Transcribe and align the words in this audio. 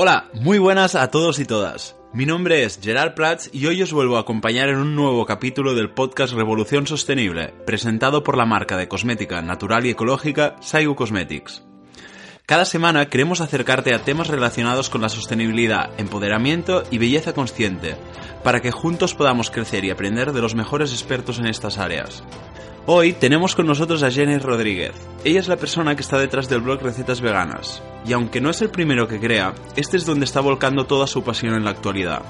Hola, 0.00 0.30
muy 0.32 0.58
buenas 0.58 0.94
a 0.94 1.10
todos 1.10 1.40
y 1.40 1.44
todas. 1.44 1.96
Mi 2.12 2.24
nombre 2.24 2.62
es 2.62 2.78
Gerard 2.80 3.14
Prats 3.14 3.50
y 3.52 3.66
hoy 3.66 3.82
os 3.82 3.92
vuelvo 3.92 4.16
a 4.16 4.20
acompañar 4.20 4.68
en 4.68 4.76
un 4.76 4.94
nuevo 4.94 5.26
capítulo 5.26 5.74
del 5.74 5.90
podcast 5.90 6.34
Revolución 6.34 6.86
Sostenible, 6.86 7.52
presentado 7.66 8.22
por 8.22 8.36
la 8.36 8.46
marca 8.46 8.76
de 8.76 8.86
cosmética 8.86 9.42
natural 9.42 9.86
y 9.86 9.90
ecológica 9.90 10.54
Saigu 10.60 10.94
Cosmetics. 10.94 11.64
Cada 12.46 12.64
semana 12.64 13.08
queremos 13.08 13.40
acercarte 13.40 13.92
a 13.92 14.04
temas 14.04 14.28
relacionados 14.28 14.88
con 14.88 15.02
la 15.02 15.08
sostenibilidad, 15.08 15.90
empoderamiento 15.98 16.84
y 16.92 16.98
belleza 16.98 17.32
consciente, 17.32 17.96
para 18.44 18.60
que 18.60 18.70
juntos 18.70 19.16
podamos 19.16 19.50
crecer 19.50 19.84
y 19.84 19.90
aprender 19.90 20.32
de 20.32 20.40
los 20.40 20.54
mejores 20.54 20.92
expertos 20.92 21.40
en 21.40 21.48
estas 21.48 21.76
áreas. 21.76 22.22
Hoy 22.90 23.12
tenemos 23.12 23.54
con 23.54 23.66
nosotros 23.66 24.02
a 24.02 24.10
Jenny 24.10 24.38
Rodríguez. 24.38 24.94
Ella 25.22 25.40
es 25.40 25.46
la 25.46 25.58
persona 25.58 25.94
que 25.94 26.00
está 26.00 26.18
detrás 26.18 26.48
del 26.48 26.62
blog 26.62 26.80
Recetas 26.80 27.20
Veganas, 27.20 27.82
y 28.06 28.14
aunque 28.14 28.40
no 28.40 28.48
es 28.48 28.62
el 28.62 28.70
primero 28.70 29.06
que 29.06 29.20
crea, 29.20 29.52
este 29.76 29.98
es 29.98 30.06
donde 30.06 30.24
está 30.24 30.40
volcando 30.40 30.86
toda 30.86 31.06
su 31.06 31.22
pasión 31.22 31.52
en 31.52 31.64
la 31.64 31.70
actualidad. 31.70 32.22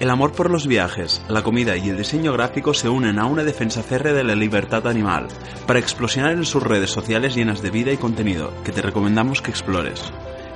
El 0.00 0.08
amor 0.08 0.32
por 0.32 0.50
los 0.50 0.66
viajes, 0.66 1.22
la 1.28 1.42
comida 1.42 1.76
y 1.76 1.90
el 1.90 1.98
diseño 1.98 2.32
gráfico 2.32 2.72
se 2.72 2.88
unen 2.88 3.18
a 3.18 3.26
una 3.26 3.44
defensa 3.44 3.82
férrea 3.82 4.14
de 4.14 4.24
la 4.24 4.34
libertad 4.34 4.86
animal, 4.86 5.28
para 5.66 5.80
explosionar 5.80 6.32
en 6.32 6.46
sus 6.46 6.62
redes 6.62 6.88
sociales 6.88 7.34
llenas 7.34 7.60
de 7.60 7.70
vida 7.70 7.92
y 7.92 7.98
contenido, 7.98 8.54
que 8.64 8.72
te 8.72 8.80
recomendamos 8.80 9.42
que 9.42 9.50
explores. 9.50 10.02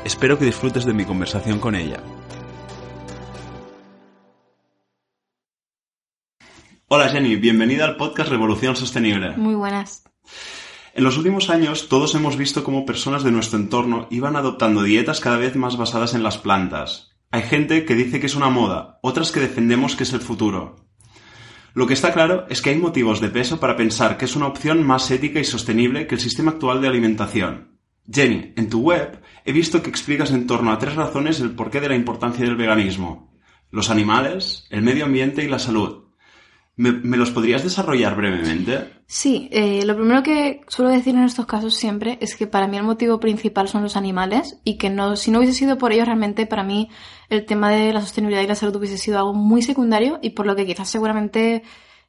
Espero 0.07 0.39
que 0.39 0.47
disfrutes 0.47 0.87
de 0.87 0.95
mi 0.95 1.05
conversación 1.05 1.59
con 1.59 1.75
ella. 1.75 2.03
Hola 6.95 7.09
Jenny, 7.09 7.37
bienvenida 7.37 7.87
al 7.87 7.97
podcast 7.97 8.29
Revolución 8.29 8.77
Sostenible. 8.77 9.31
Muy 9.39 9.55
buenas. 9.55 10.05
En 10.93 11.05
los 11.05 11.17
últimos 11.17 11.49
años 11.49 11.89
todos 11.89 12.15
hemos 12.15 12.37
visto 12.37 12.63
cómo 12.63 12.85
personas 12.85 13.25
de 13.25 13.33
nuestro 13.33 13.59
entorno 13.59 14.09
iban 14.11 14.37
adoptando 14.37 14.83
dietas 14.83 15.19
cada 15.19 15.39
vez 15.39 15.57
más 15.57 15.79
basadas 15.79 16.13
en 16.13 16.23
las 16.23 16.37
plantas. 16.37 17.17
Hay 17.31 17.45
gente 17.45 17.87
que 17.87 17.95
dice 17.95 18.21
que 18.21 18.27
es 18.27 18.37
una 18.37 18.51
moda, 18.51 18.99
otras 19.01 19.33
que 19.33 19.41
defendemos 19.41 19.97
que 19.97 20.03
es 20.03 20.13
el 20.13 20.21
futuro. 20.21 20.85
Lo 21.73 21.87
que 21.87 21.95
está 21.95 22.13
claro 22.13 22.45
es 22.51 22.61
que 22.61 22.69
hay 22.69 22.77
motivos 22.77 23.23
de 23.23 23.31
peso 23.31 23.59
para 23.59 23.75
pensar 23.75 24.19
que 24.19 24.27
es 24.27 24.37
una 24.37 24.49
opción 24.49 24.85
más 24.85 25.11
ética 25.11 25.41
y 25.41 25.45
sostenible 25.45 26.07
que 26.07 26.17
el 26.17 26.21
sistema 26.21 26.51
actual 26.51 26.83
de 26.83 26.89
alimentación. 26.89 27.79
Jenny, 28.07 28.53
en 28.55 28.69
tu 28.69 28.83
web 28.83 29.23
he 29.47 29.53
visto 29.53 29.83
que 29.83 29.89
explicas 29.89 30.31
en 30.31 30.47
torno 30.47 30.71
a 30.71 30.79
tres 30.79 30.95
razones 30.95 31.41
el 31.41 31.53
porqué 31.53 31.81
de 31.81 31.89
la 31.89 31.97
importancia 31.97 32.45
del 32.45 32.57
veganismo. 32.57 33.33
Los 33.71 33.89
animales, 33.89 34.67
el 34.69 34.83
medio 34.83 35.07
ambiente 35.07 35.43
y 35.43 35.49
la 35.49 35.59
salud. 35.59 36.02
¿Me, 36.83 37.17
los 37.17 37.31
podrías 37.31 37.63
desarrollar 37.63 38.17
brevemente? 38.17 38.89
Sí, 39.07 39.49
eh, 39.53 39.85
lo 39.87 39.95
primero 39.95 40.25
que 40.25 40.63
suelo 40.67 40.91
decir 40.91 41.15
en 41.15 41.23
estos 41.23 41.47
casos 41.47 41.77
siempre 41.77 42.19
es 42.21 42.35
que 42.35 42.49
para 42.49 42.67
mí 42.67 42.77
el 42.77 42.83
motivo 42.83 43.21
principal 43.21 43.69
son 43.69 43.85
los 43.85 43.97
animales 43.97 44.59
y 44.65 44.79
que 44.79 44.91
no, 44.91 45.15
si 45.15 45.31
no 45.31 45.39
hubiese 45.39 45.55
sido 45.55 45.79
por 45.79 45.93
ellos 45.93 46.07
realmente 46.07 46.45
para 46.45 46.65
mí 46.65 46.91
el 47.29 47.47
tema 47.47 47.71
de 47.71 47.93
la 47.93 48.01
sostenibilidad 48.01 48.43
y 48.43 48.49
la 48.49 48.57
salud 48.57 48.75
hubiese 48.75 48.99
sido 48.99 49.19
algo 49.19 49.33
muy 49.33 49.63
secundario 49.63 50.19
y 50.23 50.31
por 50.31 50.45
lo 50.45 50.57
que 50.57 50.67
quizás 50.67 50.91
seguramente 50.91 51.63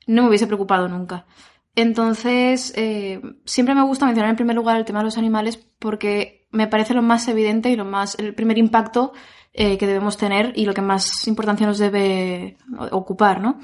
no 0.08 0.24
me 0.24 0.30
hubiese 0.30 0.48
preocupado 0.48 0.88
nunca. 0.88 1.28
Entonces, 1.76 2.74
eh, 2.76 3.22
siempre 3.46 3.76
me 3.76 3.84
gusta 3.84 4.08
mencionar 4.08 4.32
en 4.32 4.38
primer 4.38 4.56
lugar 4.56 4.78
el 4.78 4.86
tema 4.86 5.00
de 5.00 5.06
los 5.06 5.20
animales 5.20 5.58
porque 5.78 6.48
me 6.50 6.68
parece 6.68 6.96
lo 6.96 7.04
más 7.04 7.28
evidente 7.28 7.70
y 7.70 7.76
lo 7.76 7.86
más, 7.86 8.18
el 8.18 8.34
primer 8.34 8.58
impacto 8.58 9.14
eh, 9.54 9.78
que 9.78 9.86
debemos 9.86 10.18
tener 10.18 10.52
y 10.56 10.66
lo 10.66 10.74
que 10.74 10.82
más 10.82 11.28
importancia 11.28 11.68
nos 11.68 11.78
debe 11.78 12.58
ocupar, 12.90 13.40
¿no? 13.40 13.60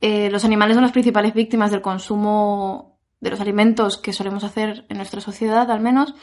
Eh, 0.00 0.30
los 0.30 0.44
animales 0.44 0.74
son 0.74 0.82
las 0.82 0.92
principales 0.92 1.34
víctimas 1.34 1.70
del 1.70 1.82
consumo 1.82 3.00
de 3.20 3.30
los 3.30 3.40
alimentos 3.40 3.98
que 3.98 4.12
solemos 4.12 4.44
hacer 4.44 4.86
en 4.88 4.96
nuestra 4.96 5.20
sociedad, 5.20 5.70
al 5.70 5.80
menos, 5.80 6.14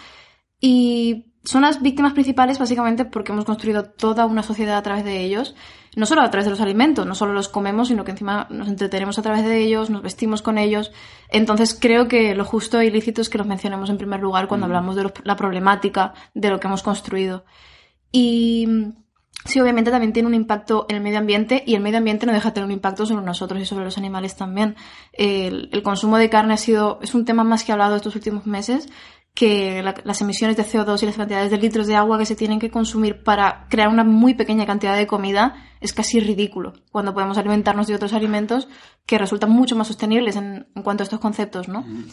y 0.59 1.33
son 1.43 1.61
las 1.61 1.81
víctimas 1.81 2.13
principales 2.13 2.59
básicamente 2.59 3.05
porque 3.05 3.31
hemos 3.31 3.45
construido 3.45 3.85
toda 3.85 4.25
una 4.25 4.43
sociedad 4.43 4.77
a 4.77 4.81
través 4.81 5.05
de 5.05 5.21
ellos, 5.21 5.55
no 5.95 6.05
solo 6.05 6.21
a 6.21 6.29
través 6.29 6.45
de 6.45 6.51
los 6.51 6.59
alimentos, 6.59 7.05
no 7.05 7.15
solo 7.15 7.33
los 7.33 7.47
comemos, 7.47 7.87
sino 7.87 8.03
que 8.03 8.11
encima 8.11 8.47
nos 8.49 8.67
entretenemos 8.67 9.17
a 9.17 9.21
través 9.21 9.45
de 9.45 9.59
ellos, 9.59 9.89
nos 9.89 10.01
vestimos 10.01 10.41
con 10.41 10.57
ellos. 10.57 10.91
Entonces 11.29 11.77
creo 11.79 12.07
que 12.07 12.35
lo 12.35 12.43
justo 12.43 12.79
e 12.79 12.87
ilícito 12.87 13.21
es 13.21 13.29
que 13.29 13.37
los 13.37 13.47
mencionemos 13.47 13.89
en 13.89 13.97
primer 13.97 14.19
lugar 14.19 14.47
cuando 14.47 14.67
mm. 14.67 14.69
hablamos 14.69 14.95
de 14.95 15.11
la 15.23 15.35
problemática 15.35 16.13
de 16.33 16.49
lo 16.49 16.59
que 16.59 16.67
hemos 16.67 16.83
construido. 16.83 17.45
Y 18.11 18.67
Sí, 19.47 19.61
obviamente 19.61 19.91
también 19.91 20.11
tiene 20.11 20.27
un 20.27 20.33
impacto 20.33 20.85
en 20.89 20.97
el 20.97 21.01
medio 21.01 21.19
ambiente 21.19 21.63
y 21.65 21.75
el 21.75 21.81
medio 21.81 21.99
ambiente 21.99 22.25
no 22.25 22.33
deja 22.33 22.49
de 22.49 22.55
tener 22.55 22.65
un 22.65 22.73
impacto 22.73 23.05
sobre 23.05 23.25
nosotros 23.25 23.61
y 23.61 23.65
sobre 23.65 23.85
los 23.85 23.97
animales 23.97 24.35
también. 24.35 24.75
El, 25.13 25.81
consumo 25.83 26.17
de 26.17 26.29
carne 26.29 26.53
ha 26.53 26.57
sido, 26.57 26.99
es 27.01 27.15
un 27.15 27.23
tema 27.23 27.45
más 27.45 27.63
que 27.63 27.71
hablado 27.71 27.95
estos 27.95 28.15
últimos 28.15 28.45
meses, 28.45 28.89
que 29.33 29.81
las 30.03 30.21
emisiones 30.21 30.57
de 30.57 30.63
CO2 30.63 31.01
y 31.01 31.05
las 31.05 31.15
cantidades 31.15 31.49
de 31.49 31.57
litros 31.57 31.87
de 31.87 31.95
agua 31.95 32.17
que 32.17 32.25
se 32.25 32.35
tienen 32.35 32.59
que 32.59 32.71
consumir 32.71 33.23
para 33.23 33.67
crear 33.69 33.87
una 33.87 34.03
muy 34.03 34.33
pequeña 34.33 34.65
cantidad 34.65 34.97
de 34.97 35.07
comida 35.07 35.55
es 35.79 35.93
casi 35.93 36.19
ridículo, 36.19 36.73
cuando 36.91 37.13
podemos 37.13 37.37
alimentarnos 37.37 37.87
de 37.87 37.95
otros 37.95 38.13
alimentos 38.13 38.67
que 39.05 39.17
resultan 39.17 39.51
mucho 39.51 39.75
más 39.75 39.87
sostenibles 39.87 40.35
en, 40.35 40.67
cuanto 40.83 41.03
a 41.03 41.05
estos 41.05 41.19
conceptos, 41.19 41.69
¿no? 41.69 41.83
Mm. 41.83 42.05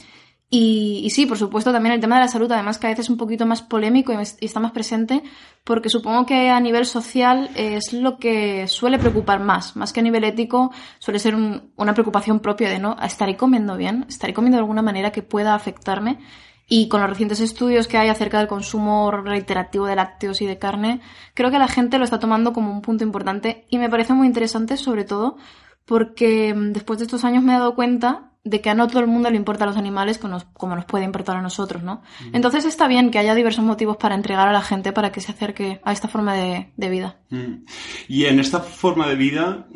Y, 0.57 1.11
sí, 1.11 1.27
por 1.27 1.37
supuesto, 1.37 1.73
también 1.73 1.97
el 1.97 2.01
tema 2.01 2.15
de 2.15 2.21
la 2.21 2.29
salud, 2.29 2.53
además 2.53 2.79
que 2.79 2.87
a 2.87 2.91
veces 2.91 3.07
es 3.07 3.11
un 3.11 3.17
poquito 3.17 3.45
más 3.45 3.61
polémico 3.61 4.13
y, 4.13 4.17
está 4.47 4.61
más 4.61 4.71
presente, 4.71 5.25
porque 5.65 5.89
supongo 5.89 6.27
que 6.27 6.49
a 6.49 6.61
nivel 6.61 6.87
social 6.87 7.51
es 7.57 7.93
lo 7.93 8.19
que 8.19 8.69
suele 8.69 9.01
preocupar 9.01 9.41
más, 9.41 9.75
más 9.75 9.93
que 9.93 9.99
a 9.99 10.05
nivel 10.05 10.23
ético, 10.23 10.71
suele 11.01 11.19
ser 11.19 11.35
una 11.35 11.93
preocupación 11.95 12.39
propia 12.39 12.71
de, 12.71 12.79
¿no? 12.79 12.95
¿Estaré 13.03 13.37
comiendo 13.37 13.77
bien? 13.77 14.07
¿Estaré 14.09 14.33
comiendo 14.33 14.55
de 14.55 14.61
alguna 14.61 14.81
manera 14.81 15.11
que 15.11 15.23
pueda 15.23 15.57
afectarme? 15.57 16.21
Y 16.69 16.87
con 16.87 17.01
los 17.01 17.11
recientes 17.11 17.41
estudios 17.41 17.89
que 17.89 17.99
hay 17.99 18.09
acerca 18.09 18.39
del 18.39 18.47
consumo 18.47 19.11
reiterativo 19.11 19.87
de 19.87 19.97
lácteos 19.97 20.41
y 20.41 20.47
de 20.47 20.61
carne, 20.61 21.01
creo 21.35 21.51
que 21.51 21.59
la 21.59 21.67
gente 21.67 21.99
lo 21.99 22.05
está 22.05 22.21
tomando 22.21 22.53
como 22.53 22.71
un 22.71 22.81
punto 22.81 23.03
importante 23.03 23.67
y 23.71 23.79
me 23.79 23.91
parece 23.91 24.13
muy 24.13 24.29
interesante, 24.29 24.77
sobre 24.77 25.03
todo 25.03 25.37
porque 25.85 26.55
mm, 26.55 26.73
después 26.73 27.01
de 27.01 27.07
estos 27.07 27.25
años 27.25 27.43
me 27.43 27.55
he 27.55 27.59
dado 27.59 27.75
cuenta 27.75 28.31
de 28.45 28.61
que 28.61 28.69
a 28.69 28.75
no 28.75 28.87
todo 28.89 29.01
el 29.01 29.07
mundo 29.07 29.31
le 29.31 29.37
importan 29.37 29.69
los 29.69 29.77
animales 29.77 30.19
como 30.19 30.75
nos, 30.75 30.85
puede 30.85 31.05
importar 31.05 31.37
a 31.37 31.43
nosotros, 31.43 31.83
¿no? 31.83 32.03
Mm. 32.21 32.37
Entonces 32.37 32.67
está 32.67 32.87
bien 32.87 33.11
que 33.11 33.19
haya 33.19 33.35
diversos 33.35 33.65
motivos 33.65 33.97
para 33.97 34.15
entregar 34.15 34.47
a 34.47 34.53
la 34.53 34.61
gente 34.61 34.93
para 34.93 35.11
que 35.13 35.23
se 35.23 35.33
acerque 35.33 35.81
a 35.83 35.93
esta 35.93 36.09
forma 36.09 36.35
de, 36.35 36.71
vida. 36.77 37.17
Mm. 37.31 37.65
Y 38.09 38.27
en 38.27 38.39
esta 38.39 38.61
forma 38.61 39.09
de 39.09 39.17
vida 39.17 39.67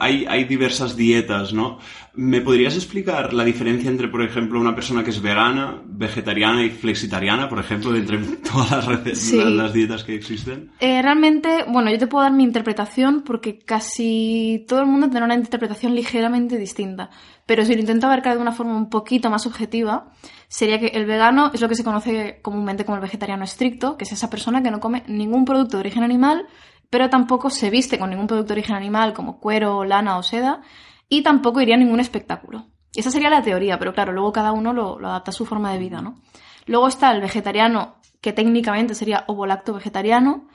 hay, 0.00 0.26
hay 0.26 0.44
diversas 0.44 0.96
dietas, 0.96 1.52
¿no? 1.52 1.78
¿Me 2.14 2.40
podrías 2.40 2.74
explicar 2.74 3.32
la 3.32 3.44
diferencia 3.44 3.88
entre, 3.88 4.08
por 4.08 4.22
ejemplo, 4.22 4.60
una 4.60 4.74
persona 4.74 5.04
que 5.04 5.10
es 5.10 5.22
vegana, 5.22 5.80
vegetariana 5.86 6.64
y 6.64 6.70
flexitariana, 6.70 7.48
por 7.48 7.60
ejemplo, 7.60 7.94
entre 7.94 8.18
todas 8.52 8.72
las, 8.72 8.86
recetas, 8.86 9.52
las, 9.52 9.72
dietas 9.72 10.02
que 10.02 10.16
existen? 10.16 10.72
Eh, 10.80 11.00
realmente, 11.00 11.64
bueno, 11.68 11.92
yo 11.92 11.98
te 11.98 12.08
puedo 12.08 12.24
dar 12.24 12.32
mi 12.32 12.42
interpretación 12.42 13.22
porque 13.22 13.60
casi 13.60 14.64
todo 14.66 14.80
el 14.80 14.86
mundo 14.86 15.06
tendrá 15.06 15.26
una 15.26 15.36
interpretación 15.36 15.94
ligeramente 15.94 16.58
distinta. 16.58 17.10
Pero 17.48 17.64
si 17.64 17.72
lo 17.72 17.80
intento 17.80 18.04
abarcar 18.04 18.34
de 18.34 18.42
una 18.42 18.52
forma 18.52 18.76
un 18.76 18.90
poquito 18.90 19.30
más 19.30 19.46
objetiva, 19.46 20.10
sería 20.48 20.78
que 20.78 20.88
el 20.88 21.06
vegano 21.06 21.50
es 21.54 21.62
lo 21.62 21.68
que 21.70 21.76
se 21.76 21.82
conoce 21.82 22.40
comúnmente 22.42 22.84
como 22.84 22.96
el 22.96 23.00
vegetariano 23.00 23.42
estricto, 23.42 23.96
que 23.96 24.04
es 24.04 24.12
esa 24.12 24.28
persona 24.28 24.62
que 24.62 24.70
no 24.70 24.80
come 24.80 25.02
ningún 25.06 25.46
producto 25.46 25.78
de 25.78 25.80
origen 25.80 26.02
animal, 26.02 26.46
pero 26.90 27.08
tampoco 27.08 27.48
se 27.48 27.70
viste 27.70 27.98
con 27.98 28.10
ningún 28.10 28.26
producto 28.26 28.48
de 28.48 28.60
origen 28.60 28.76
animal 28.76 29.14
como 29.14 29.40
cuero, 29.40 29.82
lana 29.84 30.18
o 30.18 30.22
seda 30.22 30.60
y 31.08 31.22
tampoco 31.22 31.62
iría 31.62 31.76
a 31.76 31.78
ningún 31.78 32.00
espectáculo. 32.00 32.66
Esa 32.94 33.10
sería 33.10 33.30
la 33.30 33.40
teoría, 33.40 33.78
pero 33.78 33.94
claro, 33.94 34.12
luego 34.12 34.30
cada 34.30 34.52
uno 34.52 34.74
lo, 34.74 34.98
adapta 35.08 35.30
a 35.30 35.32
su 35.32 35.46
forma 35.46 35.72
de 35.72 35.78
vida, 35.78 36.02
¿no? 36.02 36.20
Luego 36.66 36.86
está 36.86 37.10
el 37.12 37.22
vegetariano, 37.22 37.96
que 38.20 38.34
técnicamente 38.34 38.94
sería 38.94 39.24
ovolacto 39.26 39.72
vegetariano, 39.72 40.48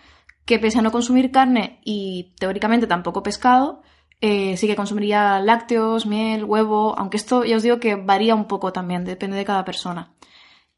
que 0.46 0.60
pese 0.60 0.78
a 0.78 0.84
no 0.84 0.92
consumir 0.92 1.32
carne 1.32 1.80
y 1.84 2.36
teóricamente 2.38 2.86
tampoco 2.86 3.24
pescado, 3.24 3.82
eh, 4.26 4.56
sí 4.56 4.68
que 4.68 4.78
consumiría 4.78 5.42
lácteos, 5.42 6.06
miel, 6.06 6.46
huevo, 6.46 6.98
aunque 6.98 7.18
esto 7.18 7.44
ya 7.44 7.58
os 7.58 7.64
digo 7.64 7.82
que 7.82 7.96
varía 7.96 8.36
un 8.36 8.48
poco 8.48 8.72
también, 8.72 9.04
depende 9.04 9.36
de 9.36 9.44
cada 9.44 9.66
persona. 9.66 10.14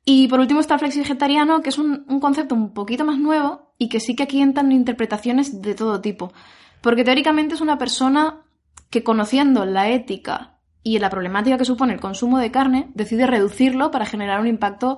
Y 0.04 0.28
por 0.28 0.40
último 0.40 0.60
está 0.60 0.74
el 0.74 0.80
flexi 0.80 0.98
vegetariano, 0.98 1.62
que 1.62 1.70
es 1.70 1.78
un, 1.78 2.06
un 2.10 2.20
concepto 2.20 2.56
un 2.56 2.74
poquito 2.74 3.06
más 3.06 3.20
nuevo 3.20 3.72
y 3.78 3.88
que 3.88 4.00
sí 4.00 4.16
que 4.16 4.24
aquí 4.24 4.42
entran 4.42 4.72
interpretaciones 4.72 5.62
de 5.62 5.76
todo 5.76 6.02
tipo. 6.02 6.34
Porque 6.82 7.04
teóricamente 7.04 7.54
es 7.54 7.62
una 7.62 7.78
persona 7.78 8.42
que 8.90 9.04
conociendo 9.04 9.64
la 9.64 9.90
ética 9.90 10.58
y 10.82 10.98
la 10.98 11.12
problemática 11.12 11.60
que 11.60 11.66
supone 11.66 11.94
el 11.94 12.00
consumo 12.00 12.40
de 12.40 12.50
carne, 12.50 12.90
decide 12.96 13.28
reducirlo 13.28 13.92
para 13.92 14.08
generar 14.08 14.40
un 14.40 14.48
impacto 14.48 14.98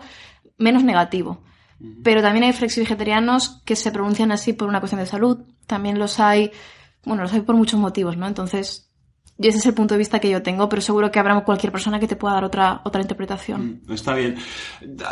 menos 0.57 0.85
negativo. 0.85 1.41
Pero 2.01 2.21
también 2.21 2.45
hay 2.45 2.53
flexi-vegetarianos 2.53 3.61
que 3.65 3.75
se 3.75 3.91
pronuncian 3.91 4.31
así 4.31 4.53
por 4.53 4.69
una 4.69 4.79
cuestión 4.79 5.01
de 5.01 5.05
salud. 5.05 5.43
También 5.65 5.99
los 5.99 6.21
hay, 6.21 6.51
bueno, 7.07 7.23
los 7.23 7.33
hay 7.33 7.41
por 7.41 7.55
muchos 7.55 7.79
motivos, 7.79 8.17
¿no? 8.17 8.27
Entonces, 8.27 8.87
y 9.39 9.47
ese 9.47 9.59
es 9.59 9.65
el 9.67 9.75
punto 9.75 9.93
de 9.93 9.99
vista 9.99 10.19
que 10.19 10.29
yo 10.29 10.41
tengo, 10.41 10.67
pero 10.67 10.81
seguro 10.81 11.11
que 11.11 11.19
habrá 11.19 11.39
cualquier 11.41 11.71
persona 11.71 11.99
que 11.99 12.07
te 12.07 12.15
pueda 12.15 12.33
dar 12.35 12.43
otra, 12.43 12.81
otra 12.83 13.01
interpretación. 13.01 13.81
Mm, 13.85 13.93
está 13.93 14.15
bien. 14.15 14.35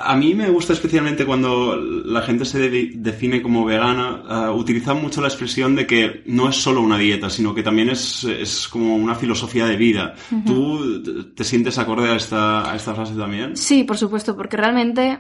A 0.04 0.16
mí 0.16 0.34
me 0.34 0.50
gusta 0.50 0.74
especialmente 0.74 1.26
cuando 1.26 1.76
la 1.76 2.24
gente 2.24 2.44
se 2.44 2.58
define 2.96 3.44
como 3.44 3.66
vegana, 3.66 4.50
uh, 4.50 4.56
utilizar 4.56 4.96
mucho 4.96 5.22
la 5.22 5.28
expresión 5.28 5.76
de 5.76 5.86
que 5.86 6.24
no 6.26 6.50
es 6.50 6.56
solo 6.56 6.82
una 6.82 6.98
dieta, 6.98 7.30
sino 7.30 7.54
que 7.54 7.62
también 7.62 7.90
es, 7.90 8.24
es 8.24 8.68
como 8.68 8.96
una 8.96 9.14
filosofía 9.14 9.68
de 9.68 9.76
vida. 9.76 10.16
¿Tú 10.46 11.04
te 11.36 11.44
sientes 11.44 11.78
acorde 11.78 12.10
a 12.10 12.16
esta, 12.16 12.72
a 12.72 12.76
esta 12.76 12.96
frase 12.96 13.14
también? 13.14 13.56
Sí, 13.56 13.84
por 13.84 13.98
supuesto, 13.98 14.36
porque 14.36 14.58
realmente 14.58 15.20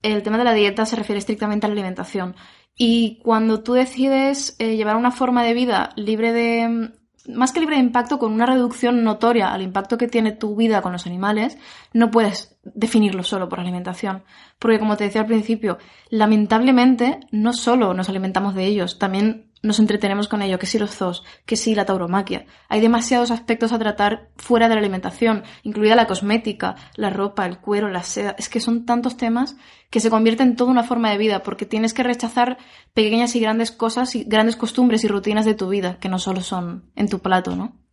el 0.00 0.22
tema 0.22 0.38
de 0.38 0.44
la 0.44 0.54
dieta 0.54 0.86
se 0.86 0.96
refiere 0.96 1.18
estrictamente 1.18 1.66
a 1.66 1.68
la 1.68 1.74
alimentación. 1.74 2.34
Y 2.76 3.20
cuando 3.22 3.62
tú 3.62 3.72
decides 3.72 4.54
eh, 4.58 4.76
llevar 4.76 4.96
una 4.96 5.10
forma 5.10 5.42
de 5.42 5.54
vida 5.54 5.90
libre 5.96 6.32
de 6.32 6.90
más 7.28 7.52
que 7.52 7.60
libre 7.60 7.76
de 7.76 7.82
impacto, 7.82 8.18
con 8.18 8.32
una 8.32 8.46
reducción 8.46 9.02
notoria 9.02 9.52
al 9.52 9.62
impacto 9.62 9.98
que 9.98 10.08
tiene 10.08 10.32
tu 10.32 10.56
vida 10.56 10.82
con 10.82 10.92
los 10.92 11.06
animales, 11.06 11.58
no 11.92 12.10
puedes 12.10 12.58
definirlo 12.62 13.22
solo 13.22 13.48
por 13.48 13.60
alimentación. 13.60 14.22
Porque 14.58 14.78
como 14.78 14.96
te 14.96 15.04
decía 15.04 15.22
al 15.22 15.26
principio, 15.26 15.78
lamentablemente 16.10 17.20
no 17.30 17.52
solo 17.52 17.94
nos 17.94 18.08
alimentamos 18.08 18.54
de 18.54 18.66
ellos, 18.66 18.98
también 18.98 19.50
nos 19.66 19.78
entretenemos 19.78 20.28
con 20.28 20.42
ello, 20.42 20.58
que 20.58 20.66
si 20.66 20.78
los 20.78 20.94
zoos, 20.94 21.24
que 21.44 21.56
si 21.56 21.74
la 21.74 21.84
tauromaquia. 21.84 22.46
Hay 22.68 22.80
demasiados 22.80 23.30
aspectos 23.30 23.72
a 23.72 23.78
tratar 23.78 24.30
fuera 24.36 24.68
de 24.68 24.74
la 24.74 24.80
alimentación, 24.80 25.42
incluida 25.62 25.94
la 25.94 26.06
cosmética, 26.06 26.76
la 26.94 27.10
ropa, 27.10 27.46
el 27.46 27.58
cuero, 27.58 27.88
la 27.88 28.02
seda. 28.02 28.34
Es 28.38 28.48
que 28.48 28.60
son 28.60 28.86
tantos 28.86 29.16
temas 29.16 29.56
que 29.90 30.00
se 30.00 30.10
convierten 30.10 30.48
en 30.48 30.56
toda 30.56 30.70
una 30.70 30.84
forma 30.84 31.10
de 31.10 31.18
vida, 31.18 31.42
porque 31.42 31.66
tienes 31.66 31.94
que 31.94 32.02
rechazar 32.02 32.58
pequeñas 32.94 33.36
y 33.36 33.40
grandes 33.40 33.70
cosas 33.72 34.14
y 34.14 34.24
grandes 34.24 34.56
costumbres 34.56 35.04
y 35.04 35.08
rutinas 35.08 35.44
de 35.44 35.54
tu 35.54 35.68
vida, 35.68 35.98
que 35.98 36.08
no 36.08 36.18
solo 36.18 36.40
son 36.40 36.90
en 36.96 37.08
tu 37.08 37.20
plato, 37.20 37.56
¿no? 37.56 37.85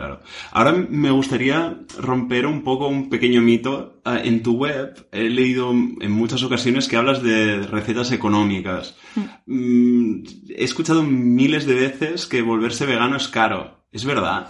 Claro. 0.00 0.20
Ahora 0.52 0.72
me 0.72 1.10
gustaría 1.10 1.76
romper 1.98 2.46
un 2.46 2.64
poco 2.64 2.88
un 2.88 3.10
pequeño 3.10 3.42
mito. 3.42 4.00
Ah, 4.02 4.18
en 4.24 4.42
tu 4.42 4.56
web 4.56 5.08
he 5.12 5.28
leído 5.28 5.72
en 5.72 6.10
muchas 6.10 6.42
ocasiones 6.42 6.88
que 6.88 6.96
hablas 6.96 7.22
de 7.22 7.58
recetas 7.66 8.10
económicas. 8.10 8.96
Mm. 9.14 9.24
Mm, 9.44 10.24
he 10.56 10.64
escuchado 10.64 11.02
miles 11.02 11.66
de 11.66 11.74
veces 11.74 12.24
que 12.24 12.40
volverse 12.40 12.86
vegano 12.86 13.18
es 13.18 13.28
caro. 13.28 13.84
¿Es 13.92 14.06
verdad? 14.06 14.48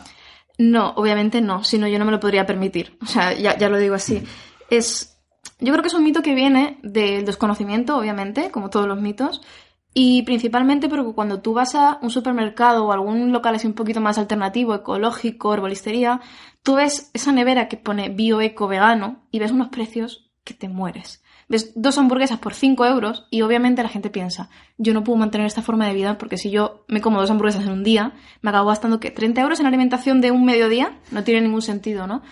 No, 0.56 0.90
obviamente 0.90 1.40
no, 1.40 1.64
si 1.64 1.78
no 1.78 1.88
yo 1.88 1.98
no 1.98 2.04
me 2.04 2.12
lo 2.12 2.20
podría 2.20 2.46
permitir. 2.46 2.96
O 3.02 3.06
sea, 3.06 3.32
ya, 3.32 3.58
ya 3.58 3.68
lo 3.68 3.78
digo 3.78 3.96
así. 3.96 4.22
Es, 4.70 5.18
yo 5.58 5.72
creo 5.72 5.82
que 5.82 5.88
es 5.88 5.94
un 5.94 6.04
mito 6.04 6.22
que 6.22 6.36
viene 6.36 6.78
del 6.84 7.24
desconocimiento, 7.24 7.96
obviamente, 7.96 8.52
como 8.52 8.70
todos 8.70 8.86
los 8.86 9.00
mitos, 9.00 9.42
y 9.92 10.22
principalmente 10.22 10.88
porque 10.88 11.12
cuando 11.12 11.40
tú 11.40 11.52
vas 11.52 11.74
a 11.74 11.98
un 12.02 12.10
supermercado 12.10 12.86
o 12.86 12.92
algún 12.92 13.32
local 13.32 13.56
así 13.56 13.66
un 13.66 13.74
poquito 13.74 14.00
más 14.00 14.18
alternativo, 14.18 14.74
ecológico, 14.74 15.52
herbolistería, 15.52 16.20
tú 16.62 16.76
ves 16.76 17.10
esa 17.12 17.32
nevera 17.32 17.68
que 17.68 17.76
pone 17.76 18.08
bio, 18.08 18.40
eco, 18.40 18.68
vegano 18.68 19.26
y 19.30 19.40
ves 19.40 19.50
unos 19.50 19.68
precios 19.68 20.30
que 20.44 20.54
te 20.54 20.68
mueres. 20.68 21.22
Ves 21.48 21.72
dos 21.74 21.98
hamburguesas 21.98 22.38
por 22.38 22.54
5 22.54 22.86
euros 22.86 23.26
y 23.28 23.42
obviamente 23.42 23.82
la 23.82 23.88
gente 23.88 24.08
piensa, 24.08 24.50
yo 24.78 24.94
no 24.94 25.02
puedo 25.02 25.18
mantener 25.18 25.48
esta 25.48 25.62
forma 25.62 25.88
de 25.88 25.94
vida 25.94 26.16
porque 26.16 26.36
si 26.36 26.50
yo 26.50 26.84
me 26.86 27.00
como 27.00 27.20
dos 27.20 27.30
hamburguesas 27.30 27.64
en 27.64 27.72
un 27.72 27.82
día, 27.82 28.12
me 28.40 28.50
acabo 28.50 28.68
gastando 28.68 29.00
que 29.00 29.10
30 29.10 29.40
euros 29.40 29.58
en 29.58 29.66
alimentación 29.66 30.20
de 30.20 30.30
un 30.30 30.44
mediodía, 30.44 31.00
no 31.10 31.24
tiene 31.24 31.40
ningún 31.40 31.62
sentido, 31.62 32.06
¿no? 32.06 32.22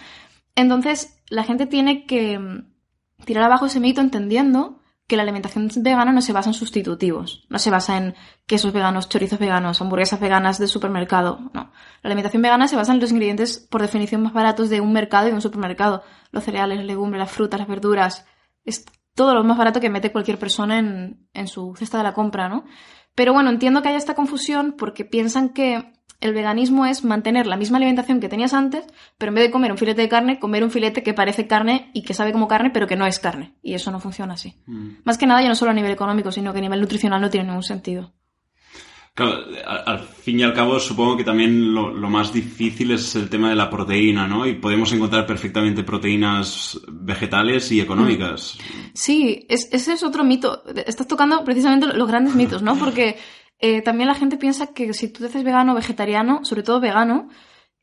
Entonces 0.55 1.21
la 1.29 1.43
gente 1.43 1.67
tiene 1.67 2.07
que 2.07 2.39
mm, 2.39 2.69
tirar 3.25 3.43
abajo 3.43 3.67
ese 3.67 3.81
mito 3.81 4.01
entendiendo 4.01 4.79
que 5.09 5.17
la 5.17 5.23
alimentación 5.23 5.71
vegana 5.77 6.13
no 6.13 6.21
se 6.21 6.35
basa 6.35 6.51
en 6.51 6.55
sustitutivos, 6.55 7.47
no 7.49 7.59
se 7.59 7.71
basa 7.71 7.97
en 7.97 8.15
quesos 8.47 8.75
veganos, 8.75 9.09
chorizos 9.09 9.39
veganos, 9.39 9.81
hamburguesas 9.81 10.21
veganas 10.21 10.59
de 10.59 10.69
supermercado, 10.69 11.51
no. 11.55 11.73
La 12.03 12.09
alimentación 12.09 12.43
vegana 12.43 12.69
se 12.69 12.77
basa 12.77 12.93
en 12.93 13.01
los 13.01 13.11
ingredientes 13.11 13.59
por 13.59 13.81
definición 13.81 14.23
más 14.23 14.35
baratos 14.35 14.69
de 14.69 14.83
un 14.83 14.93
mercado 14.93 15.27
y 15.27 15.31
de 15.31 15.37
un 15.37 15.41
supermercado. 15.41 16.03
Los 16.31 16.45
cereales, 16.45 16.77
las 16.77 16.87
legumbres, 16.87 17.21
las 17.21 17.31
frutas, 17.31 17.59
las 17.59 17.69
verduras, 17.69 18.27
es 18.67 18.85
todo 19.15 19.35
lo 19.35 19.43
más 19.45 19.57
barato 19.57 19.81
que 19.81 19.89
mete 19.89 20.13
cualquier 20.13 20.39
persona 20.39 20.79
en, 20.79 21.27
en 21.33 21.49
su 21.49 21.75
cesta 21.75 21.97
de 21.97 22.05
la 22.05 22.13
compra, 22.13 22.51
¿no? 22.51 22.67
Pero 23.15 23.33
bueno, 23.33 23.49
entiendo 23.49 23.81
que 23.81 23.89
haya 23.89 23.99
esta 23.99 24.15
confusión 24.15 24.75
porque 24.77 25.07
piensan 25.07 25.49
que 25.49 25.98
el 26.21 26.35
veganismo 26.35 26.87
es 26.87 27.05
mantener 27.05 27.47
la 27.47 27.57
misma 27.57 27.77
alimentación 27.77 28.21
que 28.21 28.29
tenías 28.29 28.53
antes, 28.53 28.85
pero 29.19 29.31
en 29.31 29.37
vez 29.37 29.45
de 29.45 29.51
comer 29.51 29.71
un 29.71 29.79
filete 29.79 30.03
de 30.03 30.09
carne, 30.09 30.39
comer 30.39 30.65
un 30.65 30.71
filete 30.71 31.03
que 31.03 31.15
parece 31.15 31.47
carne 31.47 31.91
y 31.95 32.03
que 32.03 32.15
sabe 32.15 32.33
como 32.33 32.49
carne, 32.49 32.71
pero 32.71 32.87
que 32.87 32.97
no 32.97 33.07
es 33.07 33.19
carne. 33.21 33.55
Y 33.63 33.75
eso 33.75 33.91
no 33.91 34.01
funciona 34.01 34.35
así. 34.35 34.55
Mm. 34.67 34.89
Más 35.05 35.17
que 35.17 35.27
nada, 35.27 35.43
ya 35.43 35.49
no 35.49 35.55
solo 35.55 35.71
a 35.71 35.75
nivel 35.75 35.93
económico, 35.93 36.33
sino 36.33 36.53
que 36.53 36.59
a 36.59 36.63
nivel 36.63 36.81
nutricional 36.81 37.21
no 37.21 37.31
tiene 37.31 37.47
ningún 37.47 37.63
sentido. 37.63 38.13
Claro, 39.19 39.47
al 39.67 39.99
fin 39.99 40.39
y 40.39 40.45
al 40.45 40.55
cabo 40.55 40.79
supongo 40.79 41.17
que 41.17 41.25
también 41.25 41.75
lo, 41.75 41.93
más 42.09 42.33
difícil 42.33 42.93
es 42.93 43.17
el 43.17 43.29
tema 43.29 43.51
de 43.51 43.57
la 43.57 43.69
proteína, 43.69 44.29
¿no? 44.29 44.47
Y 44.47 44.55
podemos 44.55 44.93
encontrar 44.93 45.27
perfectamente 45.27 45.83
proteínas 45.83 46.81
vegetales 46.87 47.73
y 47.73 47.81
económicas. 47.81 48.57
Sí, 48.95 49.45
ese 49.49 49.93
es 49.93 50.03
otro 50.05 50.23
mito. 50.23 50.63
Estás 50.87 51.09
tocando 51.09 51.43
precisamente 51.43 51.89
los 51.89 52.07
grandes 52.07 52.37
mitos, 52.37 52.63
¿no? 52.63 52.77
Porque 52.77 53.17
eh, 53.59 53.83
también 53.83 54.09
la 54.09 54.15
gente 54.15 54.37
piensa 54.37 54.69
que 54.69 54.93
si 54.93 55.09
tú 55.09 55.21
te 55.21 55.27
haces 55.27 55.45
vegano 55.45 55.73
o 55.73 55.75
vegetariano, 55.75 56.45
sobre 56.45 56.63
todo 56.63 56.81
vegano, 56.81 57.29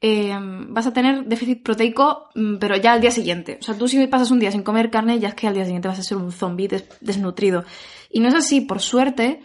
eh, 0.01 0.37
vas 0.69 0.87
a 0.87 0.93
tener 0.93 1.25
déficit 1.25 1.63
proteico, 1.63 2.29
mm, 2.35 2.57
pero 2.57 2.75
ya 2.77 2.93
al 2.93 3.01
día 3.01 3.11
siguiente. 3.11 3.57
O 3.59 3.63
sea, 3.63 3.77
tú 3.77 3.87
si 3.87 4.05
pasas 4.07 4.31
un 4.31 4.39
día 4.39 4.51
sin 4.51 4.63
comer 4.63 4.89
carne, 4.89 5.19
ya 5.19 5.29
es 5.29 5.35
que 5.35 5.47
al 5.47 5.53
día 5.53 5.65
siguiente 5.65 5.87
vas 5.87 5.99
a 5.99 6.03
ser 6.03 6.17
un 6.17 6.31
zombie 6.31 6.69
desnutrido. 7.01 7.65
Y 8.09 8.19
no 8.19 8.27
es 8.27 8.35
así, 8.35 8.61
por 8.61 8.81
suerte, 8.81 9.41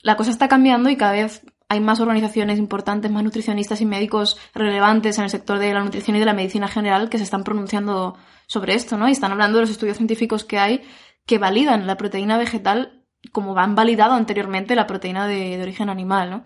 la 0.00 0.16
cosa 0.16 0.30
está 0.30 0.48
cambiando 0.48 0.90
y 0.90 0.96
cada 0.96 1.12
vez 1.12 1.42
hay 1.68 1.80
más 1.80 2.00
organizaciones 2.00 2.58
importantes, 2.58 3.10
más 3.10 3.24
nutricionistas 3.24 3.80
y 3.80 3.86
médicos 3.86 4.38
relevantes 4.54 5.18
en 5.18 5.24
el 5.24 5.30
sector 5.30 5.58
de 5.58 5.72
la 5.72 5.82
nutrición 5.82 6.16
y 6.16 6.20
de 6.20 6.26
la 6.26 6.34
medicina 6.34 6.68
general 6.68 7.08
que 7.08 7.18
se 7.18 7.24
están 7.24 7.42
pronunciando 7.42 8.16
sobre 8.46 8.74
esto, 8.74 8.96
¿no? 8.96 9.08
Y 9.08 9.12
están 9.12 9.32
hablando 9.32 9.58
de 9.58 9.62
los 9.62 9.70
estudios 9.70 9.96
científicos 9.96 10.44
que 10.44 10.58
hay 10.58 10.82
que 11.26 11.38
validan 11.38 11.86
la 11.86 11.96
proteína 11.96 12.36
vegetal 12.36 13.03
como 13.32 13.56
han 13.58 13.74
validado 13.74 14.14
anteriormente 14.14 14.74
la 14.74 14.86
proteína 14.86 15.26
de, 15.26 15.60
origen 15.60 15.88
animal, 15.88 16.30
¿no? 16.30 16.44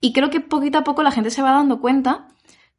Y 0.00 0.12
creo 0.12 0.30
que 0.30 0.40
poquito 0.40 0.78
a 0.78 0.84
poco 0.84 1.02
la 1.02 1.10
gente 1.10 1.30
se 1.30 1.42
va 1.42 1.52
dando 1.52 1.80
cuenta, 1.80 2.28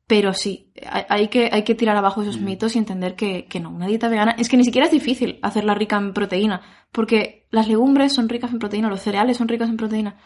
pero 0.05 0.33
sí, 0.33 0.71
hay 1.09 1.27
que, 1.27 1.49
hay 1.51 1.63
que 1.63 1.75
tirar 1.75 1.97
abajo 1.97 2.21
esos 2.21 2.39
mm. 2.39 2.45
mitos 2.45 2.75
y 2.75 2.79
entender 2.79 3.15
que, 3.15 3.45
que 3.45 3.59
no, 3.59 3.69
una 3.69 3.87
dieta 3.87 4.07
vegana 4.07 4.35
es 4.37 4.49
que 4.49 4.57
ni 4.57 4.63
siquiera 4.63 4.85
es 4.85 4.91
difícil 4.91 5.39
hacerla 5.41 5.73
rica 5.73 5.97
en 5.97 6.13
proteína, 6.13 6.61
porque 6.91 7.47
las 7.51 7.67
legumbres 7.67 8.13
son 8.13 8.29
ricas 8.29 8.51
en 8.51 8.59
proteína, 8.59 8.89
los 8.89 9.01
cereales 9.01 9.37
son 9.37 9.47
ricos 9.47 9.69
en 9.69 9.77
proteína. 9.77 10.17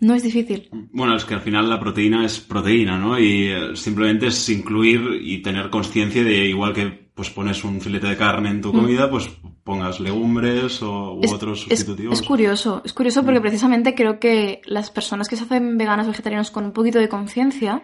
No 0.00 0.14
es 0.14 0.22
difícil. 0.22 0.68
Bueno, 0.92 1.14
es 1.14 1.24
que 1.24 1.34
al 1.34 1.42
final 1.42 1.68
la 1.68 1.78
proteína 1.78 2.24
es 2.24 2.40
proteína, 2.40 2.98
¿no? 2.98 3.18
Y 3.18 3.48
eh, 3.48 3.76
simplemente 3.76 4.28
es 4.28 4.48
incluir 4.48 5.20
y 5.22 5.42
tener 5.42 5.68
conciencia 5.68 6.24
de 6.24 6.46
igual 6.46 6.72
que 6.72 7.10
pues 7.14 7.28
pones 7.28 7.62
un 7.64 7.82
filete 7.82 8.06
de 8.06 8.16
carne 8.16 8.48
en 8.48 8.62
tu 8.62 8.72
mm. 8.72 8.76
comida, 8.76 9.10
pues 9.10 9.28
pongas 9.62 10.00
legumbres 10.00 10.82
o, 10.82 11.16
u 11.16 11.20
otros 11.30 11.60
sustitutivos. 11.60 12.18
Es, 12.18 12.26
curioso, 12.26 12.80
es 12.82 12.94
curioso 12.94 13.22
porque 13.24 13.40
mm. 13.40 13.42
precisamente 13.42 13.94
creo 13.94 14.18
que 14.18 14.62
las 14.64 14.90
personas 14.90 15.28
que 15.28 15.36
se 15.36 15.44
hacen 15.44 15.76
veganas 15.76 16.06
o 16.06 16.10
vegetarianas 16.10 16.50
con 16.50 16.64
un 16.64 16.72
poquito 16.72 16.98
de 16.98 17.10
conciencia 17.10 17.82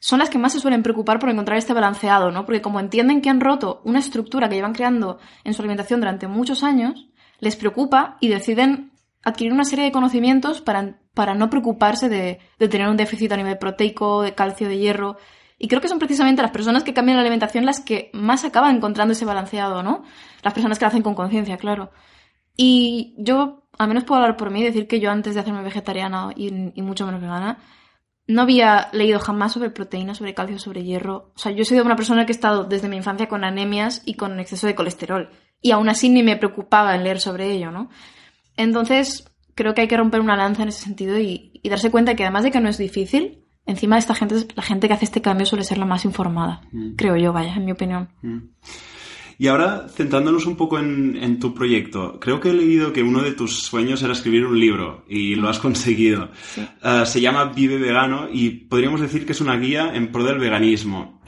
son 0.00 0.20
las 0.20 0.30
que 0.30 0.38
más 0.38 0.52
se 0.52 0.60
suelen 0.60 0.82
preocupar 0.82 1.18
por 1.18 1.28
encontrar 1.28 1.58
este 1.58 1.74
balanceado, 1.74 2.30
¿no? 2.30 2.46
Porque 2.46 2.62
como 2.62 2.80
entienden 2.80 3.20
que 3.20 3.28
han 3.28 3.40
roto 3.40 3.82
una 3.84 3.98
estructura 3.98 4.48
que 4.48 4.54
llevan 4.54 4.72
creando 4.72 5.18
en 5.44 5.52
su 5.52 5.60
alimentación 5.60 6.00
durante 6.00 6.28
muchos 6.28 6.62
años, 6.62 7.08
les 7.40 7.56
preocupa 7.56 8.16
y 8.20 8.28
deciden 8.28 8.92
adquirir 9.24 9.52
una 9.52 9.64
serie 9.64 9.84
de 9.84 9.92
conocimientos 9.92 10.60
para, 10.60 11.00
para 11.14 11.34
no 11.34 11.50
preocuparse 11.50 12.08
de, 12.08 12.38
de 12.58 12.68
tener 12.68 12.88
un 12.88 12.96
déficit 12.96 13.32
a 13.32 13.36
nivel 13.36 13.58
proteico, 13.58 14.22
de 14.22 14.34
calcio, 14.34 14.68
de 14.68 14.78
hierro. 14.78 15.16
Y 15.58 15.68
creo 15.68 15.80
que 15.80 15.88
son 15.88 15.98
precisamente 15.98 16.42
las 16.42 16.52
personas 16.52 16.84
que 16.84 16.94
cambian 16.94 17.16
la 17.16 17.22
alimentación 17.22 17.66
las 17.66 17.80
que 17.80 18.10
más 18.12 18.44
acaban 18.44 18.76
encontrando 18.76 19.12
ese 19.12 19.24
balanceado, 19.24 19.82
¿no? 19.82 20.04
Las 20.42 20.54
personas 20.54 20.78
que 20.78 20.84
lo 20.84 20.88
hacen 20.88 21.02
con 21.02 21.14
conciencia, 21.14 21.56
claro. 21.56 21.90
Y 22.56 23.14
yo, 23.18 23.68
al 23.78 23.88
menos 23.88 24.04
puedo 24.04 24.20
hablar 24.20 24.36
por 24.36 24.50
mí, 24.50 24.62
decir 24.62 24.88
que 24.88 25.00
yo 25.00 25.10
antes 25.10 25.34
de 25.34 25.40
hacerme 25.40 25.62
vegetariana 25.62 26.30
y, 26.34 26.50
mucho 26.82 27.06
menos 27.06 27.20
vegana, 27.20 27.58
no 28.26 28.42
había 28.42 28.88
leído 28.92 29.20
jamás 29.20 29.52
sobre 29.52 29.70
proteínas, 29.70 30.18
sobre 30.18 30.34
calcio, 30.34 30.58
sobre 30.58 30.84
hierro. 30.84 31.32
O 31.34 31.38
sea, 31.38 31.52
yo 31.52 31.62
he 31.62 31.64
sido 31.64 31.84
una 31.84 31.96
persona 31.96 32.26
que 32.26 32.32
he 32.32 32.34
estado 32.34 32.64
desde 32.64 32.88
mi 32.88 32.96
infancia 32.96 33.28
con 33.28 33.44
anemias 33.44 34.02
y 34.04 34.14
con 34.14 34.38
exceso 34.40 34.66
de 34.66 34.74
colesterol. 34.74 35.30
Y 35.62 35.70
aún 35.70 35.88
así 35.88 36.08
ni 36.08 36.24
me 36.24 36.36
preocupaba 36.36 36.94
en 36.94 37.04
leer 37.04 37.20
sobre 37.20 37.50
ello, 37.52 37.70
¿no? 37.70 37.90
Entonces, 38.58 39.24
creo 39.54 39.72
que 39.72 39.80
hay 39.80 39.88
que 39.88 39.96
romper 39.96 40.20
una 40.20 40.36
lanza 40.36 40.64
en 40.64 40.68
ese 40.68 40.84
sentido 40.84 41.18
y, 41.18 41.58
y 41.62 41.68
darse 41.70 41.90
cuenta 41.90 42.14
que 42.14 42.24
además 42.24 42.44
de 42.44 42.50
que 42.50 42.60
no 42.60 42.68
es 42.68 42.76
difícil, 42.76 43.44
encima 43.64 43.98
esta 43.98 44.14
gente, 44.14 44.46
la 44.56 44.62
gente 44.62 44.88
que 44.88 44.94
hace 44.94 45.04
este 45.04 45.22
cambio 45.22 45.46
suele 45.46 45.64
ser 45.64 45.78
la 45.78 45.86
más 45.86 46.04
informada, 46.04 46.62
mm. 46.72 46.96
creo 46.96 47.16
yo, 47.16 47.32
vaya, 47.32 47.54
en 47.54 47.64
mi 47.64 47.72
opinión. 47.72 48.08
Mm. 48.22 48.38
Y 49.40 49.46
ahora, 49.46 49.86
centrándonos 49.88 50.46
un 50.46 50.56
poco 50.56 50.80
en, 50.80 51.38
tu 51.38 51.54
proyecto, 51.54 52.18
creo 52.18 52.40
que 52.40 52.50
he 52.50 52.52
leído 52.52 52.92
que 52.92 53.04
uno 53.04 53.22
de 53.22 53.32
tus 53.32 53.62
sueños 53.62 54.02
era 54.02 54.12
escribir 54.12 54.44
un 54.44 54.58
libro 54.58 55.04
y 55.08 55.36
lo 55.36 55.48
has 55.48 55.60
conseguido. 55.60 56.30
Ah, 56.82 57.06
se 57.06 57.20
llama 57.20 57.44
Vive 57.44 57.78
Vegano 57.78 58.28
y 58.32 58.50
podríamos 58.50 59.00
decir 59.00 59.24
que 59.24 59.32
es 59.32 59.40
una 59.40 59.56
guía 59.56 59.94
en 59.94 60.10
pro 60.10 60.24
del 60.24 60.40
veganismo. 60.40 61.22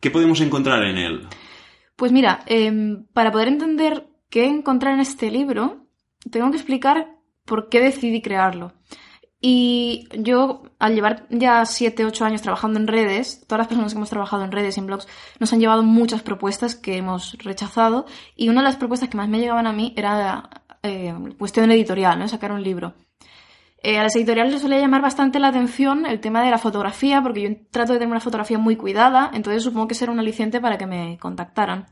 ¿Qué 0.00 0.10
podemos 0.10 0.40
encontrar 0.40 0.82
en 0.82 0.98
él? 0.98 1.28
Pues 1.94 2.10
mira, 2.10 2.42
em, 2.46 3.04
para 3.12 3.30
poder 3.30 3.46
entender 3.46 4.08
qué 4.28 4.46
encontrar 4.46 4.94
en 4.94 5.00
este 5.00 5.30
libro, 5.30 5.81
tengo 6.30 6.50
que 6.50 6.56
explicar 6.56 7.16
por 7.44 7.68
qué 7.68 7.80
decidí 7.80 8.22
crearlo. 8.22 8.72
Y 9.44 10.06
yo, 10.16 10.62
al 10.78 10.94
llevar 10.94 11.26
ya 11.28 11.66
7, 11.66 12.04
8 12.04 12.24
años 12.24 12.42
trabajando 12.42 12.78
en 12.78 12.86
redes, 12.86 13.44
todas 13.48 13.58
las 13.58 13.66
personas 13.66 13.92
que 13.92 13.96
hemos 13.96 14.08
trabajado 14.08 14.44
en 14.44 14.52
redes 14.52 14.76
y 14.76 14.80
en 14.80 14.86
blogs, 14.86 15.08
nos 15.40 15.52
han 15.52 15.58
llevado 15.58 15.82
muchas 15.82 16.22
propuestas 16.22 16.76
que 16.76 16.96
hemos 16.96 17.36
rechazado. 17.38 18.06
Y 18.36 18.50
una 18.50 18.60
de 18.60 18.68
las 18.68 18.76
propuestas 18.76 19.08
que 19.08 19.16
más 19.16 19.28
me 19.28 19.40
llegaban 19.40 19.66
a 19.66 19.72
mí 19.72 19.94
era 19.96 20.48
eh, 20.84 21.12
cuestión 21.38 21.72
editorial. 21.72 22.28
Sacar 22.28 22.52
un 22.52 22.62
libro. 22.62 22.94
Eh, 23.82 23.98
a 23.98 24.04
las 24.04 24.14
editoriales 24.14 24.52
les 24.52 24.60
suele 24.60 24.80
llamar 24.80 25.02
bastante 25.02 25.40
la 25.40 25.48
atención 25.48 26.06
el 26.06 26.20
tema 26.20 26.44
de 26.44 26.50
la 26.52 26.58
fotografía, 26.58 27.20
porque 27.20 27.42
yo 27.42 27.48
trato 27.72 27.94
de 27.94 27.98
tener 27.98 28.12
una 28.12 28.20
fotografía 28.20 28.58
muy 28.58 28.76
cuidada, 28.76 29.28
entonces 29.34 29.64
supongo 29.64 29.88
que 29.88 29.96
será 29.96 30.12
un 30.12 30.20
aliciente 30.20 30.60
para 30.60 30.78
que 30.78 30.86
me 30.86 31.18
contactaran. 31.18 31.86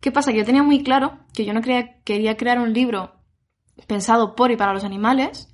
¿Qué 0.00 0.12
pasa? 0.12 0.30
Que 0.30 0.38
yo 0.38 0.44
tenía 0.44 0.62
muy 0.62 0.82
claro 0.82 1.20
que 1.32 1.46
yo 1.46 1.54
no 1.54 1.62
quería 1.62 2.36
crear 2.36 2.58
un 2.58 2.74
libro 2.74 3.21
pensado 3.86 4.34
por 4.34 4.50
y 4.50 4.56
para 4.56 4.72
los 4.72 4.84
animales, 4.84 5.48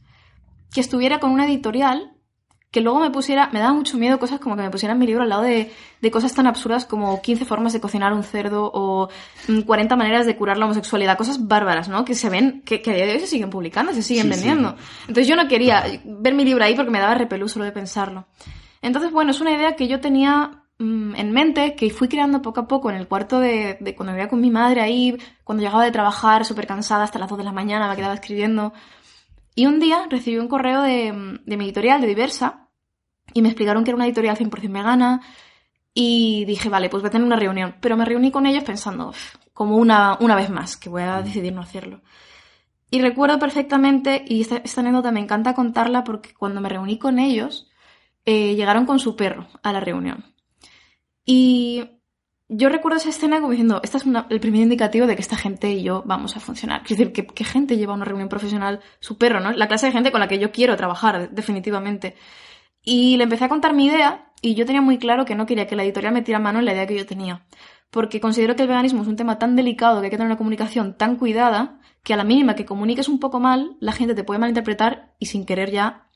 que 0.72 0.80
estuviera 0.80 1.20
con 1.20 1.30
una 1.30 1.46
editorial 1.46 2.14
que 2.70 2.82
luego 2.82 3.00
me 3.00 3.10
pusiera, 3.10 3.48
me 3.50 3.60
daba 3.60 3.72
mucho 3.72 3.96
miedo 3.96 4.18
cosas 4.18 4.40
como 4.40 4.54
que 4.54 4.62
me 4.62 4.70
pusieran 4.70 4.98
mi 4.98 5.06
libro 5.06 5.22
al 5.22 5.30
lado 5.30 5.42
de, 5.42 5.72
de, 6.02 6.10
cosas 6.10 6.34
tan 6.34 6.46
absurdas 6.46 6.84
como 6.84 7.22
15 7.22 7.46
formas 7.46 7.72
de 7.72 7.80
cocinar 7.80 8.12
un 8.12 8.22
cerdo 8.22 8.70
o 8.74 9.08
40 9.66 9.94
mm, 9.94 9.98
maneras 9.98 10.26
de 10.26 10.36
curar 10.36 10.58
la 10.58 10.66
homosexualidad, 10.66 11.16
cosas 11.16 11.48
bárbaras, 11.48 11.88
¿no? 11.88 12.04
Que 12.04 12.14
se 12.14 12.28
ven, 12.28 12.62
que, 12.66 12.82
que 12.82 12.90
a 12.90 12.94
día 12.94 13.06
de 13.06 13.12
hoy 13.12 13.20
se 13.20 13.26
siguen 13.26 13.48
publicando, 13.48 13.94
se 13.94 14.02
siguen 14.02 14.28
vendiendo. 14.28 14.76
Entonces 15.02 15.26
yo 15.26 15.34
no 15.34 15.48
quería 15.48 15.82
ver 16.04 16.34
mi 16.34 16.44
libro 16.44 16.62
ahí 16.62 16.74
porque 16.74 16.90
me 16.90 17.00
daba 17.00 17.14
repelús 17.14 17.52
solo 17.52 17.64
de 17.64 17.72
pensarlo. 17.72 18.26
Entonces, 18.82 19.12
bueno, 19.12 19.30
es 19.30 19.40
una 19.40 19.52
idea 19.52 19.74
que 19.74 19.88
yo 19.88 20.00
tenía 20.00 20.62
en 20.78 21.32
mente, 21.32 21.74
que 21.74 21.90
fui 21.90 22.08
creando 22.08 22.40
poco 22.40 22.60
a 22.60 22.68
poco 22.68 22.90
en 22.90 22.96
el 22.96 23.08
cuarto 23.08 23.40
de, 23.40 23.78
de 23.80 23.96
cuando 23.96 24.12
vivía 24.12 24.28
con 24.28 24.40
mi 24.40 24.50
madre 24.50 24.80
ahí, 24.80 25.16
cuando 25.42 25.62
llegaba 25.62 25.84
de 25.84 25.90
trabajar 25.90 26.44
súper 26.44 26.66
cansada 26.66 27.04
hasta 27.04 27.18
las 27.18 27.28
2 27.28 27.38
de 27.38 27.44
la 27.44 27.52
mañana, 27.52 27.88
me 27.88 27.96
quedaba 27.96 28.14
escribiendo. 28.14 28.72
Y 29.58 29.66
un 29.66 29.80
día 29.80 30.06
recibí 30.08 30.38
un 30.38 30.46
correo 30.46 30.82
de, 30.82 31.12
mi 31.12 31.64
editorial, 31.64 32.00
de 32.00 32.06
Diversa, 32.06 32.68
y 33.34 33.42
me 33.42 33.48
explicaron 33.48 33.82
que 33.82 33.90
era 33.90 33.96
una 33.96 34.06
editorial 34.06 34.36
100% 34.38 34.72
vegana, 34.72 35.20
y 35.92 36.44
dije, 36.44 36.68
vale, 36.68 36.88
pues 36.88 37.02
voy 37.02 37.08
a 37.08 37.10
tener 37.10 37.26
una 37.26 37.34
reunión. 37.34 37.74
Pero 37.80 37.96
me 37.96 38.04
reuní 38.04 38.30
con 38.30 38.46
ellos 38.46 38.62
pensando, 38.62 39.12
como 39.52 39.76
una, 39.76 40.16
una 40.20 40.36
vez 40.36 40.48
más, 40.48 40.76
que 40.76 40.88
voy 40.88 41.02
a 41.02 41.22
decidir 41.22 41.52
no 41.52 41.62
hacerlo. 41.62 42.02
Y 42.88 43.00
recuerdo 43.00 43.40
perfectamente, 43.40 44.24
y 44.28 44.42
esta, 44.42 44.80
anécdota 44.80 45.10
me 45.10 45.18
encanta 45.18 45.54
contarla 45.54 46.04
porque 46.04 46.34
cuando 46.34 46.60
me 46.60 46.68
reuní 46.68 46.96
con 46.96 47.18
ellos, 47.18 47.68
eh, 48.26 48.54
llegaron 48.54 48.86
con 48.86 49.00
su 49.00 49.16
perro 49.16 49.48
a 49.64 49.72
la 49.72 49.80
reunión. 49.80 50.37
Y 51.30 51.84
yo 52.48 52.70
recuerdo 52.70 52.96
esa 52.96 53.10
escena 53.10 53.36
como 53.36 53.50
diciendo, 53.50 53.82
este 53.84 53.98
es 53.98 54.04
el 54.30 54.40
primer 54.40 54.62
indicativo 54.62 55.06
de 55.06 55.14
que 55.14 55.20
esta 55.20 55.36
gente 55.36 55.70
y 55.70 55.82
yo 55.82 56.02
vamos 56.06 56.34
a 56.34 56.40
funcionar. 56.40 56.80
Es 56.84 56.96
decir, 56.96 57.12
¿qué, 57.12 57.44
gente 57.44 57.76
lleva 57.76 57.92
a 57.92 57.96
una 57.96 58.06
reunión 58.06 58.30
profesional 58.30 58.80
su 58.98 59.18
perro, 59.18 59.38
¿no? 59.38 59.52
La 59.52 59.68
clase 59.68 59.84
de 59.84 59.92
gente 59.92 60.10
con 60.10 60.20
la 60.20 60.26
que 60.28 60.38
yo 60.38 60.50
quiero 60.52 60.74
trabajar, 60.78 61.28
definitivamente. 61.28 62.16
Y 62.82 63.18
le 63.18 63.24
empecé 63.24 63.44
a 63.44 63.50
contar 63.50 63.74
mi 63.74 63.84
idea 63.84 64.32
y 64.40 64.54
yo 64.54 64.64
tenía 64.64 64.80
muy 64.80 64.96
claro 64.96 65.26
que 65.26 65.34
no 65.34 65.44
quería 65.44 65.66
que 65.66 65.76
la 65.76 65.84
editorial 65.84 66.14
metiera 66.14 66.38
mano 66.38 66.60
en 66.60 66.64
la 66.64 66.72
idea 66.72 66.86
que 66.86 66.96
yo 66.96 67.04
tenía. 67.04 67.44
Porque 67.90 68.22
considero 68.22 68.56
que 68.56 68.62
el 68.62 68.68
veganismo 68.68 69.02
es 69.02 69.08
un 69.08 69.16
tema 69.16 69.38
tan 69.38 69.54
delicado 69.54 70.00
que 70.00 70.06
hay 70.06 70.10
que 70.10 70.16
tener 70.16 70.30
una 70.30 70.38
comunicación 70.38 70.96
tan 70.96 71.16
cuidada 71.16 71.78
que 72.02 72.14
a 72.14 72.16
la 72.16 72.24
mínima 72.24 72.54
que 72.54 72.64
comuniques 72.64 73.06
un 73.06 73.20
poco 73.20 73.38
mal, 73.38 73.76
la 73.80 73.92
gente 73.92 74.14
te 74.14 74.24
puede 74.24 74.40
malinterpretar 74.40 75.14
y 75.18 75.26
sin 75.26 75.44
querer 75.44 75.70
ya 75.72 76.06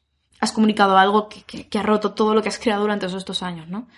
has 0.41 0.53
comunicado 0.53 0.97
algo 0.97 1.29
que, 1.29 1.69
que 1.69 1.79
ha 1.79 1.83
roto 1.83 2.15
todo 2.15 2.35
lo 2.35 2.43
que 2.43 2.49
has 2.49 2.59
creado 2.59 2.81
durante 2.81 3.07
todos 3.07 3.19
estos 3.19 3.43
años, 3.43 3.69
¿no? 3.69 3.89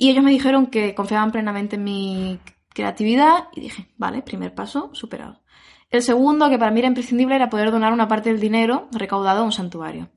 Y 0.00 0.08
ellos 0.08 0.24
me 0.24 0.30
dijeron 0.30 0.68
que 0.68 0.94
confiaban 0.94 1.30
plenamente 1.30 1.76
en 1.76 1.84
mi 1.84 2.40
creatividad 2.70 3.48
y 3.52 3.60
dije, 3.60 3.90
vale, 3.98 4.22
primer 4.22 4.54
paso, 4.54 4.88
superado. 4.94 5.42
El 5.90 6.00
segundo, 6.00 6.48
que 6.48 6.58
para 6.58 6.70
mí 6.70 6.78
era 6.78 6.88
imprescindible, 6.88 7.34
era 7.34 7.50
poder 7.50 7.70
donar 7.70 7.92
una 7.92 8.08
parte 8.08 8.30
del 8.30 8.40
dinero 8.40 8.88
recaudado 8.92 9.40
a 9.40 9.44
un 9.44 9.52
santuario. 9.52 10.08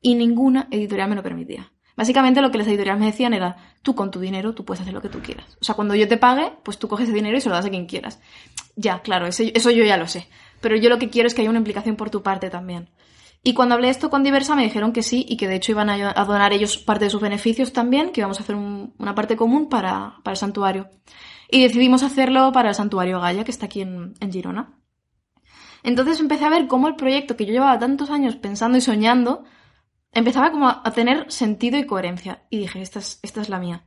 Y 0.00 0.14
ninguna 0.14 0.68
editorial 0.70 1.08
me 1.08 1.16
lo 1.16 1.24
permitía. 1.24 1.72
Básicamente 1.96 2.40
lo 2.40 2.52
que 2.52 2.58
las 2.58 2.68
editoriales 2.68 3.00
me 3.00 3.06
decían 3.06 3.34
era, 3.34 3.56
tú 3.82 3.96
con 3.96 4.12
tu 4.12 4.20
dinero, 4.20 4.54
tú 4.54 4.64
puedes 4.64 4.80
hacer 4.80 4.94
lo 4.94 5.02
que 5.02 5.08
tú 5.08 5.18
quieras. 5.18 5.58
O 5.60 5.64
sea, 5.64 5.74
cuando 5.74 5.96
yo 5.96 6.06
te 6.06 6.18
pague, 6.18 6.52
pues 6.62 6.78
tú 6.78 6.86
coges 6.86 7.08
ese 7.08 7.16
dinero 7.16 7.36
y 7.36 7.40
se 7.40 7.48
lo 7.48 7.56
das 7.56 7.66
a 7.66 7.70
quien 7.70 7.86
quieras. 7.86 8.20
Ya, 8.76 9.00
claro, 9.00 9.26
eso, 9.26 9.42
yo 9.42 9.84
ya 9.84 9.96
lo 9.96 10.06
sé. 10.06 10.28
Pero 10.60 10.76
yo 10.76 10.88
lo 10.88 11.00
que 11.00 11.10
quiero 11.10 11.26
es 11.26 11.34
que 11.34 11.40
haya 11.40 11.50
una 11.50 11.58
implicación 11.58 11.96
por 11.96 12.10
tu 12.10 12.22
parte 12.22 12.48
también. 12.48 12.90
Y 13.44 13.54
cuando 13.54 13.74
hablé 13.74 13.88
esto 13.88 14.08
con 14.08 14.22
Diversa 14.22 14.54
me 14.54 14.62
dijeron 14.62 14.92
que 14.92 15.02
sí 15.02 15.26
y 15.28 15.36
que 15.36 15.48
de 15.48 15.56
hecho 15.56 15.72
iban 15.72 15.90
a, 15.90 16.24
donar 16.24 16.52
ellos 16.52 16.78
parte 16.78 17.06
de 17.06 17.10
sus 17.10 17.20
beneficios 17.20 17.72
también, 17.72 18.12
que 18.12 18.20
íbamos 18.20 18.38
a 18.38 18.44
hacer 18.44 18.54
una 18.54 19.14
parte 19.16 19.36
común 19.36 19.68
para, 19.68 20.20
el 20.24 20.36
santuario. 20.36 20.90
Y 21.50 21.62
decidimos 21.62 22.04
hacerlo 22.04 22.52
para 22.52 22.68
el 22.68 22.74
santuario 22.74 23.20
Gaia, 23.20 23.44
que 23.44 23.50
está 23.50 23.66
aquí 23.66 23.80
en, 23.80 24.14
Girona. 24.30 24.78
Entonces 25.82 26.20
empecé 26.20 26.44
a 26.44 26.50
ver 26.50 26.68
cómo 26.68 26.86
el 26.86 26.94
proyecto 26.94 27.36
que 27.36 27.44
yo 27.44 27.52
llevaba 27.52 27.78
tantos 27.80 28.10
años 28.10 28.36
pensando 28.36 28.78
y 28.78 28.80
soñando 28.80 29.42
empezaba 30.12 30.52
como 30.52 30.68
a, 30.68 30.82
tener 30.94 31.30
sentido 31.32 31.78
y 31.78 31.86
coherencia. 31.86 32.44
Y 32.48 32.58
dije, 32.58 32.80
esta 32.80 33.00
esta 33.00 33.40
es 33.40 33.48
la 33.48 33.58
mía. 33.58 33.84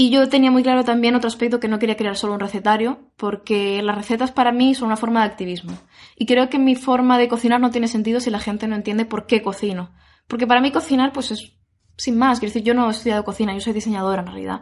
Y 0.00 0.10
yo 0.10 0.28
tenía 0.28 0.52
muy 0.52 0.62
claro 0.62 0.84
también 0.84 1.16
otro 1.16 1.26
aspecto 1.26 1.58
que 1.58 1.66
no 1.66 1.80
quería 1.80 1.96
crear 1.96 2.16
solo 2.16 2.34
un 2.34 2.38
recetario, 2.38 3.00
porque 3.16 3.82
las 3.82 3.96
recetas 3.96 4.30
para 4.30 4.52
mí 4.52 4.76
son 4.76 4.86
una 4.86 4.96
forma 4.96 5.22
de 5.22 5.26
activismo. 5.26 5.76
Y 6.14 6.24
creo 6.24 6.48
que 6.48 6.60
mi 6.60 6.76
forma 6.76 7.18
de 7.18 7.26
cocinar 7.26 7.60
no 7.60 7.72
tiene 7.72 7.88
sentido 7.88 8.20
si 8.20 8.30
la 8.30 8.38
gente 8.38 8.68
no 8.68 8.76
entiende 8.76 9.06
por 9.06 9.26
qué 9.26 9.42
cocino. 9.42 9.90
Porque 10.28 10.46
para 10.46 10.60
mí 10.60 10.70
cocinar, 10.70 11.12
pues 11.12 11.32
es 11.32 11.52
sin 11.96 12.16
más. 12.16 12.38
Quiero 12.38 12.50
decir, 12.50 12.62
yo 12.62 12.74
no 12.74 12.86
he 12.86 12.92
estudiado 12.92 13.24
cocina, 13.24 13.52
yo 13.54 13.58
soy 13.58 13.72
diseñadora 13.72 14.20
en 14.20 14.28
realidad. 14.28 14.60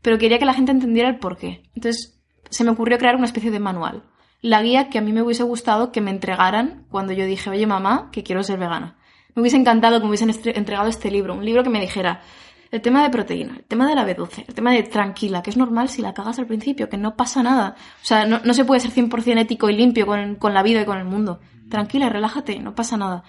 Pero 0.00 0.16
quería 0.16 0.38
que 0.38 0.46
la 0.46 0.54
gente 0.54 0.72
entendiera 0.72 1.10
el 1.10 1.18
por 1.18 1.36
qué. 1.36 1.68
Entonces 1.74 2.18
se 2.48 2.64
me 2.64 2.70
ocurrió 2.70 2.96
crear 2.96 3.16
una 3.16 3.26
especie 3.26 3.50
de 3.50 3.60
manual. 3.60 4.04
La 4.40 4.62
guía 4.62 4.88
que 4.88 4.96
a 4.96 5.02
mí 5.02 5.12
me 5.12 5.20
hubiese 5.20 5.42
gustado 5.42 5.92
que 5.92 6.00
me 6.00 6.12
entregaran 6.12 6.86
cuando 6.90 7.12
yo 7.12 7.26
dije, 7.26 7.50
oye 7.50 7.66
mamá, 7.66 8.08
que 8.10 8.22
quiero 8.22 8.42
ser 8.42 8.58
vegana. 8.58 8.96
Me 9.34 9.42
hubiese 9.42 9.58
encantado 9.58 9.98
que 9.98 10.04
me 10.04 10.08
hubiesen 10.08 10.30
entregado 10.30 10.88
este 10.88 11.10
libro, 11.10 11.34
un 11.34 11.44
libro 11.44 11.62
que 11.62 11.68
me 11.68 11.78
dijera, 11.78 12.22
el 12.70 12.82
tema 12.82 13.02
de 13.02 13.10
proteína, 13.10 13.56
el 13.56 13.64
tema 13.64 13.88
de 13.88 13.94
la 13.94 14.06
B12, 14.06 14.44
el 14.46 14.54
tema 14.54 14.72
de 14.72 14.82
tranquila, 14.82 15.42
que 15.42 15.50
es 15.50 15.56
normal 15.56 15.88
si 15.88 16.02
la 16.02 16.14
cagas 16.14 16.38
al 16.38 16.46
principio, 16.46 16.88
que 16.88 16.96
no 16.96 17.16
pasa 17.16 17.42
nada. 17.42 17.76
O 18.02 18.06
sea, 18.06 18.26
no, 18.26 18.54
se 18.54 18.64
puede 18.64 18.80
ser 18.80 18.90
100% 18.92 19.40
ético 19.40 19.70
y 19.70 19.76
limpio 19.76 20.06
con, 20.06 20.36
con, 20.36 20.54
la 20.54 20.62
vida 20.62 20.82
y 20.82 20.84
con 20.84 20.98
el 20.98 21.04
mundo. 21.04 21.40
Tranquila, 21.70 22.08
relájate, 22.08 22.58
no 22.58 22.74
pasa 22.74 22.96
nada. 22.96 23.24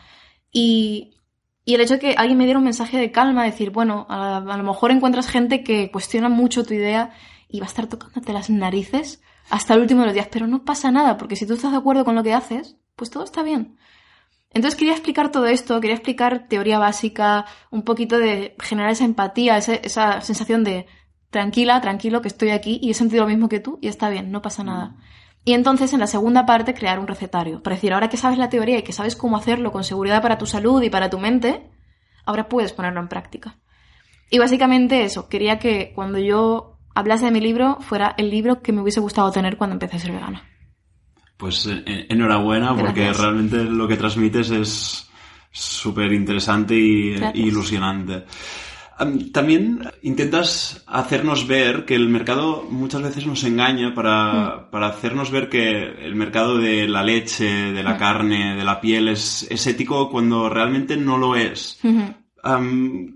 Y, 0.51 1.15
y 1.69 1.75
el 1.75 1.81
hecho 1.81 1.93
de 1.95 1.99
que 1.99 2.15
alguien 2.17 2.37
me 2.37 2.45
diera 2.45 2.57
un 2.57 2.65
mensaje 2.65 2.97
de 2.97 3.11
calma, 3.11 3.43
decir, 3.43 3.69
bueno, 3.69 4.07
a, 4.09 4.39
lo 4.39 4.63
mejor 4.63 4.91
encuentras 4.91 5.27
gente 5.27 5.63
que 5.63 5.91
cuestiona 5.91 6.27
mucho 6.27 6.63
tu 6.63 6.73
idea 6.73 7.11
y 7.47 7.59
va 7.59 7.67
a 7.67 7.69
estar 7.69 7.87
tocándote 7.87 8.33
las 8.33 8.49
narices 8.49 9.21
hasta 9.49 9.75
el 9.75 9.81
último 9.81 10.01
de 10.01 10.07
los 10.07 10.13
días, 10.15 10.29
pero 10.31 10.47
no 10.47 10.63
pasa 10.65 10.89
nada, 10.89 11.17
porque 11.17 11.35
si 11.35 11.45
tú 11.45 11.53
estás 11.53 11.71
de 11.71 11.77
acuerdo 11.77 12.05
con 12.05 12.15
lo 12.15 12.23
que 12.23 12.33
haces, 12.33 12.77
pues 12.95 13.11
todo 13.11 13.23
está 13.23 13.43
bien. 13.43 13.77
Entonces 14.51 14.77
quería 14.77 14.93
explicar 14.93 15.31
todo 15.31 15.45
esto, 15.45 15.79
quería 15.79 15.95
explicar 15.95 16.47
teoría 16.47 16.79
básica, 16.79 17.45
un 17.69 17.83
poquito 17.83 18.17
de 18.17 18.55
generar 18.59 18.91
esa 18.91 19.05
empatía, 19.05 19.57
esa, 19.57 20.21
sensación 20.21 20.63
de 20.63 20.87
tranquila, 21.29 21.79
tranquilo, 21.81 22.21
que 22.21 22.29
estoy 22.29 22.49
aquí 22.49 22.79
y 22.81 22.89
he 22.89 22.93
sentido 22.95 23.23
lo 23.23 23.29
mismo 23.29 23.47
que 23.47 23.59
tú 23.59 23.77
y 23.81 23.87
está 23.87 24.09
bien, 24.09 24.31
no 24.31 24.41
pasa 24.41 24.63
nada. 24.63 24.95
Y 25.45 25.53
entonces 25.53 25.93
en 25.93 25.99
la 25.99 26.07
segunda 26.07 26.45
parte 26.45 26.73
crear 26.73 26.99
un 26.99 27.07
recetario, 27.07 27.61
para 27.61 27.75
decir, 27.75 27.93
ahora 27.93 28.09
que 28.09 28.17
sabes 28.17 28.39
la 28.39 28.49
teoría 28.49 28.79
y 28.79 28.83
que 28.83 28.91
sabes 28.91 29.15
cómo 29.15 29.37
hacerlo 29.37 29.71
con 29.71 29.83
seguridad 29.83 30.21
para 30.21 30.37
tu 30.39 30.47
salud 30.47 30.81
y 30.81 30.89
para 30.89 31.09
tu 31.09 31.19
mente, 31.19 31.69
ahora 32.25 32.49
puedes 32.49 32.73
ponerlo 32.73 32.99
en 32.99 33.07
práctica. 33.07 33.57
Y 34.31 34.39
básicamente 34.39 35.03
eso, 35.03 35.29
quería 35.29 35.59
que 35.59 35.91
cuando 35.93 36.17
yo 36.17 36.79
hablase 36.95 37.25
de 37.25 37.31
mi 37.31 37.39
libro 37.39 37.77
fuera 37.81 38.15
el 38.17 38.31
libro 38.31 38.61
que 38.61 38.71
me 38.71 38.81
hubiese 38.81 38.99
gustado 38.99 39.31
tener 39.31 39.57
cuando 39.57 39.75
empecé 39.75 39.97
a 39.97 39.99
ser 39.99 40.11
vegana. 40.11 40.43
Pues 41.39 41.65
eh, 41.67 42.05
enhorabuena 42.09 42.75
porque 42.75 43.13
realmente 43.13 43.63
lo 43.63 43.87
que 43.87 43.95
transmites 43.95 44.51
es 44.51 45.09
súper 45.49 46.11
interesante 46.11 46.75
y 46.75 47.15
ilusionante. 47.33 48.25
También 49.31 49.79
intentas 50.01 50.83
hacernos 50.85 51.47
ver 51.47 51.85
que 51.85 51.95
el 51.95 52.09
mercado 52.09 52.67
muchas 52.69 53.01
veces 53.01 53.25
nos 53.25 53.41
engaña 53.45 53.93
para, 53.93 54.33
mm. 54.33 54.71
para 54.71 54.87
hacernos 54.87 55.31
ver 55.31 55.47
que 55.47 55.79
el 55.79 56.13
mercado 56.15 56.57
de 56.57 56.89
la 56.89 57.03
leche, 57.03 57.45
de 57.45 57.83
la 57.83 57.93
mm. 57.93 57.97
carne, 57.97 58.55
de 58.57 58.63
la 58.65 58.81
piel 58.81 59.07
es, 59.07 59.47
es, 59.49 59.65
ético 59.65 60.09
cuando 60.09 60.49
realmente 60.49 60.97
no 60.97 61.17
lo 61.17 61.37
es. 61.37 61.79